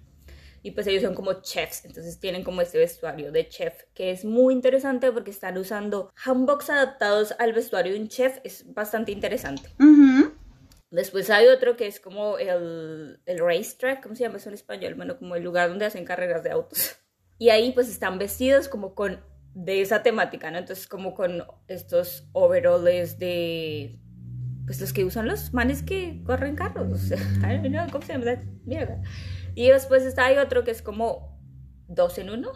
Y 0.62 0.72
pues 0.72 0.88
ellos 0.88 1.04
son 1.04 1.16
como 1.16 1.42
chefs, 1.42 1.86
entonces 1.86 2.20
tienen 2.20 2.44
como 2.44 2.62
este 2.62 2.78
vestuario 2.78 3.32
de 3.32 3.48
chef, 3.48 3.84
que 3.94 4.12
es 4.12 4.26
muy 4.26 4.54
interesante 4.54 5.12
porque 5.12 5.32
están 5.32 5.58
usando 5.58 6.12
hanboks 6.16 6.70
adaptados 6.70 7.34
al 7.40 7.54
vestuario 7.54 7.94
de 7.94 8.00
un 8.00 8.10
chef, 8.10 8.40
es 8.44 8.74
bastante 8.74 9.12
interesante. 9.12 9.70
Después 10.92 11.30
hay 11.30 11.48
otro 11.48 11.78
que 11.78 11.88
es 11.88 12.00
como 12.00 12.40
el, 12.40 13.22
el 13.26 13.40
racetrack, 13.40 14.02
¿cómo 14.02 14.16
se 14.16 14.24
llama 14.24 14.38
eso 14.38 14.50
en 14.50 14.56
español? 14.56 14.96
Bueno, 14.96 15.18
como 15.18 15.36
el 15.36 15.44
lugar 15.44 15.70
donde 15.70 15.86
hacen 15.86 16.04
carreras 16.04 16.44
de 16.44 16.52
autos. 16.52 16.96
Y 17.42 17.52
ahí 17.52 17.72
pues 17.72 17.88
están 17.88 18.20
vestidos 18.20 18.68
como 18.68 18.94
con 18.94 19.24
de 19.54 19.82
esa 19.82 20.04
temática, 20.04 20.52
¿no? 20.52 20.60
Entonces 20.60 20.88
como 20.88 21.14
con 21.14 21.44
estos 21.68 22.28
overoles 22.34 23.20
de 23.20 24.00
pues 24.66 24.80
los 24.80 24.94
que 24.94 25.04
usan 25.04 25.28
los 25.28 25.52
manes 25.52 25.82
que 25.82 26.22
corren 26.24 26.56
carros. 26.56 27.10
¿Cómo 27.92 28.06
se 28.06 28.14
llama? 28.14 29.02
Y 29.56 29.70
después 29.70 30.04
está 30.04 30.26
hay 30.26 30.38
otro 30.38 30.64
que 30.64 30.72
es 30.72 30.84
como 30.84 31.42
dos 31.88 32.20
en 32.20 32.30
uno. 32.30 32.52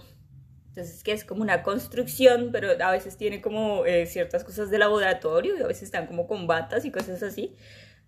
Entonces 0.68 1.04
que 1.04 1.12
es 1.12 1.26
como 1.26 1.42
una 1.42 1.64
construcción, 1.64 2.50
pero 2.52 2.70
a 2.84 2.92
veces 2.92 3.18
tiene 3.18 3.42
como 3.42 3.86
eh, 3.86 4.06
ciertas 4.06 4.44
cosas 4.44 4.70
de 4.70 4.78
laboratorio 4.78 5.58
y 5.58 5.62
a 5.62 5.68
veces 5.68 5.84
están 5.84 6.08
como 6.08 6.28
con 6.28 6.48
batas 6.48 6.86
y 6.86 6.92
cosas 6.92 7.22
así. 7.24 7.56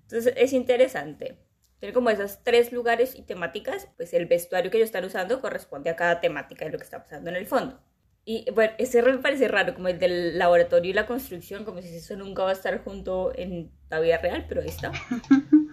Entonces 0.03 0.33
es 0.37 0.53
interesante. 0.53 1.39
Tiene 1.79 1.93
como 1.93 2.09
esos 2.09 2.43
tres 2.43 2.71
lugares 2.71 3.15
y 3.15 3.23
temáticas, 3.23 3.87
pues 3.97 4.13
el 4.13 4.27
vestuario 4.27 4.71
que 4.71 4.77
ellos 4.77 4.87
están 4.87 5.05
usando 5.05 5.41
corresponde 5.41 5.89
a 5.89 5.95
cada 5.95 6.21
temática 6.21 6.65
de 6.65 6.71
lo 6.71 6.77
que 6.77 6.83
está 6.83 7.01
pasando 7.01 7.29
en 7.29 7.35
el 7.35 7.45
fondo. 7.45 7.81
Y 8.25 8.49
bueno, 8.51 8.73
ese 8.79 9.03
me 9.03 9.19
parece 9.19 9.47
raro, 9.47 9.75
como 9.75 9.87
el 9.87 9.99
del 9.99 10.39
laboratorio 10.39 10.89
y 10.89 10.93
la 10.93 11.05
construcción, 11.05 11.63
como 11.63 11.81
si 11.81 11.95
eso 11.95 12.15
nunca 12.15 12.43
va 12.43 12.49
a 12.49 12.53
estar 12.53 12.83
junto 12.83 13.31
en 13.35 13.71
la 13.89 13.99
vida 13.99 14.17
real, 14.17 14.45
pero 14.49 14.61
ahí 14.61 14.67
está. 14.67 14.91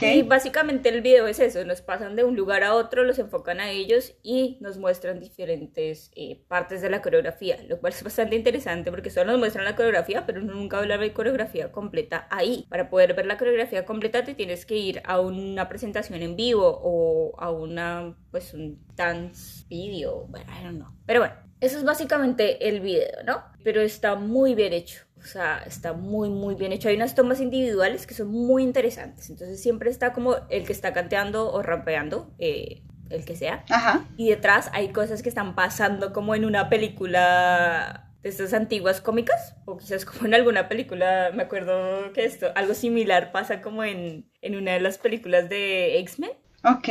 Y 0.00 0.22
básicamente 0.22 0.88
el 0.88 1.02
video 1.02 1.26
es 1.26 1.38
eso, 1.38 1.64
nos 1.64 1.82
pasan 1.82 2.16
de 2.16 2.24
un 2.24 2.34
lugar 2.34 2.64
a 2.64 2.74
otro, 2.74 3.04
los 3.04 3.18
enfocan 3.18 3.60
a 3.60 3.70
ellos 3.70 4.14
y 4.22 4.56
nos 4.60 4.78
muestran 4.78 5.20
diferentes 5.20 6.10
eh, 6.16 6.42
partes 6.48 6.80
de 6.80 6.90
la 6.90 7.02
coreografía, 7.02 7.58
lo 7.68 7.78
cual 7.78 7.92
es 7.92 8.02
bastante 8.02 8.36
interesante 8.36 8.90
porque 8.90 9.10
solo 9.10 9.32
nos 9.32 9.38
muestran 9.38 9.64
la 9.64 9.76
coreografía, 9.76 10.26
pero 10.26 10.40
nunca 10.40 10.78
hablar 10.78 11.00
de 11.00 11.12
coreografía 11.12 11.72
completa 11.72 12.26
ahí. 12.30 12.66
Para 12.70 12.88
poder 12.88 13.14
ver 13.14 13.26
la 13.26 13.38
coreografía 13.38 13.84
completa 13.84 14.24
te 14.24 14.34
tienes 14.34 14.64
que 14.66 14.76
ir 14.76 15.02
a 15.04 15.20
una 15.20 15.68
presentación 15.68 16.22
en 16.22 16.36
vivo 16.36 16.80
o 16.82 17.38
a 17.38 17.50
una, 17.50 18.16
pues 18.30 18.54
un 18.54 18.80
dance 18.96 19.66
video, 19.68 20.26
bueno, 20.28 20.46
I 20.58 20.64
don't 20.64 20.78
know. 20.78 20.90
Pero 21.04 21.20
bueno, 21.20 21.45
eso 21.60 21.78
es 21.78 21.84
básicamente 21.84 22.68
el 22.68 22.80
video, 22.80 23.22
¿no? 23.24 23.42
Pero 23.64 23.80
está 23.80 24.14
muy 24.14 24.54
bien 24.54 24.72
hecho. 24.72 25.02
O 25.18 25.26
sea, 25.26 25.62
está 25.66 25.92
muy, 25.92 26.28
muy 26.28 26.54
bien 26.54 26.72
hecho. 26.72 26.88
Hay 26.88 26.96
unas 26.96 27.14
tomas 27.14 27.40
individuales 27.40 28.06
que 28.06 28.14
son 28.14 28.28
muy 28.28 28.62
interesantes. 28.62 29.30
Entonces 29.30 29.60
siempre 29.60 29.90
está 29.90 30.12
como 30.12 30.36
el 30.50 30.64
que 30.64 30.72
está 30.72 30.92
canteando 30.92 31.52
o 31.52 31.62
rapeando, 31.62 32.32
eh, 32.38 32.82
el 33.10 33.24
que 33.24 33.36
sea. 33.36 33.64
Ajá. 33.70 34.06
Y 34.16 34.28
detrás 34.28 34.70
hay 34.72 34.90
cosas 34.90 35.22
que 35.22 35.28
están 35.28 35.54
pasando 35.54 36.12
como 36.12 36.34
en 36.34 36.44
una 36.44 36.68
película 36.68 38.12
de 38.22 38.28
estas 38.28 38.52
antiguas 38.52 39.00
cómicas. 39.00 39.56
O 39.64 39.78
quizás 39.78 40.04
como 40.04 40.26
en 40.26 40.34
alguna 40.34 40.68
película, 40.68 41.30
me 41.34 41.44
acuerdo 41.44 42.12
que 42.12 42.24
esto, 42.24 42.52
algo 42.54 42.74
similar 42.74 43.32
pasa 43.32 43.62
como 43.62 43.82
en, 43.82 44.30
en 44.42 44.56
una 44.56 44.72
de 44.72 44.80
las 44.80 44.98
películas 44.98 45.48
de 45.48 45.98
X-Men. 45.98 46.32
Ok 46.62 46.88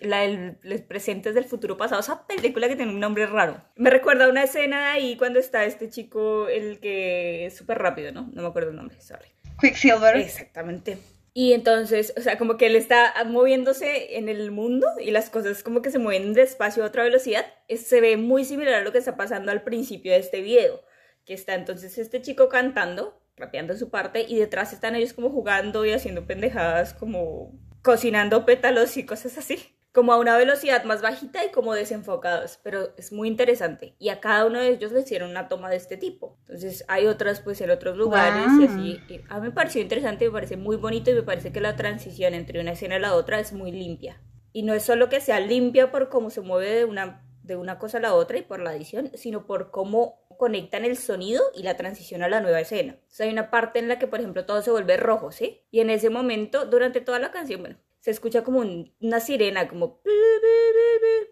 la 0.00 0.20
del 0.20 0.56
Presentes 0.88 1.34
del 1.34 1.44
Futuro 1.44 1.76
Pasado, 1.76 2.00
esa 2.00 2.26
película 2.26 2.68
que 2.68 2.76
tiene 2.76 2.92
un 2.92 3.00
nombre 3.00 3.26
raro. 3.26 3.62
Me 3.76 3.90
recuerda 3.90 4.28
una 4.28 4.44
escena 4.44 4.92
ahí 4.92 5.16
cuando 5.16 5.38
está 5.38 5.64
este 5.64 5.88
chico, 5.88 6.48
el 6.48 6.80
que 6.80 7.46
es 7.46 7.56
súper 7.56 7.78
rápido, 7.78 8.12
¿no? 8.12 8.28
No 8.32 8.42
me 8.42 8.48
acuerdo 8.48 8.70
el 8.70 8.76
nombre, 8.76 9.00
sorry. 9.00 9.28
Quicksilver. 9.60 10.16
Exactamente. 10.16 10.98
Y 11.34 11.52
entonces, 11.52 12.12
o 12.16 12.20
sea, 12.20 12.36
como 12.36 12.56
que 12.56 12.66
él 12.66 12.74
está 12.74 13.14
moviéndose 13.26 14.16
en 14.16 14.28
el 14.28 14.50
mundo 14.50 14.88
y 15.00 15.12
las 15.12 15.30
cosas 15.30 15.62
como 15.62 15.82
que 15.82 15.90
se 15.90 15.98
mueven 16.00 16.32
despacio 16.32 16.82
a 16.82 16.86
otra 16.86 17.04
velocidad. 17.04 17.46
se 17.68 18.00
ve 18.00 18.16
muy 18.16 18.44
similar 18.44 18.74
a 18.74 18.82
lo 18.82 18.90
que 18.90 18.98
está 18.98 19.16
pasando 19.16 19.52
al 19.52 19.62
principio 19.62 20.12
de 20.12 20.18
este 20.18 20.40
video. 20.40 20.82
Que 21.24 21.34
está 21.34 21.54
entonces 21.54 21.96
este 21.98 22.22
chico 22.22 22.48
cantando, 22.48 23.22
rapeando 23.36 23.76
su 23.76 23.90
parte, 23.90 24.24
y 24.26 24.36
detrás 24.36 24.72
están 24.72 24.96
ellos 24.96 25.12
como 25.12 25.30
jugando 25.30 25.84
y 25.84 25.92
haciendo 25.92 26.26
pendejadas 26.26 26.94
como 26.94 27.52
cocinando 27.88 28.44
pétalos 28.44 28.98
y 28.98 29.06
cosas 29.06 29.38
así, 29.38 29.56
como 29.92 30.12
a 30.12 30.18
una 30.18 30.36
velocidad 30.36 30.84
más 30.84 31.00
bajita 31.00 31.42
y 31.46 31.50
como 31.50 31.72
desenfocados, 31.72 32.60
pero 32.62 32.90
es 32.98 33.12
muy 33.12 33.28
interesante. 33.28 33.94
Y 33.98 34.10
a 34.10 34.20
cada 34.20 34.44
uno 34.44 34.60
de 34.60 34.68
ellos 34.68 34.92
le 34.92 35.00
hicieron 35.00 35.30
una 35.30 35.48
toma 35.48 35.70
de 35.70 35.76
este 35.76 35.96
tipo. 35.96 36.36
Entonces 36.40 36.84
hay 36.88 37.06
otras 37.06 37.40
pues 37.40 37.62
en 37.62 37.70
otros 37.70 37.96
lugares 37.96 38.46
y 38.60 38.64
así. 38.66 39.22
a 39.30 39.40
mí 39.40 39.46
me 39.46 39.54
pareció 39.54 39.80
interesante, 39.80 40.26
me 40.26 40.32
parece 40.32 40.58
muy 40.58 40.76
bonito 40.76 41.10
y 41.10 41.14
me 41.14 41.22
parece 41.22 41.50
que 41.50 41.62
la 41.62 41.76
transición 41.76 42.34
entre 42.34 42.60
una 42.60 42.72
escena 42.72 42.98
y 42.98 43.00
la 43.00 43.14
otra 43.14 43.40
es 43.40 43.54
muy 43.54 43.72
limpia. 43.72 44.20
Y 44.52 44.64
no 44.64 44.74
es 44.74 44.82
solo 44.82 45.08
que 45.08 45.22
sea 45.22 45.40
limpia 45.40 45.90
por 45.90 46.10
cómo 46.10 46.28
se 46.28 46.42
mueve 46.42 46.70
de 46.70 46.84
una, 46.84 47.24
de 47.42 47.56
una 47.56 47.78
cosa 47.78 47.96
a 47.96 48.02
la 48.02 48.12
otra 48.12 48.36
y 48.36 48.42
por 48.42 48.60
la 48.60 48.76
edición, 48.76 49.12
sino 49.14 49.46
por 49.46 49.70
cómo 49.70 50.27
conectan 50.38 50.84
el 50.84 50.96
sonido 50.96 51.42
y 51.54 51.62
la 51.62 51.76
transición 51.76 52.22
a 52.22 52.28
la 52.28 52.40
nueva 52.40 52.60
escena. 52.60 52.96
O 53.08 53.10
sea, 53.10 53.26
hay 53.26 53.32
una 53.32 53.50
parte 53.50 53.78
en 53.78 53.88
la 53.88 53.98
que, 53.98 54.06
por 54.06 54.20
ejemplo, 54.20 54.46
todo 54.46 54.62
se 54.62 54.70
vuelve 54.70 54.96
rojo, 54.96 55.32
¿sí? 55.32 55.66
Y 55.70 55.80
en 55.80 55.90
ese 55.90 56.08
momento, 56.08 56.64
durante 56.64 57.02
toda 57.02 57.18
la 57.18 57.30
canción, 57.30 57.60
bueno, 57.60 57.76
se 58.00 58.12
escucha 58.12 58.42
como 58.42 58.64
una 59.00 59.20
sirena, 59.20 59.68
como... 59.68 60.00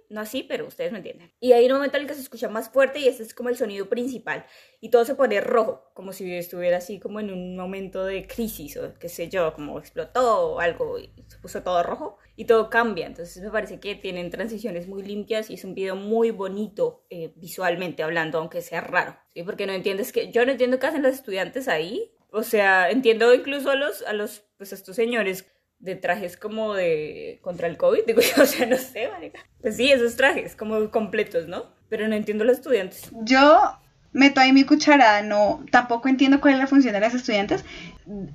No 0.08 0.20
así, 0.20 0.44
pero 0.44 0.66
ustedes 0.66 0.92
me 0.92 0.98
entienden. 0.98 1.32
Y 1.40 1.52
hay 1.52 1.66
un 1.66 1.72
momento 1.72 1.96
en 1.96 2.02
el 2.02 2.08
que 2.08 2.14
se 2.14 2.20
escucha 2.20 2.48
más 2.48 2.70
fuerte 2.70 3.00
y 3.00 3.08
ese 3.08 3.22
es 3.22 3.34
como 3.34 3.48
el 3.48 3.56
sonido 3.56 3.88
principal. 3.88 4.46
Y 4.80 4.90
todo 4.90 5.04
se 5.04 5.14
pone 5.14 5.40
rojo, 5.40 5.90
como 5.94 6.12
si 6.12 6.32
estuviera 6.32 6.76
así 6.76 7.00
como 7.00 7.18
en 7.18 7.32
un 7.32 7.56
momento 7.56 8.04
de 8.04 8.26
crisis 8.26 8.76
o 8.76 8.94
qué 9.00 9.08
sé 9.08 9.28
yo, 9.28 9.52
como 9.54 9.78
explotó 9.78 10.52
o 10.52 10.60
algo 10.60 10.98
y 10.98 11.10
se 11.26 11.38
puso 11.38 11.62
todo 11.62 11.82
rojo 11.82 12.18
y 12.36 12.44
todo 12.44 12.70
cambia. 12.70 13.06
Entonces 13.06 13.42
me 13.42 13.50
parece 13.50 13.80
que 13.80 13.94
tienen 13.94 14.30
transiciones 14.30 14.86
muy 14.86 15.02
limpias 15.02 15.50
y 15.50 15.54
es 15.54 15.64
un 15.64 15.74
video 15.74 15.96
muy 15.96 16.30
bonito 16.30 17.04
eh, 17.10 17.32
visualmente 17.36 18.02
hablando, 18.02 18.38
aunque 18.38 18.60
sea 18.60 18.82
raro. 18.82 19.16
¿sí? 19.34 19.42
Porque 19.42 19.66
no 19.66 19.72
entiendes 19.72 20.12
que 20.12 20.30
yo 20.30 20.44
no 20.44 20.52
entiendo 20.52 20.78
qué 20.78 20.86
hacen 20.86 21.02
los 21.02 21.14
estudiantes 21.14 21.66
ahí. 21.66 22.12
O 22.30 22.42
sea, 22.42 22.90
entiendo 22.90 23.32
incluso 23.34 23.70
a 23.70 23.76
los, 23.76 24.02
a 24.02 24.12
los, 24.12 24.44
pues 24.58 24.72
a 24.72 24.74
estos 24.74 24.94
señores 24.94 25.46
de 25.78 25.94
trajes 25.94 26.36
como 26.36 26.74
de 26.74 27.38
contra 27.42 27.66
el 27.66 27.76
COVID, 27.76 28.04
digo 28.06 28.20
o 28.42 28.46
sea, 28.46 28.66
no 28.66 28.76
sé, 28.76 29.08
marica. 29.08 29.44
Pues 29.60 29.76
sí, 29.76 29.90
esos 29.90 30.16
trajes 30.16 30.54
como 30.54 30.90
completos, 30.90 31.48
¿no? 31.48 31.74
Pero 31.88 32.06
no 32.08 32.14
entiendo 32.14 32.44
a 32.44 32.46
los 32.46 32.58
estudiantes. 32.58 33.10
Yo 33.22 33.78
meto 34.16 34.40
ahí 34.40 34.52
mi 34.54 34.64
cucharada, 34.64 35.20
no, 35.20 35.62
tampoco 35.70 36.08
entiendo 36.08 36.40
cuál 36.40 36.54
es 36.54 36.60
la 36.60 36.66
función 36.66 36.94
de 36.94 37.00
las 37.00 37.12
estudiantes. 37.12 37.64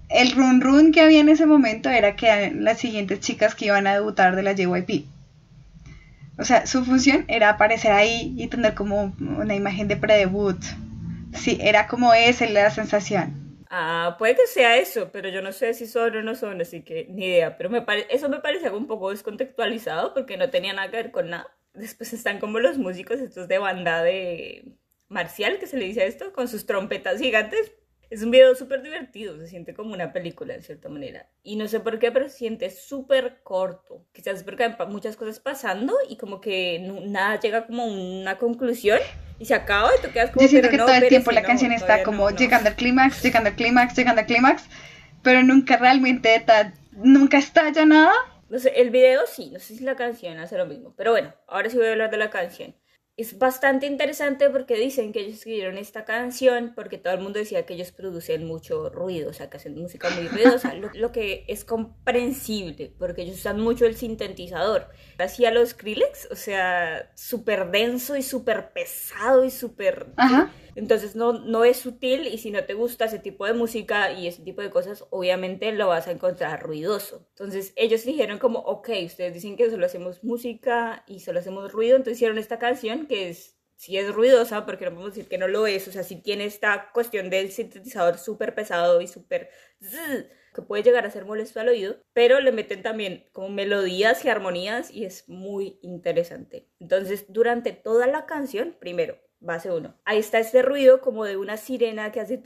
El 0.10 0.32
run 0.34 0.62
run 0.62 0.92
que 0.92 1.02
había 1.02 1.20
en 1.20 1.30
ese 1.30 1.48
momento 1.48 1.90
era 1.90 2.16
que 2.16 2.52
las 2.56 2.78
siguientes 2.78 3.20
chicas 3.20 3.56
que 3.56 3.66
iban 3.66 3.88
a 3.88 3.96
debutar 3.96 4.36
de 4.36 4.44
la 4.44 4.54
JYP. 4.54 5.06
O 6.38 6.44
sea, 6.44 6.68
su 6.68 6.86
función 6.86 7.26
era 7.28 7.50
aparecer 7.50 7.92
ahí 7.92 8.34
y 8.38 8.48
tener 8.48 8.76
como 8.76 9.16
una 9.20 9.56
imagen 9.56 9.88
de 9.88 9.98
pre-debut. 9.98 10.60
Sí, 11.34 11.58
era 11.60 11.88
como 11.88 12.14
esa 12.14 12.46
la 12.46 12.70
sensación. 12.70 13.66
Ah, 13.72 14.18
puede 14.20 14.36
que 14.36 14.46
sea 14.46 14.78
eso, 14.78 15.10
pero 15.12 15.30
yo 15.30 15.42
no 15.42 15.52
sé 15.52 15.74
si 15.74 15.88
son 15.88 16.16
o 16.16 16.22
no 16.22 16.36
son, 16.36 16.62
así 16.62 16.84
que 16.84 17.08
ni 17.10 17.26
idea. 17.26 17.58
Pero 17.58 17.72
me 17.72 17.84
eso 18.10 18.30
me 18.30 18.40
parece 18.40 18.70
un 18.70 18.86
poco 18.86 19.10
descontextualizado 19.10 20.14
porque 20.14 20.38
no 20.38 20.52
tenía 20.52 20.74
nada 20.74 20.92
que 20.92 20.98
ver 20.98 21.12
con 21.12 21.32
nada. 21.32 21.48
Después 21.74 22.14
están 22.14 22.40
como 22.40 22.60
los 22.60 22.78
músicos 22.78 23.20
estos 23.20 23.48
de 23.48 23.58
banda 23.58 24.04
de 24.04 24.66
marcial, 25.12 25.60
que 25.60 25.68
se 25.68 25.78
le 25.78 25.86
dice 25.86 26.08
esto, 26.08 26.34
con 26.34 26.48
sus 26.48 26.66
trompetas 26.66 27.20
gigantes. 27.20 27.74
Es 28.10 28.24
un 28.24 28.32
video 28.32 28.54
súper 28.56 28.82
divertido, 28.82 29.38
se 29.38 29.48
siente 29.48 29.74
como 29.74 29.94
una 29.94 30.12
película 30.12 30.54
de 30.54 30.62
cierta 30.62 30.90
manera. 30.90 31.30
Y 31.44 31.56
no 31.56 31.70
sé 31.70 31.80
por 31.80 31.98
qué, 31.98 32.12
pero 32.12 32.28
se 32.28 32.38
siente 32.40 32.70
súper 32.70 33.40
corto. 33.42 34.06
Quizás 34.12 34.44
porque 34.44 34.66
hay 34.66 34.76
muchas 34.90 35.16
cosas 35.16 35.40
pasando 35.40 35.94
y 36.10 36.18
como 36.18 36.42
que 36.42 36.80
nada 37.06 37.40
llega 37.40 37.66
como 37.66 37.84
a 37.84 37.86
una 37.86 38.38
conclusión 38.38 39.00
y 39.40 39.46
se 39.46 39.54
acaba 39.54 39.92
y 39.98 40.06
tú 40.06 40.12
quedas 40.12 40.32
como... 40.32 40.42
Yo 40.42 40.50
siento 40.50 40.70
que 40.70 40.78
todo 40.78 40.94
el 40.94 41.08
tiempo 41.08 41.32
la 41.32 41.42
canción 41.42 41.72
está 41.72 42.04
como 42.04 42.30
llegando 42.32 42.70
al 42.70 42.76
clímax, 42.76 43.24
llegando 43.24 43.50
al 43.50 43.56
clímax, 43.56 43.96
llegando 43.96 44.20
al 44.20 44.28
clímax, 44.28 44.66
pero 45.24 45.42
nunca 45.44 45.78
realmente 45.78 46.36
está, 46.36 46.74
nunca 46.92 47.38
estalla 47.38 47.86
nada. 47.86 48.14
No 48.50 48.60
sé, 48.60 48.74
el 48.76 48.90
video 48.90 49.22
sí, 49.26 49.52
no 49.54 49.60
sé 49.60 49.78
si 49.78 49.86
la 49.86 49.96
canción 49.96 50.38
hace 50.38 50.58
lo 50.58 50.66
mismo, 50.66 50.94
pero 50.98 51.12
bueno, 51.12 51.34
ahora 51.48 51.70
sí 51.70 51.78
voy 51.78 51.88
a 51.88 51.92
hablar 51.92 52.12
de 52.12 52.18
la 52.18 52.30
canción. 52.30 52.76
Es 53.18 53.38
bastante 53.38 53.86
interesante 53.86 54.50
porque 54.50 54.76
dicen 54.76 55.12
que 55.12 55.20
ellos 55.20 55.36
escribieron 55.36 55.78
esta 55.78 56.06
canción 56.06 56.74
porque 56.76 56.98
todo 56.98 57.14
el 57.14 57.20
mundo 57.20 57.40
decía 57.40 57.66
que 57.66 57.74
ellos 57.74 57.92
producen 57.92 58.46
mucho 58.46 58.90
ruido, 58.90 59.30
o 59.30 59.34
sea, 59.34 59.50
que 59.50 59.58
hacen 59.58 59.76
música 59.76 60.10
muy 60.10 60.28
ruidosa, 60.28 60.74
lo, 60.74 61.12
que 61.12 61.46
es 61.48 61.66
comprensible 61.66 62.94
porque 62.98 63.24
ellos 63.24 63.38
usan 63.38 63.60
mucho 63.60 63.86
el 63.86 63.96
sintetizador. 63.96 64.90
Hacía 65.20 65.52
los 65.52 65.70
Skrillex, 65.70 66.30
o 66.32 66.36
sea, 66.36 67.12
súper 67.16 67.70
denso 67.70 68.16
y 68.16 68.24
súper 68.24 68.72
pesado 68.72 69.44
y 69.44 69.52
súper... 69.52 70.08
Entonces 70.76 71.16
no, 71.16 71.34
no 71.34 71.64
es 71.66 71.78
sutil 71.78 72.28
y 72.28 72.38
si 72.38 72.52
no 72.52 72.64
te 72.64 72.74
gusta 72.74 73.06
ese 73.06 73.20
tipo 73.20 73.46
de 73.46 73.54
música 73.54 74.14
y 74.14 74.28
ese 74.28 74.42
tipo 74.42 74.62
de 74.62 74.70
cosas, 74.70 75.06
obviamente 75.10 75.72
lo 75.74 75.88
vas 75.88 76.08
a 76.08 76.12
encontrar 76.12 76.64
ruidoso. 76.64 77.28
Entonces 77.30 77.74
ellos 77.76 78.06
dijeron 78.06 78.40
como, 78.40 78.60
ok, 78.60 78.90
ustedes 79.06 79.34
dicen 79.34 79.58
que 79.58 79.70
solo 79.70 79.86
hacemos 79.86 80.24
música 80.24 81.04
y 81.08 81.20
solo 81.20 81.40
hacemos 81.40 81.72
ruido, 81.72 81.98
entonces 81.98 82.18
hicieron 82.18 82.38
esta 82.38 82.60
canción 82.60 83.08
que 83.08 83.30
es, 83.30 83.58
sí 83.76 83.98
es 83.98 84.14
ruidosa, 84.14 84.66
porque 84.66 84.86
no 84.86 84.92
podemos 84.92 85.16
decir 85.16 85.30
que 85.30 85.38
no 85.38 85.48
lo 85.48 85.68
es, 85.68 85.88
o 85.88 85.92
sea, 85.92 86.04
sí 86.04 86.22
tiene 86.22 86.46
esta 86.46 86.92
cuestión 86.94 87.30
del 87.30 87.52
sintetizador 87.52 88.18
súper 88.18 88.56
pesado 88.56 89.02
y 89.02 89.08
súper... 89.08 89.50
que 90.54 90.62
puede 90.62 90.84
llegar 90.84 91.06
a 91.06 91.12
ser 91.12 91.26
molesto 91.26 91.60
al 91.60 91.70
oído, 91.70 91.98
pero 92.14 92.40
le 92.42 92.52
meten 92.52 92.84
también 92.84 93.26
como 93.32 93.50
melodías 93.50 94.24
y 94.26 94.30
armonías 94.30 94.92
y 94.92 95.06
es 95.06 95.28
muy 95.30 95.80
interesante. 95.82 96.68
Entonces, 96.80 97.26
durante 97.30 97.72
toda 97.72 98.06
la 98.08 98.26
canción, 98.26 98.76
primero, 98.80 99.18
base 99.42 99.72
1. 99.72 99.94
Ahí 100.06 100.20
está 100.20 100.40
este 100.40 100.62
ruido 100.62 101.02
como 101.02 101.26
de 101.26 101.36
una 101.36 101.58
sirena 101.58 102.12
que 102.12 102.22
hace 102.22 102.42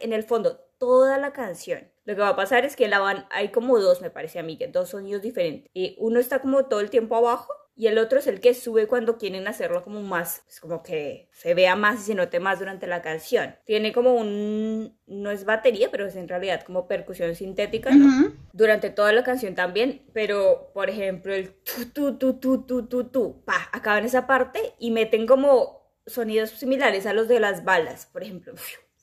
en 0.00 0.12
el 0.12 0.24
fondo 0.24 0.60
toda 0.78 1.18
la 1.18 1.32
canción. 1.32 1.90
Lo 2.08 2.14
que 2.14 2.22
va 2.22 2.30
a 2.30 2.36
pasar 2.36 2.64
es 2.64 2.74
que 2.74 2.88
la 2.88 3.00
van, 3.00 3.26
hay 3.28 3.48
como 3.48 3.78
dos, 3.78 4.00
me 4.00 4.08
parece 4.08 4.38
a 4.38 4.42
mí, 4.42 4.58
dos 4.72 4.88
sonidos 4.88 5.20
diferentes. 5.20 5.70
Y 5.74 5.94
uno 5.98 6.18
está 6.20 6.38
como 6.38 6.64
todo 6.64 6.80
el 6.80 6.88
tiempo 6.88 7.16
abajo 7.16 7.52
y 7.76 7.86
el 7.86 7.98
otro 7.98 8.18
es 8.18 8.26
el 8.26 8.40
que 8.40 8.54
sube 8.54 8.86
cuando 8.86 9.18
quieren 9.18 9.46
hacerlo 9.46 9.84
como 9.84 10.00
más, 10.00 10.40
pues 10.46 10.58
como 10.58 10.82
que 10.82 11.28
se 11.32 11.52
vea 11.52 11.76
más 11.76 12.00
y 12.00 12.04
se 12.04 12.14
note 12.14 12.40
más 12.40 12.60
durante 12.60 12.86
la 12.86 13.02
canción. 13.02 13.56
Tiene 13.66 13.92
como 13.92 14.14
un, 14.14 14.98
no 15.06 15.30
es 15.30 15.44
batería, 15.44 15.90
pero 15.90 16.06
es 16.06 16.16
en 16.16 16.28
realidad 16.28 16.62
como 16.62 16.88
percusión 16.88 17.34
sintética, 17.34 17.90
¿no? 17.90 18.06
Ujú. 18.06 18.36
Durante 18.54 18.88
toda 18.88 19.12
la 19.12 19.22
canción 19.22 19.54
también, 19.54 20.06
pero 20.14 20.70
por 20.72 20.88
ejemplo 20.88 21.34
el 21.34 21.50
tu 21.62 21.90
tu 21.92 22.16
tu 22.16 22.40
tu 22.40 22.64
tu 22.64 22.86
tu 22.86 23.04
tu, 23.04 23.44
pa, 23.44 23.68
acaban 23.70 24.06
esa 24.06 24.26
parte 24.26 24.72
y 24.78 24.92
meten 24.92 25.26
como 25.26 25.92
sonidos 26.06 26.48
similares 26.48 27.04
a 27.04 27.12
los 27.12 27.28
de 27.28 27.38
las 27.38 27.64
balas, 27.64 28.06
por 28.06 28.22
ejemplo. 28.22 28.54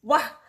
¡Buah! 0.01 0.39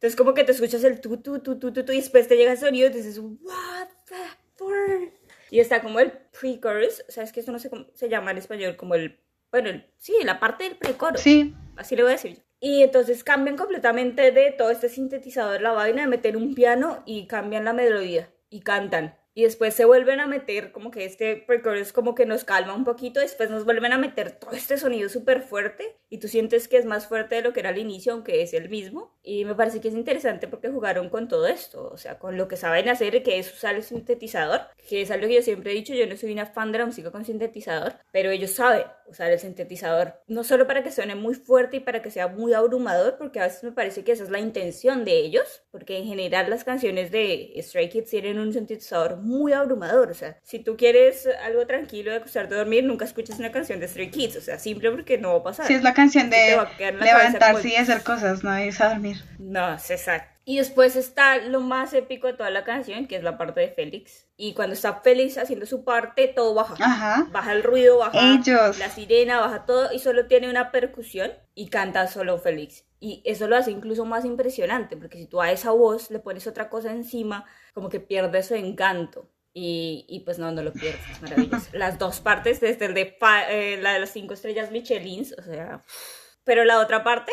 Entonces 0.00 0.16
como 0.16 0.32
que 0.32 0.44
te 0.44 0.52
escuchas 0.52 0.82
el 0.84 0.98
tu 1.00 1.18
tu 1.18 1.40
tu 1.40 1.58
tu 1.58 1.72
tu, 1.72 1.84
tu 1.84 1.92
y 1.92 1.96
después 1.96 2.26
te 2.26 2.36
llega 2.36 2.52
el 2.52 2.58
sonido 2.58 2.88
y 2.88 2.92
dices, 2.92 3.18
"What 3.18 3.88
the 4.06 4.14
fuck?" 4.56 5.12
Y 5.50 5.60
está 5.60 5.82
como 5.82 6.00
el 6.00 6.10
pre-chorus, 6.10 7.04
o 7.06 7.12
sea, 7.12 7.22
es 7.24 7.32
que 7.32 7.40
eso 7.40 7.52
no 7.52 7.58
sé 7.58 7.68
cómo 7.68 7.86
se 7.94 8.08
llama 8.08 8.30
en 8.30 8.38
español, 8.38 8.76
como 8.76 8.94
el, 8.94 9.18
bueno, 9.50 9.68
el- 9.68 9.84
sí, 9.98 10.14
la 10.24 10.40
parte 10.40 10.64
del 10.64 10.76
pre-coro 10.76 11.18
Sí. 11.18 11.54
así 11.76 11.96
le 11.96 12.02
voy 12.02 12.12
a 12.12 12.14
decir 12.14 12.36
yo. 12.36 12.42
Y 12.60 12.82
entonces 12.82 13.24
cambian 13.24 13.56
completamente 13.56 14.32
de 14.32 14.52
todo 14.52 14.70
este 14.70 14.88
sintetizador 14.88 15.60
la 15.60 15.72
vaina 15.72 16.02
de 16.02 16.08
meter 16.08 16.36
un 16.36 16.54
piano 16.54 17.02
y 17.06 17.26
cambian 17.26 17.64
la 17.64 17.72
melodía 17.72 18.30
y 18.48 18.60
cantan. 18.60 19.16
Y 19.40 19.44
después 19.44 19.72
se 19.72 19.86
vuelven 19.86 20.20
a 20.20 20.26
meter 20.26 20.70
como 20.70 20.90
que 20.90 21.06
este 21.06 21.34
pre-chorus 21.34 21.94
como 21.94 22.14
que 22.14 22.26
nos 22.26 22.44
calma 22.44 22.74
un 22.74 22.84
poquito, 22.84 23.20
después 23.20 23.48
nos 23.48 23.64
vuelven 23.64 23.94
a 23.94 23.96
meter 23.96 24.32
todo 24.32 24.50
este 24.52 24.76
sonido 24.76 25.08
súper 25.08 25.40
fuerte 25.40 25.96
y 26.10 26.18
tú 26.18 26.28
sientes 26.28 26.68
que 26.68 26.76
es 26.76 26.84
más 26.84 27.06
fuerte 27.06 27.36
de 27.36 27.40
lo 27.40 27.54
que 27.54 27.60
era 27.60 27.70
al 27.70 27.78
inicio, 27.78 28.12
aunque 28.12 28.42
es 28.42 28.52
el 28.52 28.68
mismo. 28.68 29.16
Y 29.22 29.46
me 29.46 29.54
parece 29.54 29.80
que 29.80 29.88
es 29.88 29.94
interesante 29.94 30.46
porque 30.46 30.68
jugaron 30.68 31.08
con 31.08 31.26
todo 31.26 31.46
esto, 31.46 31.88
o 31.90 31.96
sea, 31.96 32.18
con 32.18 32.36
lo 32.36 32.48
que 32.48 32.56
saben 32.56 32.90
hacer, 32.90 33.22
que 33.22 33.38
es 33.38 33.50
usar 33.50 33.76
el 33.76 33.82
sintetizador, 33.82 34.60
que 34.88 35.00
es 35.00 35.10
algo 35.10 35.26
que 35.26 35.36
yo 35.36 35.42
siempre 35.42 35.70
he 35.70 35.74
dicho, 35.74 35.94
yo 35.94 36.06
no 36.06 36.16
soy 36.16 36.32
una 36.32 36.44
fan 36.44 36.70
de 36.72 36.78
la 36.80 36.86
música 36.86 37.10
con 37.10 37.24
sintetizador, 37.24 37.94
pero 38.12 38.30
ellos 38.30 38.50
saben 38.50 38.84
usar 39.08 39.30
el 39.30 39.38
sintetizador, 39.38 40.14
no 40.26 40.44
solo 40.44 40.66
para 40.66 40.82
que 40.82 40.90
suene 40.90 41.14
muy 41.14 41.34
fuerte 41.34 41.78
y 41.78 41.80
para 41.80 42.02
que 42.02 42.10
sea 42.10 42.28
muy 42.28 42.54
abrumador, 42.54 43.16
porque 43.18 43.40
a 43.40 43.44
veces 43.44 43.62
me 43.62 43.72
parece 43.72 44.04
que 44.04 44.12
esa 44.12 44.24
es 44.24 44.30
la 44.30 44.40
intención 44.40 45.04
de 45.04 45.18
ellos, 45.18 45.62
porque 45.70 45.96
en 45.96 46.06
general 46.06 46.50
las 46.50 46.64
canciones 46.64 47.10
de 47.10 47.54
Stray 47.58 47.88
Kids 47.88 48.10
tienen 48.10 48.38
un 48.38 48.52
sintetizador 48.52 49.16
muy 49.16 49.29
abrumador, 49.54 50.10
o 50.10 50.14
sea, 50.14 50.36
si 50.42 50.58
tú 50.58 50.76
quieres 50.76 51.28
algo 51.44 51.66
tranquilo 51.66 52.10
de 52.10 52.18
acostarte 52.18 52.54
a 52.54 52.58
dormir, 52.58 52.84
nunca 52.84 53.04
escuches 53.04 53.38
una 53.38 53.52
canción 53.52 53.80
de 53.80 53.88
Stray 53.88 54.10
Kids, 54.10 54.36
o 54.36 54.40
sea, 54.40 54.58
simple 54.58 54.90
porque 54.90 55.18
no 55.18 55.32
va 55.32 55.38
a 55.38 55.42
pasar. 55.42 55.66
Sí, 55.66 55.74
es 55.74 55.82
la 55.82 55.94
canción 55.94 56.30
de 56.30 56.58
levantarse 56.78 57.38
como- 57.62 57.68
y 57.68 57.76
hacer 57.76 58.02
cosas, 58.02 58.42
no 58.44 58.58
irse 58.58 58.82
a 58.82 58.88
dormir. 58.90 59.16
no, 59.38 59.74
es 59.74 59.90
exacto. 59.90 60.29
Y 60.44 60.56
después 60.56 60.96
está 60.96 61.36
lo 61.36 61.60
más 61.60 61.92
épico 61.92 62.26
de 62.26 62.32
toda 62.32 62.50
la 62.50 62.64
canción, 62.64 63.06
que 63.06 63.16
es 63.16 63.22
la 63.22 63.36
parte 63.38 63.60
de 63.60 63.68
Félix. 63.68 64.26
Y 64.36 64.54
cuando 64.54 64.72
está 64.72 65.00
Félix 65.02 65.36
haciendo 65.38 65.66
su 65.66 65.84
parte, 65.84 66.28
todo 66.28 66.54
baja. 66.54 66.74
Ajá. 66.80 67.28
Baja 67.30 67.52
el 67.52 67.62
ruido, 67.62 67.98
baja 67.98 68.18
Ellos. 68.34 68.78
la 68.78 68.88
sirena, 68.90 69.38
baja 69.38 69.66
todo 69.66 69.92
y 69.92 69.98
solo 69.98 70.26
tiene 70.26 70.48
una 70.50 70.72
percusión 70.72 71.30
y 71.54 71.68
canta 71.68 72.06
solo 72.08 72.38
Félix. 72.38 72.84
Y 72.98 73.22
eso 73.24 73.48
lo 73.48 73.56
hace 73.56 73.70
incluso 73.70 74.04
más 74.04 74.24
impresionante, 74.24 74.96
porque 74.96 75.18
si 75.18 75.26
tú 75.26 75.40
a 75.40 75.52
esa 75.52 75.70
voz 75.70 76.10
le 76.10 76.18
pones 76.18 76.46
otra 76.46 76.68
cosa 76.68 76.90
encima, 76.90 77.44
como 77.74 77.88
que 77.88 78.00
pierde 78.00 78.42
su 78.42 78.54
encanto. 78.54 79.30
Y, 79.52 80.06
y 80.08 80.20
pues 80.20 80.38
no, 80.38 80.50
no 80.52 80.62
lo 80.62 80.72
pierdes, 80.72 81.00
es 81.10 81.22
maravilloso. 81.22 81.68
Las 81.72 81.98
dos 81.98 82.20
partes, 82.20 82.60
desde 82.60 82.86
el 82.86 82.94
de 82.94 83.06
fa- 83.18 83.50
eh, 83.50 83.78
la 83.80 83.92
de 83.92 83.98
las 84.00 84.10
cinco 84.10 84.34
estrellas 84.34 84.70
Michelins, 84.70 85.34
o 85.38 85.42
sea, 85.42 85.82
pero 86.44 86.64
la 86.64 86.78
otra 86.78 87.02
parte, 87.04 87.32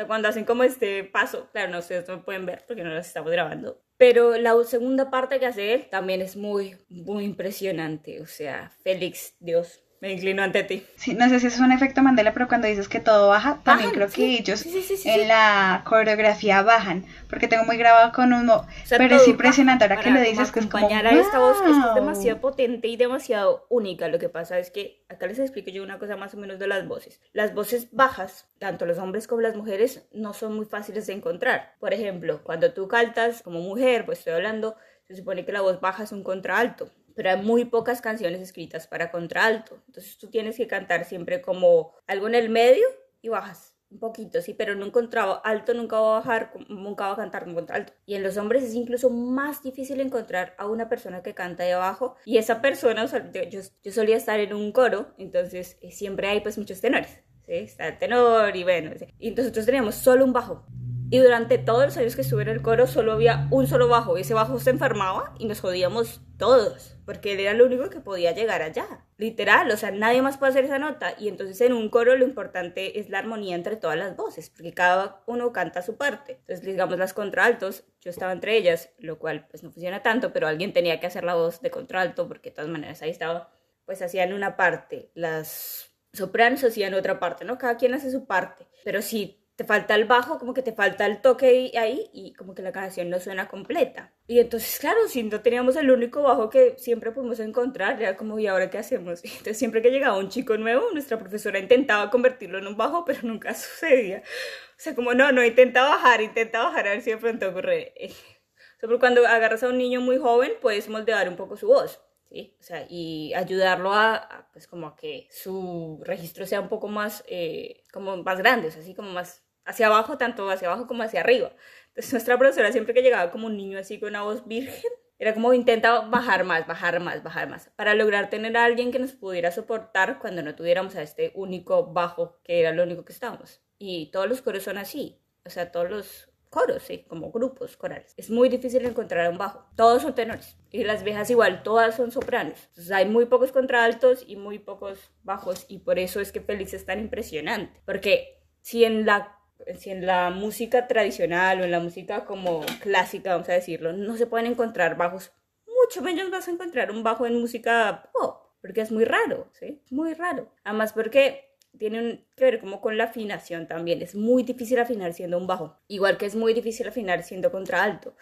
sea, 0.00 0.06
cuando 0.06 0.28
hacen 0.28 0.44
como 0.44 0.62
este 0.62 1.04
paso, 1.04 1.48
claro, 1.52 1.70
no 1.72 1.78
ustedes 1.78 2.08
no 2.08 2.24
pueden 2.24 2.46
ver 2.46 2.64
porque 2.66 2.82
no 2.82 2.90
las 2.90 3.06
estamos 3.06 3.30
grabando, 3.30 3.82
pero 3.96 4.36
la 4.36 4.54
segunda 4.64 5.10
parte 5.10 5.38
que 5.38 5.46
hace 5.46 5.74
él 5.74 5.88
también 5.90 6.22
es 6.22 6.36
muy, 6.36 6.76
muy 6.88 7.24
impresionante, 7.24 8.20
o 8.20 8.26
sea, 8.26 8.70
Félix, 8.82 9.34
Dios, 9.40 9.82
me 10.00 10.12
inclino 10.12 10.42
ante 10.42 10.62
ti. 10.64 10.82
Sí, 10.96 11.14
no 11.14 11.28
sé 11.28 11.40
si 11.40 11.46
es 11.46 11.60
un 11.60 11.72
efecto 11.72 12.02
Mandela, 12.02 12.32
pero 12.32 12.48
cuando 12.48 12.66
dices 12.66 12.88
que 12.88 13.00
todo 13.00 13.28
baja, 13.28 13.60
también 13.62 13.90
Bajan, 13.90 13.94
creo 13.94 14.08
sí. 14.08 14.14
que 14.14 14.38
ellos 14.38 14.60
Sí, 14.60 14.82
sí, 14.82 15.08
en 15.08 15.28
la 15.28 15.82
coreografía 15.84 16.62
bajan, 16.62 17.04
porque 17.28 17.48
tengo 17.48 17.64
muy 17.64 17.76
grabado 17.76 18.10
con 18.12 18.32
un... 18.32 18.48
O 18.48 18.66
sea, 18.84 18.98
pero 18.98 19.16
es 19.16 19.28
impresionante 19.28 19.84
ahora 19.84 20.00
que 20.00 20.10
lo 20.10 20.20
dices, 20.20 20.50
que 20.50 20.60
es 20.60 20.66
como... 20.66 20.86
acompañar 20.86 21.06
a 21.06 21.18
esta 21.18 21.38
voz 21.38 21.60
que 21.60 21.70
es 21.70 21.76
¡wow! 21.76 21.94
demasiado 21.94 22.40
potente 22.40 22.88
y 22.88 22.96
demasiado 22.96 23.66
única. 23.68 24.08
Lo 24.08 24.18
que 24.18 24.30
pasa 24.30 24.58
es 24.58 24.70
que 24.70 25.04
acá 25.08 25.26
les 25.26 25.38
explico 25.38 25.70
yo 25.70 25.82
una 25.82 25.98
cosa 25.98 26.16
más 26.16 26.32
o 26.34 26.38
menos 26.38 26.58
de 26.58 26.66
las 26.66 26.88
voces. 26.88 27.20
Las 27.32 27.54
voces 27.54 27.88
bajas, 27.92 28.48
tanto 28.58 28.86
los 28.86 28.98
hombres 28.98 29.26
como 29.26 29.42
las 29.42 29.54
mujeres, 29.56 30.06
no 30.12 30.32
son 30.32 30.56
muy 30.56 30.64
fáciles 30.64 31.06
de 31.06 31.12
encontrar. 31.12 31.74
Por 31.78 31.92
ejemplo, 31.92 32.42
cuando 32.42 32.72
tú 32.72 32.88
cantas 32.88 33.42
como 33.42 33.60
mujer, 33.60 34.06
pues 34.06 34.18
estoy 34.18 34.32
hablando, 34.32 34.76
se 35.08 35.16
supone 35.16 35.44
que 35.44 35.52
la 35.52 35.60
voz 35.60 35.80
baja 35.80 36.04
es 36.04 36.12
un 36.12 36.22
contralto. 36.22 36.90
Pero 37.14 37.30
hay 37.30 37.42
muy 37.42 37.64
pocas 37.64 38.00
canciones 38.00 38.40
escritas 38.40 38.86
para 38.86 39.10
contralto. 39.10 39.82
Entonces 39.86 40.18
tú 40.18 40.28
tienes 40.28 40.56
que 40.56 40.66
cantar 40.66 41.04
siempre 41.04 41.40
como 41.42 41.94
algo 42.06 42.28
en 42.28 42.34
el 42.34 42.48
medio 42.48 42.86
y 43.22 43.28
bajas. 43.28 43.76
Un 43.90 43.98
poquito, 43.98 44.40
sí, 44.40 44.54
pero 44.54 44.72
en 44.72 44.84
un 44.84 44.92
contralto 44.92 45.40
alto 45.44 45.74
nunca 45.74 45.98
va 45.98 46.16
a 46.16 46.18
bajar, 46.20 46.52
nunca 46.68 47.08
va 47.08 47.14
a 47.14 47.16
cantar 47.16 47.48
un 47.48 47.54
contralto. 47.54 47.92
Y 48.06 48.14
en 48.14 48.22
los 48.22 48.36
hombres 48.36 48.62
es 48.62 48.74
incluso 48.74 49.10
más 49.10 49.64
difícil 49.64 50.00
encontrar 50.00 50.54
a 50.58 50.68
una 50.68 50.88
persona 50.88 51.24
que 51.24 51.34
canta 51.34 51.64
de 51.64 51.72
abajo. 51.72 52.14
Y 52.24 52.38
esa 52.38 52.62
persona, 52.62 53.06
yo 53.50 53.90
solía 53.90 54.16
estar 54.16 54.38
en 54.38 54.54
un 54.54 54.70
coro, 54.70 55.12
entonces 55.18 55.76
eh, 55.80 55.90
siempre 55.90 56.28
hay 56.28 56.40
pues 56.40 56.56
muchos 56.56 56.80
tenores. 56.80 57.18
Está 57.50 57.88
el 57.88 57.98
tenor 57.98 58.54
y 58.54 58.62
bueno. 58.62 58.92
Y 59.18 59.32
nosotros 59.32 59.66
teníamos 59.66 59.96
solo 59.96 60.24
un 60.24 60.32
bajo. 60.32 60.64
Y 61.12 61.18
durante 61.18 61.58
todos 61.58 61.84
los 61.86 61.96
años 61.96 62.14
que 62.14 62.20
estuve 62.20 62.42
en 62.42 62.48
el 62.48 62.62
coro 62.62 62.86
solo 62.86 63.10
había 63.10 63.48
un 63.50 63.66
solo 63.66 63.88
bajo. 63.88 64.16
Y 64.16 64.20
ese 64.20 64.34
bajo 64.34 64.60
se 64.60 64.70
enfermaba 64.70 65.34
y 65.40 65.46
nos 65.46 65.60
jodíamos 65.60 66.20
todos. 66.38 66.96
Porque 67.04 67.32
él 67.32 67.40
era 67.40 67.50
el 67.50 67.62
único 67.62 67.90
que 67.90 67.98
podía 67.98 68.30
llegar 68.30 68.62
allá. 68.62 68.86
Literal, 69.16 69.68
o 69.72 69.76
sea, 69.76 69.90
nadie 69.90 70.22
más 70.22 70.38
puede 70.38 70.50
hacer 70.50 70.66
esa 70.66 70.78
nota. 70.78 71.14
Y 71.18 71.26
entonces 71.26 71.60
en 71.62 71.72
un 71.72 71.88
coro 71.88 72.16
lo 72.16 72.24
importante 72.24 73.00
es 73.00 73.10
la 73.10 73.18
armonía 73.18 73.56
entre 73.56 73.74
todas 73.74 73.98
las 73.98 74.16
voces. 74.16 74.50
Porque 74.50 74.72
cada 74.72 75.24
uno 75.26 75.52
canta 75.52 75.82
su 75.82 75.96
parte. 75.96 76.38
Entonces, 76.42 76.64
digamos, 76.64 76.96
las 76.96 77.12
contraltos, 77.12 77.82
yo 78.00 78.10
estaba 78.10 78.30
entre 78.30 78.56
ellas, 78.56 78.90
lo 79.00 79.18
cual 79.18 79.48
pues 79.50 79.64
no 79.64 79.72
funciona 79.72 80.04
tanto, 80.04 80.32
pero 80.32 80.46
alguien 80.46 80.72
tenía 80.72 81.00
que 81.00 81.08
hacer 81.08 81.24
la 81.24 81.34
voz 81.34 81.60
de 81.60 81.72
contralto 81.72 82.28
porque 82.28 82.50
de 82.50 82.54
todas 82.54 82.70
maneras 82.70 83.02
ahí 83.02 83.10
estaba. 83.10 83.50
Pues 83.84 84.00
hacían 84.00 84.32
una 84.32 84.56
parte. 84.56 85.10
Las 85.14 85.89
sopranos 86.12 86.64
hacían 86.64 86.94
otra 86.94 87.20
parte, 87.20 87.44
¿no? 87.44 87.58
Cada 87.58 87.76
quien 87.76 87.94
hace 87.94 88.10
su 88.10 88.26
parte. 88.26 88.66
Pero 88.84 89.02
sí 89.02 89.40
te 89.60 89.66
falta 89.66 89.94
el 89.94 90.06
bajo, 90.06 90.38
como 90.38 90.54
que 90.54 90.62
te 90.62 90.72
falta 90.72 91.04
el 91.04 91.20
toque 91.20 91.70
ahí 91.76 92.08
y 92.14 92.32
como 92.32 92.54
que 92.54 92.62
la 92.62 92.72
canción 92.72 93.10
no 93.10 93.20
suena 93.20 93.46
completa. 93.46 94.10
Y 94.26 94.38
entonces, 94.38 94.78
claro, 94.78 95.06
si 95.06 95.22
no 95.22 95.42
teníamos 95.42 95.76
el 95.76 95.90
único 95.90 96.22
bajo 96.22 96.48
que 96.48 96.76
siempre 96.78 97.12
pudimos 97.12 97.40
encontrar, 97.40 98.00
era 98.00 98.16
como, 98.16 98.38
¿y 98.38 98.46
ahora 98.46 98.70
qué 98.70 98.78
hacemos? 98.78 99.22
Entonces, 99.24 99.58
siempre 99.58 99.82
que 99.82 99.90
llegaba 99.90 100.16
un 100.16 100.30
chico 100.30 100.56
nuevo, 100.56 100.86
nuestra 100.94 101.18
profesora 101.18 101.58
intentaba 101.58 102.08
convertirlo 102.08 102.56
en 102.56 102.68
un 102.68 102.76
bajo, 102.78 103.04
pero 103.04 103.18
nunca 103.22 103.52
sucedía. 103.54 104.22
O 104.24 104.78
sea, 104.78 104.94
como, 104.94 105.12
no, 105.12 105.30
no, 105.30 105.44
intenta 105.44 105.82
bajar, 105.82 106.22
intenta 106.22 106.62
bajar, 106.62 106.86
a 106.88 106.90
ver 106.92 107.02
si 107.02 107.10
de 107.10 107.18
pronto 107.18 107.50
ocurre. 107.50 107.92
O 108.76 108.80
sea, 108.80 108.88
porque 108.88 109.00
cuando 109.00 109.26
agarras 109.26 109.62
a 109.62 109.68
un 109.68 109.76
niño 109.76 110.00
muy 110.00 110.16
joven, 110.16 110.52
puedes 110.62 110.88
moldear 110.88 111.28
un 111.28 111.36
poco 111.36 111.54
su 111.54 111.66
voz. 111.66 112.00
¿Sí? 112.30 112.56
O 112.60 112.62
sea, 112.62 112.86
y 112.88 113.34
ayudarlo 113.34 113.92
a, 113.92 114.16
a, 114.16 114.50
pues 114.52 114.66
como 114.66 114.96
que 114.96 115.28
su 115.30 116.00
registro 116.04 116.46
sea 116.46 116.60
un 116.60 116.68
poco 116.68 116.88
más, 116.88 117.24
eh, 117.28 117.84
como 117.92 118.16
más 118.22 118.38
grande, 118.38 118.68
así 118.68 118.94
como 118.94 119.10
más 119.10 119.44
hacia 119.64 119.88
abajo, 119.88 120.16
tanto 120.18 120.48
hacia 120.50 120.68
abajo 120.68 120.86
como 120.86 121.02
hacia 121.02 121.20
arriba. 121.20 121.52
Entonces 121.88 122.12
nuestra 122.12 122.38
profesora 122.38 122.72
siempre 122.72 122.94
que 122.94 123.02
llegaba 123.02 123.30
como 123.30 123.46
un 123.46 123.56
niño 123.56 123.78
así 123.78 124.00
con 124.00 124.10
una 124.10 124.22
voz 124.22 124.46
virgen, 124.46 124.90
Era 125.20 125.34
como 125.34 125.52
intenta 125.52 126.00
bajar 126.00 126.44
más, 126.44 126.66
bajar 126.66 126.98
más, 126.98 127.22
bajar 127.22 127.46
más, 127.46 127.68
para 127.76 127.94
lograr 127.94 128.30
tener 128.30 128.56
a 128.56 128.64
alguien 128.64 128.90
que 128.90 128.98
nos 128.98 129.12
pudiera 129.12 129.52
soportar 129.52 130.18
cuando 130.18 130.42
no 130.42 130.54
tuviéramos 130.54 130.96
a 130.96 131.02
este 131.02 131.30
único 131.34 131.92
bajo, 131.92 132.40
que 132.42 132.58
era 132.58 132.72
lo 132.72 132.84
único 132.84 133.04
que 133.04 133.12
estábamos. 133.12 133.60
Y 133.78 134.10
todos 134.12 134.26
los 134.30 134.40
coros 134.40 134.62
son 134.62 134.78
así, 134.78 135.20
o 135.44 135.50
sea, 135.50 135.70
todos 135.70 135.90
los 135.90 136.29
coros, 136.50 136.82
sí, 136.82 137.04
como 137.08 137.30
grupos 137.30 137.76
corales. 137.76 138.12
Es 138.16 138.28
muy 138.28 138.48
difícil 138.48 138.84
encontrar 138.84 139.30
un 139.30 139.38
bajo. 139.38 139.64
Todos 139.76 140.02
son 140.02 140.14
tenores. 140.14 140.56
Y 140.70 140.84
las 140.84 141.04
viejas 141.04 141.30
igual, 141.30 141.62
todas 141.62 141.94
son 141.94 142.10
sopranos. 142.10 142.58
Entonces 142.68 142.92
hay 142.92 143.06
muy 143.08 143.26
pocos 143.26 143.52
contraltos 143.52 144.24
y 144.26 144.36
muy 144.36 144.58
pocos 144.58 145.10
bajos. 145.22 145.64
Y 145.68 145.78
por 145.78 145.98
eso 145.98 146.20
es 146.20 146.32
que 146.32 146.40
Félix 146.40 146.74
es 146.74 146.84
tan 146.84 146.98
impresionante. 146.98 147.80
Porque 147.86 148.42
si 148.60 148.84
en 148.84 149.06
la, 149.06 149.38
si 149.78 149.90
en 149.90 150.04
la 150.04 150.30
música 150.30 150.88
tradicional 150.88 151.60
o 151.60 151.64
en 151.64 151.70
la 151.70 151.80
música 151.80 152.24
como 152.24 152.60
clásica, 152.82 153.32
vamos 153.32 153.48
a 153.48 153.54
decirlo, 153.54 153.92
no 153.92 154.16
se 154.16 154.26
pueden 154.26 154.46
encontrar 154.46 154.96
bajos, 154.96 155.32
mucho 155.66 156.02
menos 156.02 156.30
vas 156.30 156.48
a 156.48 156.50
encontrar 156.50 156.90
un 156.90 157.02
bajo 157.02 157.26
en 157.26 157.40
música 157.40 158.10
pop. 158.12 158.48
Porque 158.60 158.82
es 158.82 158.92
muy 158.92 159.04
raro, 159.04 159.48
¿sí? 159.52 159.80
Muy 159.90 160.12
raro. 160.12 160.52
Además 160.64 160.92
porque 160.92 161.49
tiene 161.78 162.26
que 162.36 162.44
ver 162.44 162.60
como 162.60 162.80
con 162.80 162.96
la 162.96 163.04
afinación 163.04 163.66
también. 163.66 164.02
Es 164.02 164.14
muy 164.14 164.42
difícil 164.42 164.78
afinar 164.78 165.12
siendo 165.12 165.38
un 165.38 165.46
bajo, 165.46 165.78
igual 165.88 166.18
que 166.18 166.26
es 166.26 166.34
muy 166.34 166.54
difícil 166.54 166.88
afinar 166.88 167.22
siendo 167.22 167.50
contralto, 167.50 168.14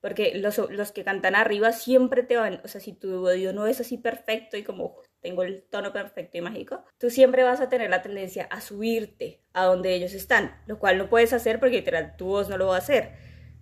porque 0.00 0.34
los, 0.34 0.58
los 0.70 0.92
que 0.92 1.04
cantan 1.04 1.34
arriba 1.34 1.72
siempre 1.72 2.22
te 2.22 2.36
van, 2.36 2.60
o 2.64 2.68
sea, 2.68 2.80
si 2.80 2.92
tu 2.92 3.26
oído 3.26 3.52
no 3.52 3.66
es 3.66 3.80
así 3.80 3.96
perfecto 3.96 4.56
y 4.56 4.62
como 4.62 4.96
tengo 5.20 5.42
el 5.42 5.62
tono 5.62 5.92
perfecto 5.92 6.36
y 6.36 6.42
mágico, 6.42 6.84
tú 6.98 7.08
siempre 7.08 7.42
vas 7.42 7.60
a 7.60 7.68
tener 7.70 7.88
la 7.88 8.02
tendencia 8.02 8.44
a 8.50 8.60
subirte 8.60 9.42
a 9.54 9.64
donde 9.64 9.94
ellos 9.94 10.12
están, 10.12 10.60
lo 10.66 10.78
cual 10.78 10.98
no 10.98 11.08
puedes 11.08 11.32
hacer 11.32 11.58
porque 11.58 11.76
literal 11.76 12.16
tu 12.16 12.26
voz 12.26 12.48
no 12.48 12.58
lo 12.58 12.66
va 12.66 12.76
a 12.76 12.78
hacer. 12.78 13.12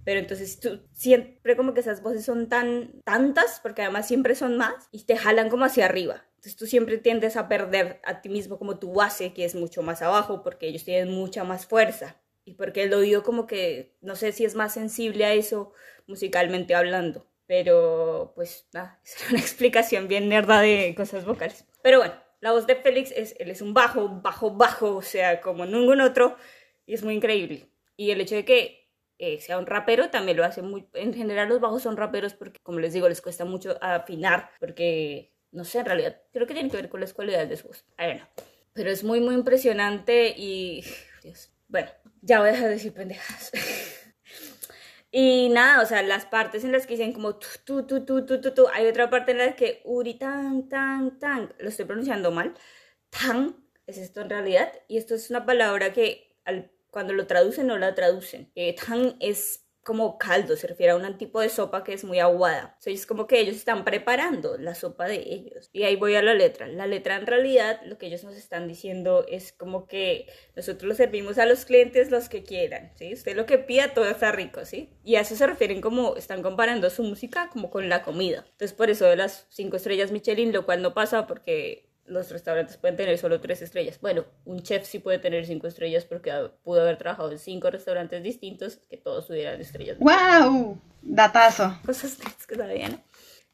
Pero 0.04 0.18
entonces 0.18 0.58
tú 0.58 0.80
siempre 0.90 1.56
como 1.56 1.74
que 1.74 1.80
esas 1.80 2.02
voces 2.02 2.24
son 2.24 2.48
tan 2.48 3.00
tantas, 3.04 3.60
porque 3.62 3.82
además 3.82 4.08
siempre 4.08 4.34
son 4.34 4.56
más, 4.56 4.88
y 4.90 5.04
te 5.04 5.16
jalan 5.16 5.48
como 5.48 5.64
hacia 5.64 5.84
arriba. 5.84 6.24
Entonces 6.42 6.58
tú 6.58 6.66
siempre 6.66 6.98
tiendes 6.98 7.36
a 7.36 7.48
perder 7.48 8.00
a 8.02 8.20
ti 8.20 8.28
mismo 8.28 8.58
como 8.58 8.76
tu 8.76 8.92
base, 8.92 9.32
que 9.32 9.44
es 9.44 9.54
mucho 9.54 9.80
más 9.84 10.02
abajo, 10.02 10.42
porque 10.42 10.66
ellos 10.66 10.82
tienen 10.82 11.14
mucha 11.14 11.44
más 11.44 11.66
fuerza. 11.66 12.20
Y 12.44 12.54
porque 12.54 12.82
el 12.82 12.92
oído 12.94 13.22
como 13.22 13.46
que, 13.46 13.94
no 14.00 14.16
sé 14.16 14.32
si 14.32 14.44
es 14.44 14.56
más 14.56 14.74
sensible 14.74 15.24
a 15.24 15.34
eso 15.34 15.72
musicalmente 16.08 16.74
hablando. 16.74 17.28
Pero 17.46 18.32
pues 18.34 18.66
nada, 18.72 19.00
es 19.04 19.30
una 19.30 19.38
explicación 19.38 20.08
bien 20.08 20.28
nerda 20.28 20.60
de 20.60 20.94
cosas 20.96 21.24
vocales. 21.24 21.64
Pero 21.80 21.98
bueno, 21.98 22.14
la 22.40 22.50
voz 22.50 22.66
de 22.66 22.74
Félix, 22.74 23.12
es, 23.12 23.36
él 23.38 23.48
es 23.48 23.62
un 23.62 23.72
bajo, 23.72 24.08
bajo, 24.08 24.50
bajo, 24.50 24.96
o 24.96 25.02
sea, 25.02 25.40
como 25.40 25.64
ningún 25.64 26.00
otro. 26.00 26.36
Y 26.86 26.94
es 26.94 27.04
muy 27.04 27.14
increíble. 27.14 27.68
Y 27.96 28.10
el 28.10 28.20
hecho 28.20 28.34
de 28.34 28.44
que 28.44 28.90
eh, 29.18 29.38
sea 29.38 29.58
un 29.58 29.66
rapero 29.66 30.10
también 30.10 30.38
lo 30.38 30.44
hace 30.44 30.60
muy... 30.60 30.88
En 30.94 31.14
general 31.14 31.48
los 31.48 31.60
bajos 31.60 31.84
son 31.84 31.96
raperos 31.96 32.34
porque, 32.34 32.58
como 32.64 32.80
les 32.80 32.94
digo, 32.94 33.08
les 33.08 33.22
cuesta 33.22 33.44
mucho 33.44 33.78
afinar 33.80 34.50
porque 34.58 35.32
no 35.52 35.64
sé, 35.64 35.78
en 35.78 35.86
realidad 35.86 36.20
creo 36.32 36.46
que 36.46 36.54
tiene 36.54 36.70
que 36.70 36.76
ver 36.76 36.88
con 36.88 37.00
las 37.00 37.12
cualidades 37.12 37.48
de 37.48 37.56
su 37.56 37.68
voz. 37.68 37.84
Pero 38.72 38.90
es 38.90 39.04
muy, 39.04 39.20
muy 39.20 39.34
impresionante 39.34 40.34
y... 40.36 40.84
Dios. 41.22 41.52
Bueno, 41.68 41.90
ya 42.22 42.40
voy 42.40 42.48
a 42.48 42.52
dejar 42.52 42.68
de 42.68 42.74
decir 42.74 42.92
pendejas. 42.92 43.52
y 45.10 45.48
nada, 45.50 45.82
o 45.82 45.86
sea, 45.86 46.02
las 46.02 46.26
partes 46.26 46.64
en 46.64 46.72
las 46.72 46.86
que 46.86 46.94
dicen 46.94 47.12
como 47.12 47.36
tu, 47.36 47.46
tu, 47.64 47.86
tu, 47.86 48.04
tu, 48.04 48.26
tu, 48.26 48.54
tu, 48.54 48.68
hay 48.68 48.86
otra 48.86 49.10
parte 49.10 49.32
en 49.32 49.38
la 49.38 49.54
que 49.54 49.82
uri 49.84 50.14
tan, 50.14 50.68
tan, 50.68 51.18
tan, 51.18 51.54
lo 51.58 51.68
estoy 51.68 51.84
pronunciando 51.84 52.30
mal, 52.30 52.54
tan, 53.10 53.56
es 53.86 53.98
esto 53.98 54.22
en 54.22 54.30
realidad, 54.30 54.72
y 54.88 54.96
esto 54.96 55.14
es 55.14 55.30
una 55.30 55.44
palabra 55.44 55.92
que 55.92 56.36
al, 56.44 56.72
cuando 56.92 57.14
lo 57.14 57.26
traducen 57.26 57.66
no 57.66 57.78
la 57.78 57.94
traducen. 57.94 58.52
Eh, 58.54 58.76
tan 58.76 59.16
es 59.18 59.61
como 59.82 60.18
caldo, 60.18 60.56
se 60.56 60.66
refiere 60.66 60.92
a 60.92 60.96
un 60.96 61.18
tipo 61.18 61.40
de 61.40 61.48
sopa 61.48 61.82
que 61.82 61.92
es 61.92 62.04
muy 62.04 62.20
aguada. 62.20 62.76
Sea, 62.78 62.92
es 62.92 63.06
como 63.06 63.26
que 63.26 63.40
ellos 63.40 63.56
están 63.56 63.84
preparando 63.84 64.56
la 64.58 64.74
sopa 64.74 65.06
de 65.06 65.16
ellos. 65.16 65.70
Y 65.72 65.82
ahí 65.82 65.96
voy 65.96 66.14
a 66.14 66.22
la 66.22 66.34
letra. 66.34 66.66
La 66.66 66.86
letra 66.86 67.16
en 67.16 67.26
realidad 67.26 67.80
lo 67.84 67.98
que 67.98 68.06
ellos 68.06 68.24
nos 68.24 68.36
están 68.36 68.68
diciendo 68.68 69.24
es 69.28 69.52
como 69.52 69.86
que 69.86 70.26
nosotros 70.54 70.88
lo 70.88 70.94
servimos 70.94 71.38
a 71.38 71.46
los 71.46 71.64
clientes 71.64 72.10
los 72.10 72.28
que 72.28 72.44
quieran, 72.44 72.92
¿sí? 72.96 73.12
Usted 73.12 73.36
lo 73.36 73.46
que 73.46 73.58
pida 73.58 73.94
todo 73.94 74.08
está 74.08 74.32
rico, 74.32 74.64
¿sí? 74.64 74.90
Y 75.04 75.16
a 75.16 75.20
eso 75.20 75.34
se 75.34 75.46
refieren 75.46 75.80
como 75.80 76.16
están 76.16 76.42
comparando 76.42 76.88
su 76.90 77.02
música 77.02 77.50
como 77.50 77.70
con 77.70 77.88
la 77.88 78.02
comida. 78.02 78.44
Entonces 78.52 78.72
por 78.72 78.90
eso 78.90 79.06
de 79.06 79.16
las 79.16 79.46
cinco 79.50 79.76
estrellas 79.76 80.12
Michelin, 80.12 80.52
lo 80.52 80.64
cual 80.64 80.82
no 80.82 80.94
pasa 80.94 81.26
porque 81.26 81.91
los 82.12 82.30
restaurantes 82.30 82.76
pueden 82.76 82.96
tener 82.96 83.18
solo 83.18 83.40
tres 83.40 83.62
estrellas. 83.62 83.98
Bueno, 84.00 84.24
un 84.44 84.62
chef 84.62 84.84
sí 84.84 84.98
puede 84.98 85.18
tener 85.18 85.46
cinco 85.46 85.66
estrellas 85.66 86.04
porque 86.04 86.32
pudo 86.62 86.82
haber 86.82 86.98
trabajado 86.98 87.32
en 87.32 87.38
cinco 87.38 87.70
restaurantes 87.70 88.22
distintos 88.22 88.76
que 88.88 88.96
todos 88.96 89.26
tuvieran 89.26 89.60
estrellas. 89.60 89.98
¡Wow! 89.98 90.80
Datazo. 91.02 91.78
Cosas 91.84 92.18
que 92.46 92.54
sabían. 92.54 93.02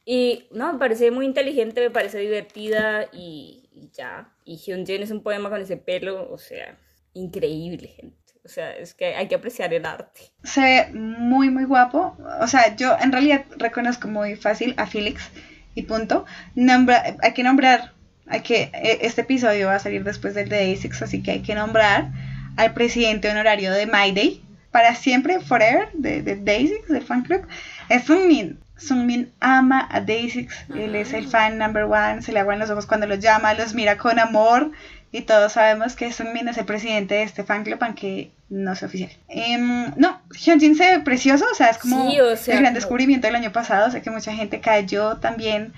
Y 0.04 0.48
no, 0.52 0.72
me 0.72 0.78
parece 0.78 1.10
muy 1.10 1.26
inteligente, 1.26 1.82
me 1.82 1.90
parece 1.90 2.18
divertida 2.18 3.08
y, 3.12 3.90
ya. 3.92 4.32
Y 4.44 4.56
Hyunjin 4.56 5.02
es 5.02 5.10
un 5.10 5.22
poema 5.22 5.50
con 5.50 5.60
ese 5.60 5.76
pelo, 5.76 6.30
o 6.30 6.38
sea, 6.38 6.78
increíble, 7.12 7.88
gente. 7.88 8.16
O 8.42 8.48
sea, 8.48 8.74
es 8.74 8.94
que 8.94 9.14
hay 9.14 9.28
que 9.28 9.34
apreciar 9.34 9.74
el 9.74 9.84
arte. 9.84 10.22
Se 10.42 10.62
ve 10.62 10.86
muy, 10.94 11.50
muy 11.50 11.64
guapo. 11.64 12.16
O 12.40 12.46
sea, 12.46 12.74
yo 12.74 12.96
en 12.98 13.12
realidad 13.12 13.44
reconozco 13.58 14.08
muy 14.08 14.36
fácil 14.36 14.72
a 14.78 14.86
Felix 14.86 15.30
y 15.74 15.82
punto. 15.82 16.24
Nombra, 16.54 17.18
hay 17.20 17.34
que 17.34 17.42
nombrar 17.42 17.92
hay 18.28 18.40
que, 18.40 18.70
e, 18.72 18.98
este 19.02 19.22
episodio 19.22 19.68
va 19.68 19.76
a 19.76 19.78
salir 19.78 20.04
después 20.04 20.34
del 20.34 20.48
de 20.48 20.72
ASICS, 20.72 21.02
así 21.02 21.22
que 21.22 21.32
hay 21.32 21.40
que 21.40 21.54
nombrar 21.54 22.10
al 22.56 22.74
presidente 22.74 23.30
honorario 23.30 23.72
de 23.72 23.86
My 23.86 24.12
Day, 24.12 24.42
para 24.70 24.94
siempre, 24.94 25.40
forever, 25.40 25.88
de, 25.94 26.22
de 26.22 26.38
Day6, 26.38 26.86
del 26.88 27.02
fan 27.02 27.22
club, 27.22 27.46
es 27.88 28.04
Sungmin. 28.04 28.58
Sungmin 28.76 29.32
ama 29.40 29.88
a 29.90 30.00
Day6, 30.00 30.48
él 30.76 30.94
es 30.94 31.12
el 31.12 31.26
fan 31.26 31.58
number 31.58 31.84
one, 31.84 32.22
se 32.22 32.32
le 32.32 32.40
aguan 32.40 32.60
los 32.60 32.70
ojos 32.70 32.86
cuando 32.86 33.06
los 33.06 33.18
llama, 33.18 33.54
los 33.54 33.74
mira 33.74 33.96
con 33.96 34.18
amor, 34.18 34.70
y 35.10 35.22
todos 35.22 35.52
sabemos 35.52 35.96
que 35.96 36.12
Sungmin 36.12 36.48
es 36.48 36.58
el 36.58 36.64
presidente 36.64 37.14
de 37.14 37.22
este 37.22 37.42
fan 37.42 37.64
club, 37.64 37.78
aunque 37.80 38.30
no 38.50 38.72
es 38.72 38.82
oficial. 38.82 39.10
Um, 39.28 39.92
no, 39.96 40.20
Hyunjin 40.30 40.76
se 40.76 40.96
ve 40.96 41.00
precioso, 41.00 41.46
o 41.50 41.54
sea, 41.54 41.70
es 41.70 41.78
como 41.78 42.10
el 42.10 42.38
gran 42.46 42.74
descubrimiento 42.74 43.26
del 43.26 43.36
año 43.36 43.52
pasado, 43.52 43.90
sé 43.90 44.02
que 44.02 44.10
mucha 44.10 44.32
gente 44.32 44.60
cayó 44.60 45.16
también 45.16 45.72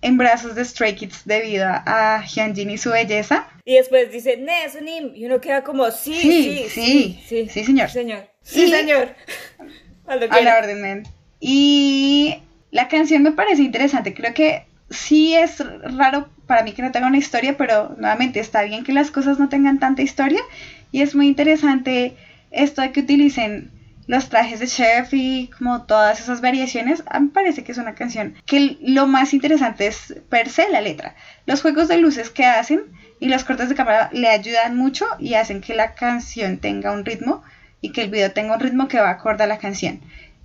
en 0.00 0.16
brazos 0.16 0.54
de 0.54 0.64
Stray 0.64 0.94
Kids 0.94 1.22
debido 1.24 1.66
a 1.68 2.22
Hyunjin 2.24 2.70
y 2.70 2.78
su 2.78 2.90
belleza. 2.90 3.48
Y 3.64 3.74
después 3.74 4.10
dice, 4.12 4.36
Nesunim, 4.36 5.12
y 5.14 5.26
uno 5.26 5.40
queda 5.40 5.62
como, 5.62 5.90
sí, 5.90 6.14
sí, 6.14 6.66
sí, 6.68 7.20
sí, 7.26 7.48
sí, 7.50 7.64
señor. 7.64 7.90
señor. 7.90 8.28
Sí, 8.42 8.68
señor. 8.68 9.14
a 10.06 10.16
la 10.16 10.58
orden, 10.58 11.02
Y 11.40 12.38
la 12.70 12.88
canción 12.88 13.22
me 13.22 13.32
parece 13.32 13.62
interesante, 13.62 14.14
creo 14.14 14.32
que 14.34 14.66
sí 14.90 15.34
es 15.34 15.62
raro 15.82 16.28
para 16.46 16.62
mí 16.62 16.72
que 16.72 16.82
no 16.82 16.92
tenga 16.92 17.06
una 17.06 17.18
historia, 17.18 17.56
pero 17.56 17.94
nuevamente 17.98 18.40
está 18.40 18.62
bien 18.62 18.84
que 18.84 18.92
las 18.92 19.10
cosas 19.10 19.38
no 19.38 19.48
tengan 19.48 19.78
tanta 19.78 20.02
historia 20.02 20.40
y 20.92 21.02
es 21.02 21.14
muy 21.14 21.26
interesante 21.26 22.16
esto 22.50 22.80
de 22.80 22.92
que 22.92 23.00
utilicen 23.00 23.70
los 24.08 24.30
trajes 24.30 24.58
de 24.58 24.66
chef 24.66 25.12
y 25.12 25.50
como 25.56 25.82
todas 25.82 26.18
esas 26.18 26.40
variaciones, 26.40 27.04
me 27.20 27.28
parece 27.28 27.62
que 27.62 27.72
es 27.72 27.78
una 27.78 27.94
canción 27.94 28.34
que 28.46 28.78
lo 28.80 29.06
más 29.06 29.34
interesante 29.34 29.86
es 29.86 30.16
per 30.30 30.48
se 30.48 30.68
la 30.70 30.80
letra. 30.80 31.14
Los 31.44 31.60
juegos 31.60 31.88
de 31.88 31.98
luces 31.98 32.30
que 32.30 32.46
hacen 32.46 32.80
y 33.20 33.28
los 33.28 33.44
cortes 33.44 33.68
de 33.68 33.74
cámara 33.74 34.08
le 34.12 34.28
ayudan 34.28 34.76
mucho 34.76 35.06
y 35.18 35.34
hacen 35.34 35.60
que 35.60 35.74
la 35.74 35.94
canción 35.94 36.56
tenga 36.56 36.90
un 36.90 37.04
ritmo 37.04 37.42
y 37.82 37.92
que 37.92 38.02
el 38.02 38.10
video 38.10 38.32
tenga 38.32 38.54
un 38.54 38.60
ritmo 38.60 38.88
que 38.88 38.98
va 38.98 39.10
acorde 39.10 39.44
a 39.44 39.46
la 39.46 39.58
canción. 39.58 40.00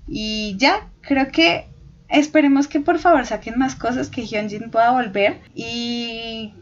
Y 0.10 0.56
ya, 0.58 0.90
creo 1.02 1.32
que 1.32 1.66
esperemos 2.10 2.68
que 2.68 2.82
por 2.82 3.00
favor 3.00 3.26
saquen 3.26 3.58
más 3.58 3.76
cosas, 3.76 4.10
que 4.10 4.26
Hyunjin 4.26 4.72
pueda 4.72 4.92
volver 4.92 5.40
y 5.56 6.54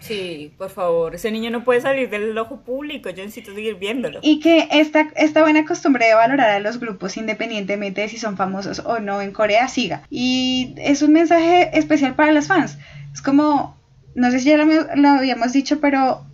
Sí, 0.00 0.52
por 0.58 0.70
favor, 0.70 1.14
ese 1.14 1.30
niño 1.30 1.50
no 1.50 1.64
puede 1.64 1.80
salir 1.80 2.10
del 2.10 2.36
ojo 2.36 2.60
público, 2.60 3.08
yo 3.10 3.24
necesito 3.24 3.54
seguir 3.54 3.76
viéndolo. 3.76 4.20
Y 4.22 4.40
que 4.40 4.68
esta, 4.70 5.08
esta 5.16 5.42
buena 5.42 5.64
costumbre 5.64 6.06
de 6.06 6.14
valorar 6.14 6.50
a 6.50 6.60
los 6.60 6.78
grupos 6.78 7.16
independientemente 7.16 8.02
de 8.02 8.08
si 8.08 8.18
son 8.18 8.36
famosos 8.36 8.80
o 8.80 9.00
no 9.00 9.22
en 9.22 9.32
Corea 9.32 9.68
siga. 9.68 10.02
Y 10.10 10.74
es 10.76 11.02
un 11.02 11.12
mensaje 11.12 11.70
especial 11.78 12.14
para 12.14 12.32
los 12.32 12.46
fans. 12.46 12.78
Es 13.12 13.22
como, 13.22 13.76
no 14.14 14.30
sé 14.30 14.40
si 14.40 14.50
ya 14.50 14.58
lo, 14.58 15.08
habíamos 15.08 15.52
dicho, 15.52 15.80
pero 15.80 16.24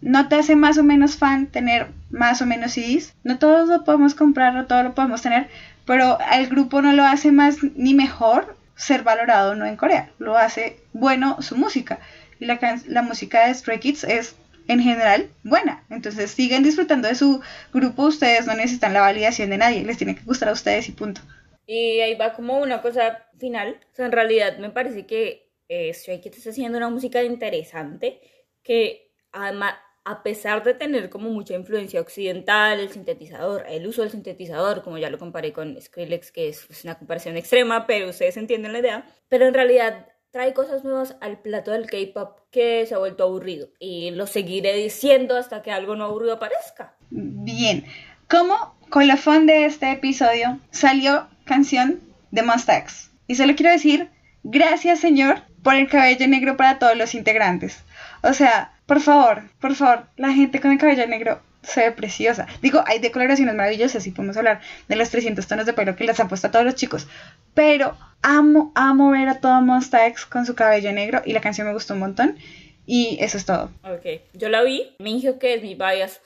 no 0.00 0.28
te 0.28 0.36
hace 0.36 0.56
más 0.56 0.78
o 0.78 0.82
menos 0.82 1.16
fan 1.16 1.46
tener 1.46 1.88
más 2.10 2.42
o 2.42 2.46
menos 2.46 2.72
CDs. 2.72 3.14
No 3.22 3.38
todos 3.38 3.68
lo 3.68 3.84
podemos 3.84 4.14
comprar, 4.14 4.52
no 4.54 4.66
todos 4.66 4.84
lo 4.84 4.94
podemos 4.94 5.22
tener, 5.22 5.48
pero 5.86 6.18
el 6.32 6.48
grupo 6.48 6.82
no 6.82 6.92
lo 6.92 7.04
hace 7.04 7.30
más 7.30 7.58
ni 7.76 7.94
mejor 7.94 8.56
ser 8.74 9.04
valorado 9.04 9.54
no 9.54 9.64
en 9.64 9.76
Corea. 9.76 10.10
Lo 10.18 10.36
hace 10.36 10.80
bueno 10.92 11.40
su 11.40 11.56
música 11.56 12.00
y 12.42 12.88
la, 12.88 13.02
música 13.02 13.46
de 13.46 13.54
Stray 13.54 13.78
Kids 13.78 14.02
es 14.02 14.34
en 14.66 14.80
general 14.80 15.30
buena. 15.44 15.84
Entonces 15.90 16.32
siguen 16.32 16.64
disfrutando 16.64 17.06
de 17.06 17.14
su 17.14 17.40
grupo, 17.72 18.06
ustedes 18.06 18.46
no 18.46 18.54
necesitan 18.54 18.92
la 18.92 19.00
validación 19.00 19.48
de 19.50 19.58
nadie, 19.58 19.84
les 19.84 19.96
tiene 19.96 20.16
que 20.16 20.24
gustar 20.24 20.48
a 20.48 20.52
ustedes 20.52 20.88
y 20.88 20.92
punto. 20.92 21.20
Y 21.66 22.00
ahí 22.00 22.16
va 22.16 22.34
como 22.34 22.58
una 22.58 22.82
cosa 22.82 23.28
final. 23.38 23.78
O 23.92 23.94
sea, 23.94 24.06
en 24.06 24.12
realidad 24.12 24.58
me 24.58 24.70
parece 24.70 25.06
que 25.06 25.52
eh, 25.68 25.94
Stray 25.94 26.20
Kids 26.20 26.38
está 26.38 26.50
haciendo 26.50 26.78
una 26.78 26.90
música 26.90 27.22
interesante 27.22 28.20
que 28.64 29.12
además, 29.30 29.74
a 30.04 30.24
pesar 30.24 30.64
de 30.64 30.74
tener 30.74 31.10
como 31.10 31.30
mucha 31.30 31.54
influencia 31.54 32.00
occidental, 32.00 32.80
el 32.80 32.90
sintetizador, 32.90 33.66
el 33.68 33.86
uso 33.86 34.02
del 34.02 34.10
sintetizador, 34.10 34.82
como 34.82 34.98
ya 34.98 35.10
lo 35.10 35.18
comparé 35.18 35.52
con 35.52 35.80
Skrillex, 35.80 36.32
que 36.32 36.48
es 36.48 36.66
una 36.82 36.98
comparación 36.98 37.36
extrema, 37.36 37.86
pero 37.86 38.08
ustedes 38.08 38.36
entienden 38.36 38.72
la 38.72 38.80
idea, 38.80 39.06
pero 39.28 39.46
en 39.46 39.54
realidad 39.54 40.08
trae 40.32 40.54
cosas 40.54 40.82
nuevas 40.82 41.14
al 41.20 41.38
plato 41.38 41.72
del 41.72 41.88
K-pop 41.88 42.38
que 42.50 42.86
se 42.86 42.94
ha 42.94 42.98
vuelto 42.98 43.24
aburrido 43.24 43.68
y 43.78 44.10
lo 44.12 44.26
seguiré 44.26 44.74
diciendo 44.74 45.36
hasta 45.36 45.62
que 45.62 45.70
algo 45.70 45.94
no 45.94 46.04
aburrido 46.06 46.34
aparezca. 46.34 46.94
Bien, 47.10 47.84
como 48.28 48.74
colofón 48.88 49.46
de 49.46 49.66
este 49.66 49.92
episodio 49.92 50.58
salió 50.70 51.28
canción 51.44 52.00
de 52.30 52.42
Mustax. 52.42 53.10
Y 53.26 53.34
solo 53.34 53.54
quiero 53.54 53.72
decir, 53.72 54.08
gracias 54.42 55.00
Señor 55.00 55.42
por 55.62 55.74
el 55.74 55.88
cabello 55.88 56.26
negro 56.26 56.56
para 56.56 56.78
todos 56.78 56.96
los 56.96 57.14
integrantes. 57.14 57.84
O 58.22 58.32
sea, 58.32 58.72
por 58.86 59.00
favor, 59.00 59.42
por 59.60 59.74
favor, 59.74 60.06
la 60.16 60.32
gente 60.32 60.62
con 60.62 60.72
el 60.72 60.78
cabello 60.78 61.06
negro 61.06 61.42
se 61.62 61.80
ve 61.80 61.92
preciosa. 61.92 62.46
Digo, 62.60 62.82
hay 62.86 62.98
decoloraciones 62.98 63.54
maravillosas 63.54 64.06
y 64.06 64.10
podemos 64.10 64.36
hablar 64.36 64.60
de 64.88 64.96
los 64.96 65.10
300 65.10 65.46
tonos 65.46 65.66
de 65.66 65.72
pelo 65.72 65.96
que 65.96 66.04
les 66.04 66.18
han 66.20 66.28
puesto 66.28 66.48
a 66.48 66.50
todos 66.50 66.64
los 66.64 66.74
chicos. 66.74 67.06
Pero 67.54 67.96
amo, 68.22 68.72
amo 68.74 69.10
ver 69.10 69.28
a 69.28 69.40
todo 69.40 69.60
Monsta 69.60 70.06
X 70.08 70.26
con 70.26 70.46
su 70.46 70.54
cabello 70.54 70.92
negro 70.92 71.22
y 71.24 71.32
la 71.32 71.40
canción 71.40 71.66
me 71.66 71.72
gustó 71.72 71.94
un 71.94 72.00
montón. 72.00 72.36
Y 72.84 73.18
eso 73.20 73.36
es 73.36 73.44
todo. 73.44 73.70
Ok, 73.84 74.22
yo 74.34 74.48
la 74.48 74.62
vi, 74.62 74.94
me 74.98 75.10
dijo 75.10 75.38
que 75.38 75.54
es 75.54 75.62
mi 75.62 75.74
bias. 75.74 76.20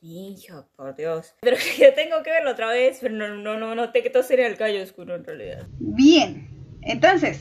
Hijo, 0.00 0.66
por 0.76 0.94
Dios. 0.96 1.34
Pero 1.40 1.56
yo 1.78 1.92
tengo 1.94 2.22
que 2.22 2.30
verlo 2.30 2.52
otra 2.52 2.68
vez, 2.68 2.98
pero 3.00 3.14
no, 3.14 3.36
no, 3.36 3.74
no 3.74 3.92
que 3.92 4.10
todo 4.10 4.22
sería 4.22 4.46
el 4.46 4.56
cabello 4.56 4.82
oscuro 4.82 5.16
en 5.16 5.24
realidad. 5.24 5.66
Bien, 5.78 6.48
entonces, 6.82 7.40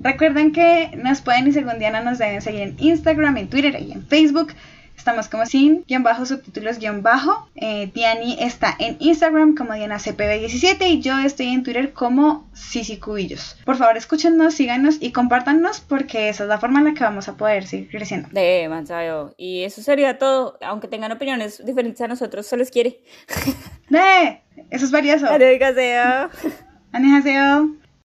recuerden 0.00 0.52
que 0.52 0.90
nos 0.96 1.20
pueden 1.20 1.48
y 1.48 1.52
según 1.52 1.78
Diana 1.78 2.00
nos 2.00 2.18
deben 2.18 2.40
seguir 2.40 2.62
en 2.62 2.76
Instagram, 2.78 3.36
en 3.36 3.48
Twitter 3.48 3.80
y 3.80 3.92
en 3.92 4.06
Facebook. 4.06 4.52
Estamos 4.98 5.28
como 5.28 5.46
sin 5.46 5.84
guion 5.86 6.02
bajo, 6.02 6.26
subtítulos 6.26 6.78
guion 6.78 7.02
bajo. 7.02 7.48
Eh, 7.54 7.90
Diani 7.94 8.36
está 8.40 8.74
en 8.78 8.96
Instagram 8.98 9.54
como 9.54 9.72
DianaCPB17 9.72 10.86
y 10.88 11.00
yo 11.00 11.18
estoy 11.20 11.46
en 11.46 11.62
Twitter 11.62 11.92
como 11.92 12.50
Sisi 12.52 12.98
Cubillos 12.98 13.56
Por 13.64 13.76
favor, 13.76 13.96
escúchenos, 13.96 14.54
síganos 14.54 14.96
y 15.00 15.12
compártanos 15.12 15.80
porque 15.80 16.28
esa 16.28 16.42
es 16.42 16.48
la 16.48 16.58
forma 16.58 16.80
en 16.80 16.86
la 16.86 16.94
que 16.94 17.04
vamos 17.04 17.28
a 17.28 17.36
poder 17.36 17.66
seguir 17.66 17.88
creciendo. 17.88 18.28
De 18.32 18.66
manchayo. 18.68 19.34
Y 19.38 19.62
eso 19.62 19.82
sería 19.82 20.18
todo. 20.18 20.58
Aunque 20.60 20.88
tengan 20.88 21.12
opiniones 21.12 21.64
diferentes 21.64 22.00
a 22.00 22.08
nosotros, 22.08 22.46
se 22.46 22.56
les 22.56 22.70
quiere. 22.70 23.00
¡De! 23.88 24.42
Eso 24.70 24.84
es 24.84 24.90
valioso. 24.90 25.26
Adiós, 25.26 27.24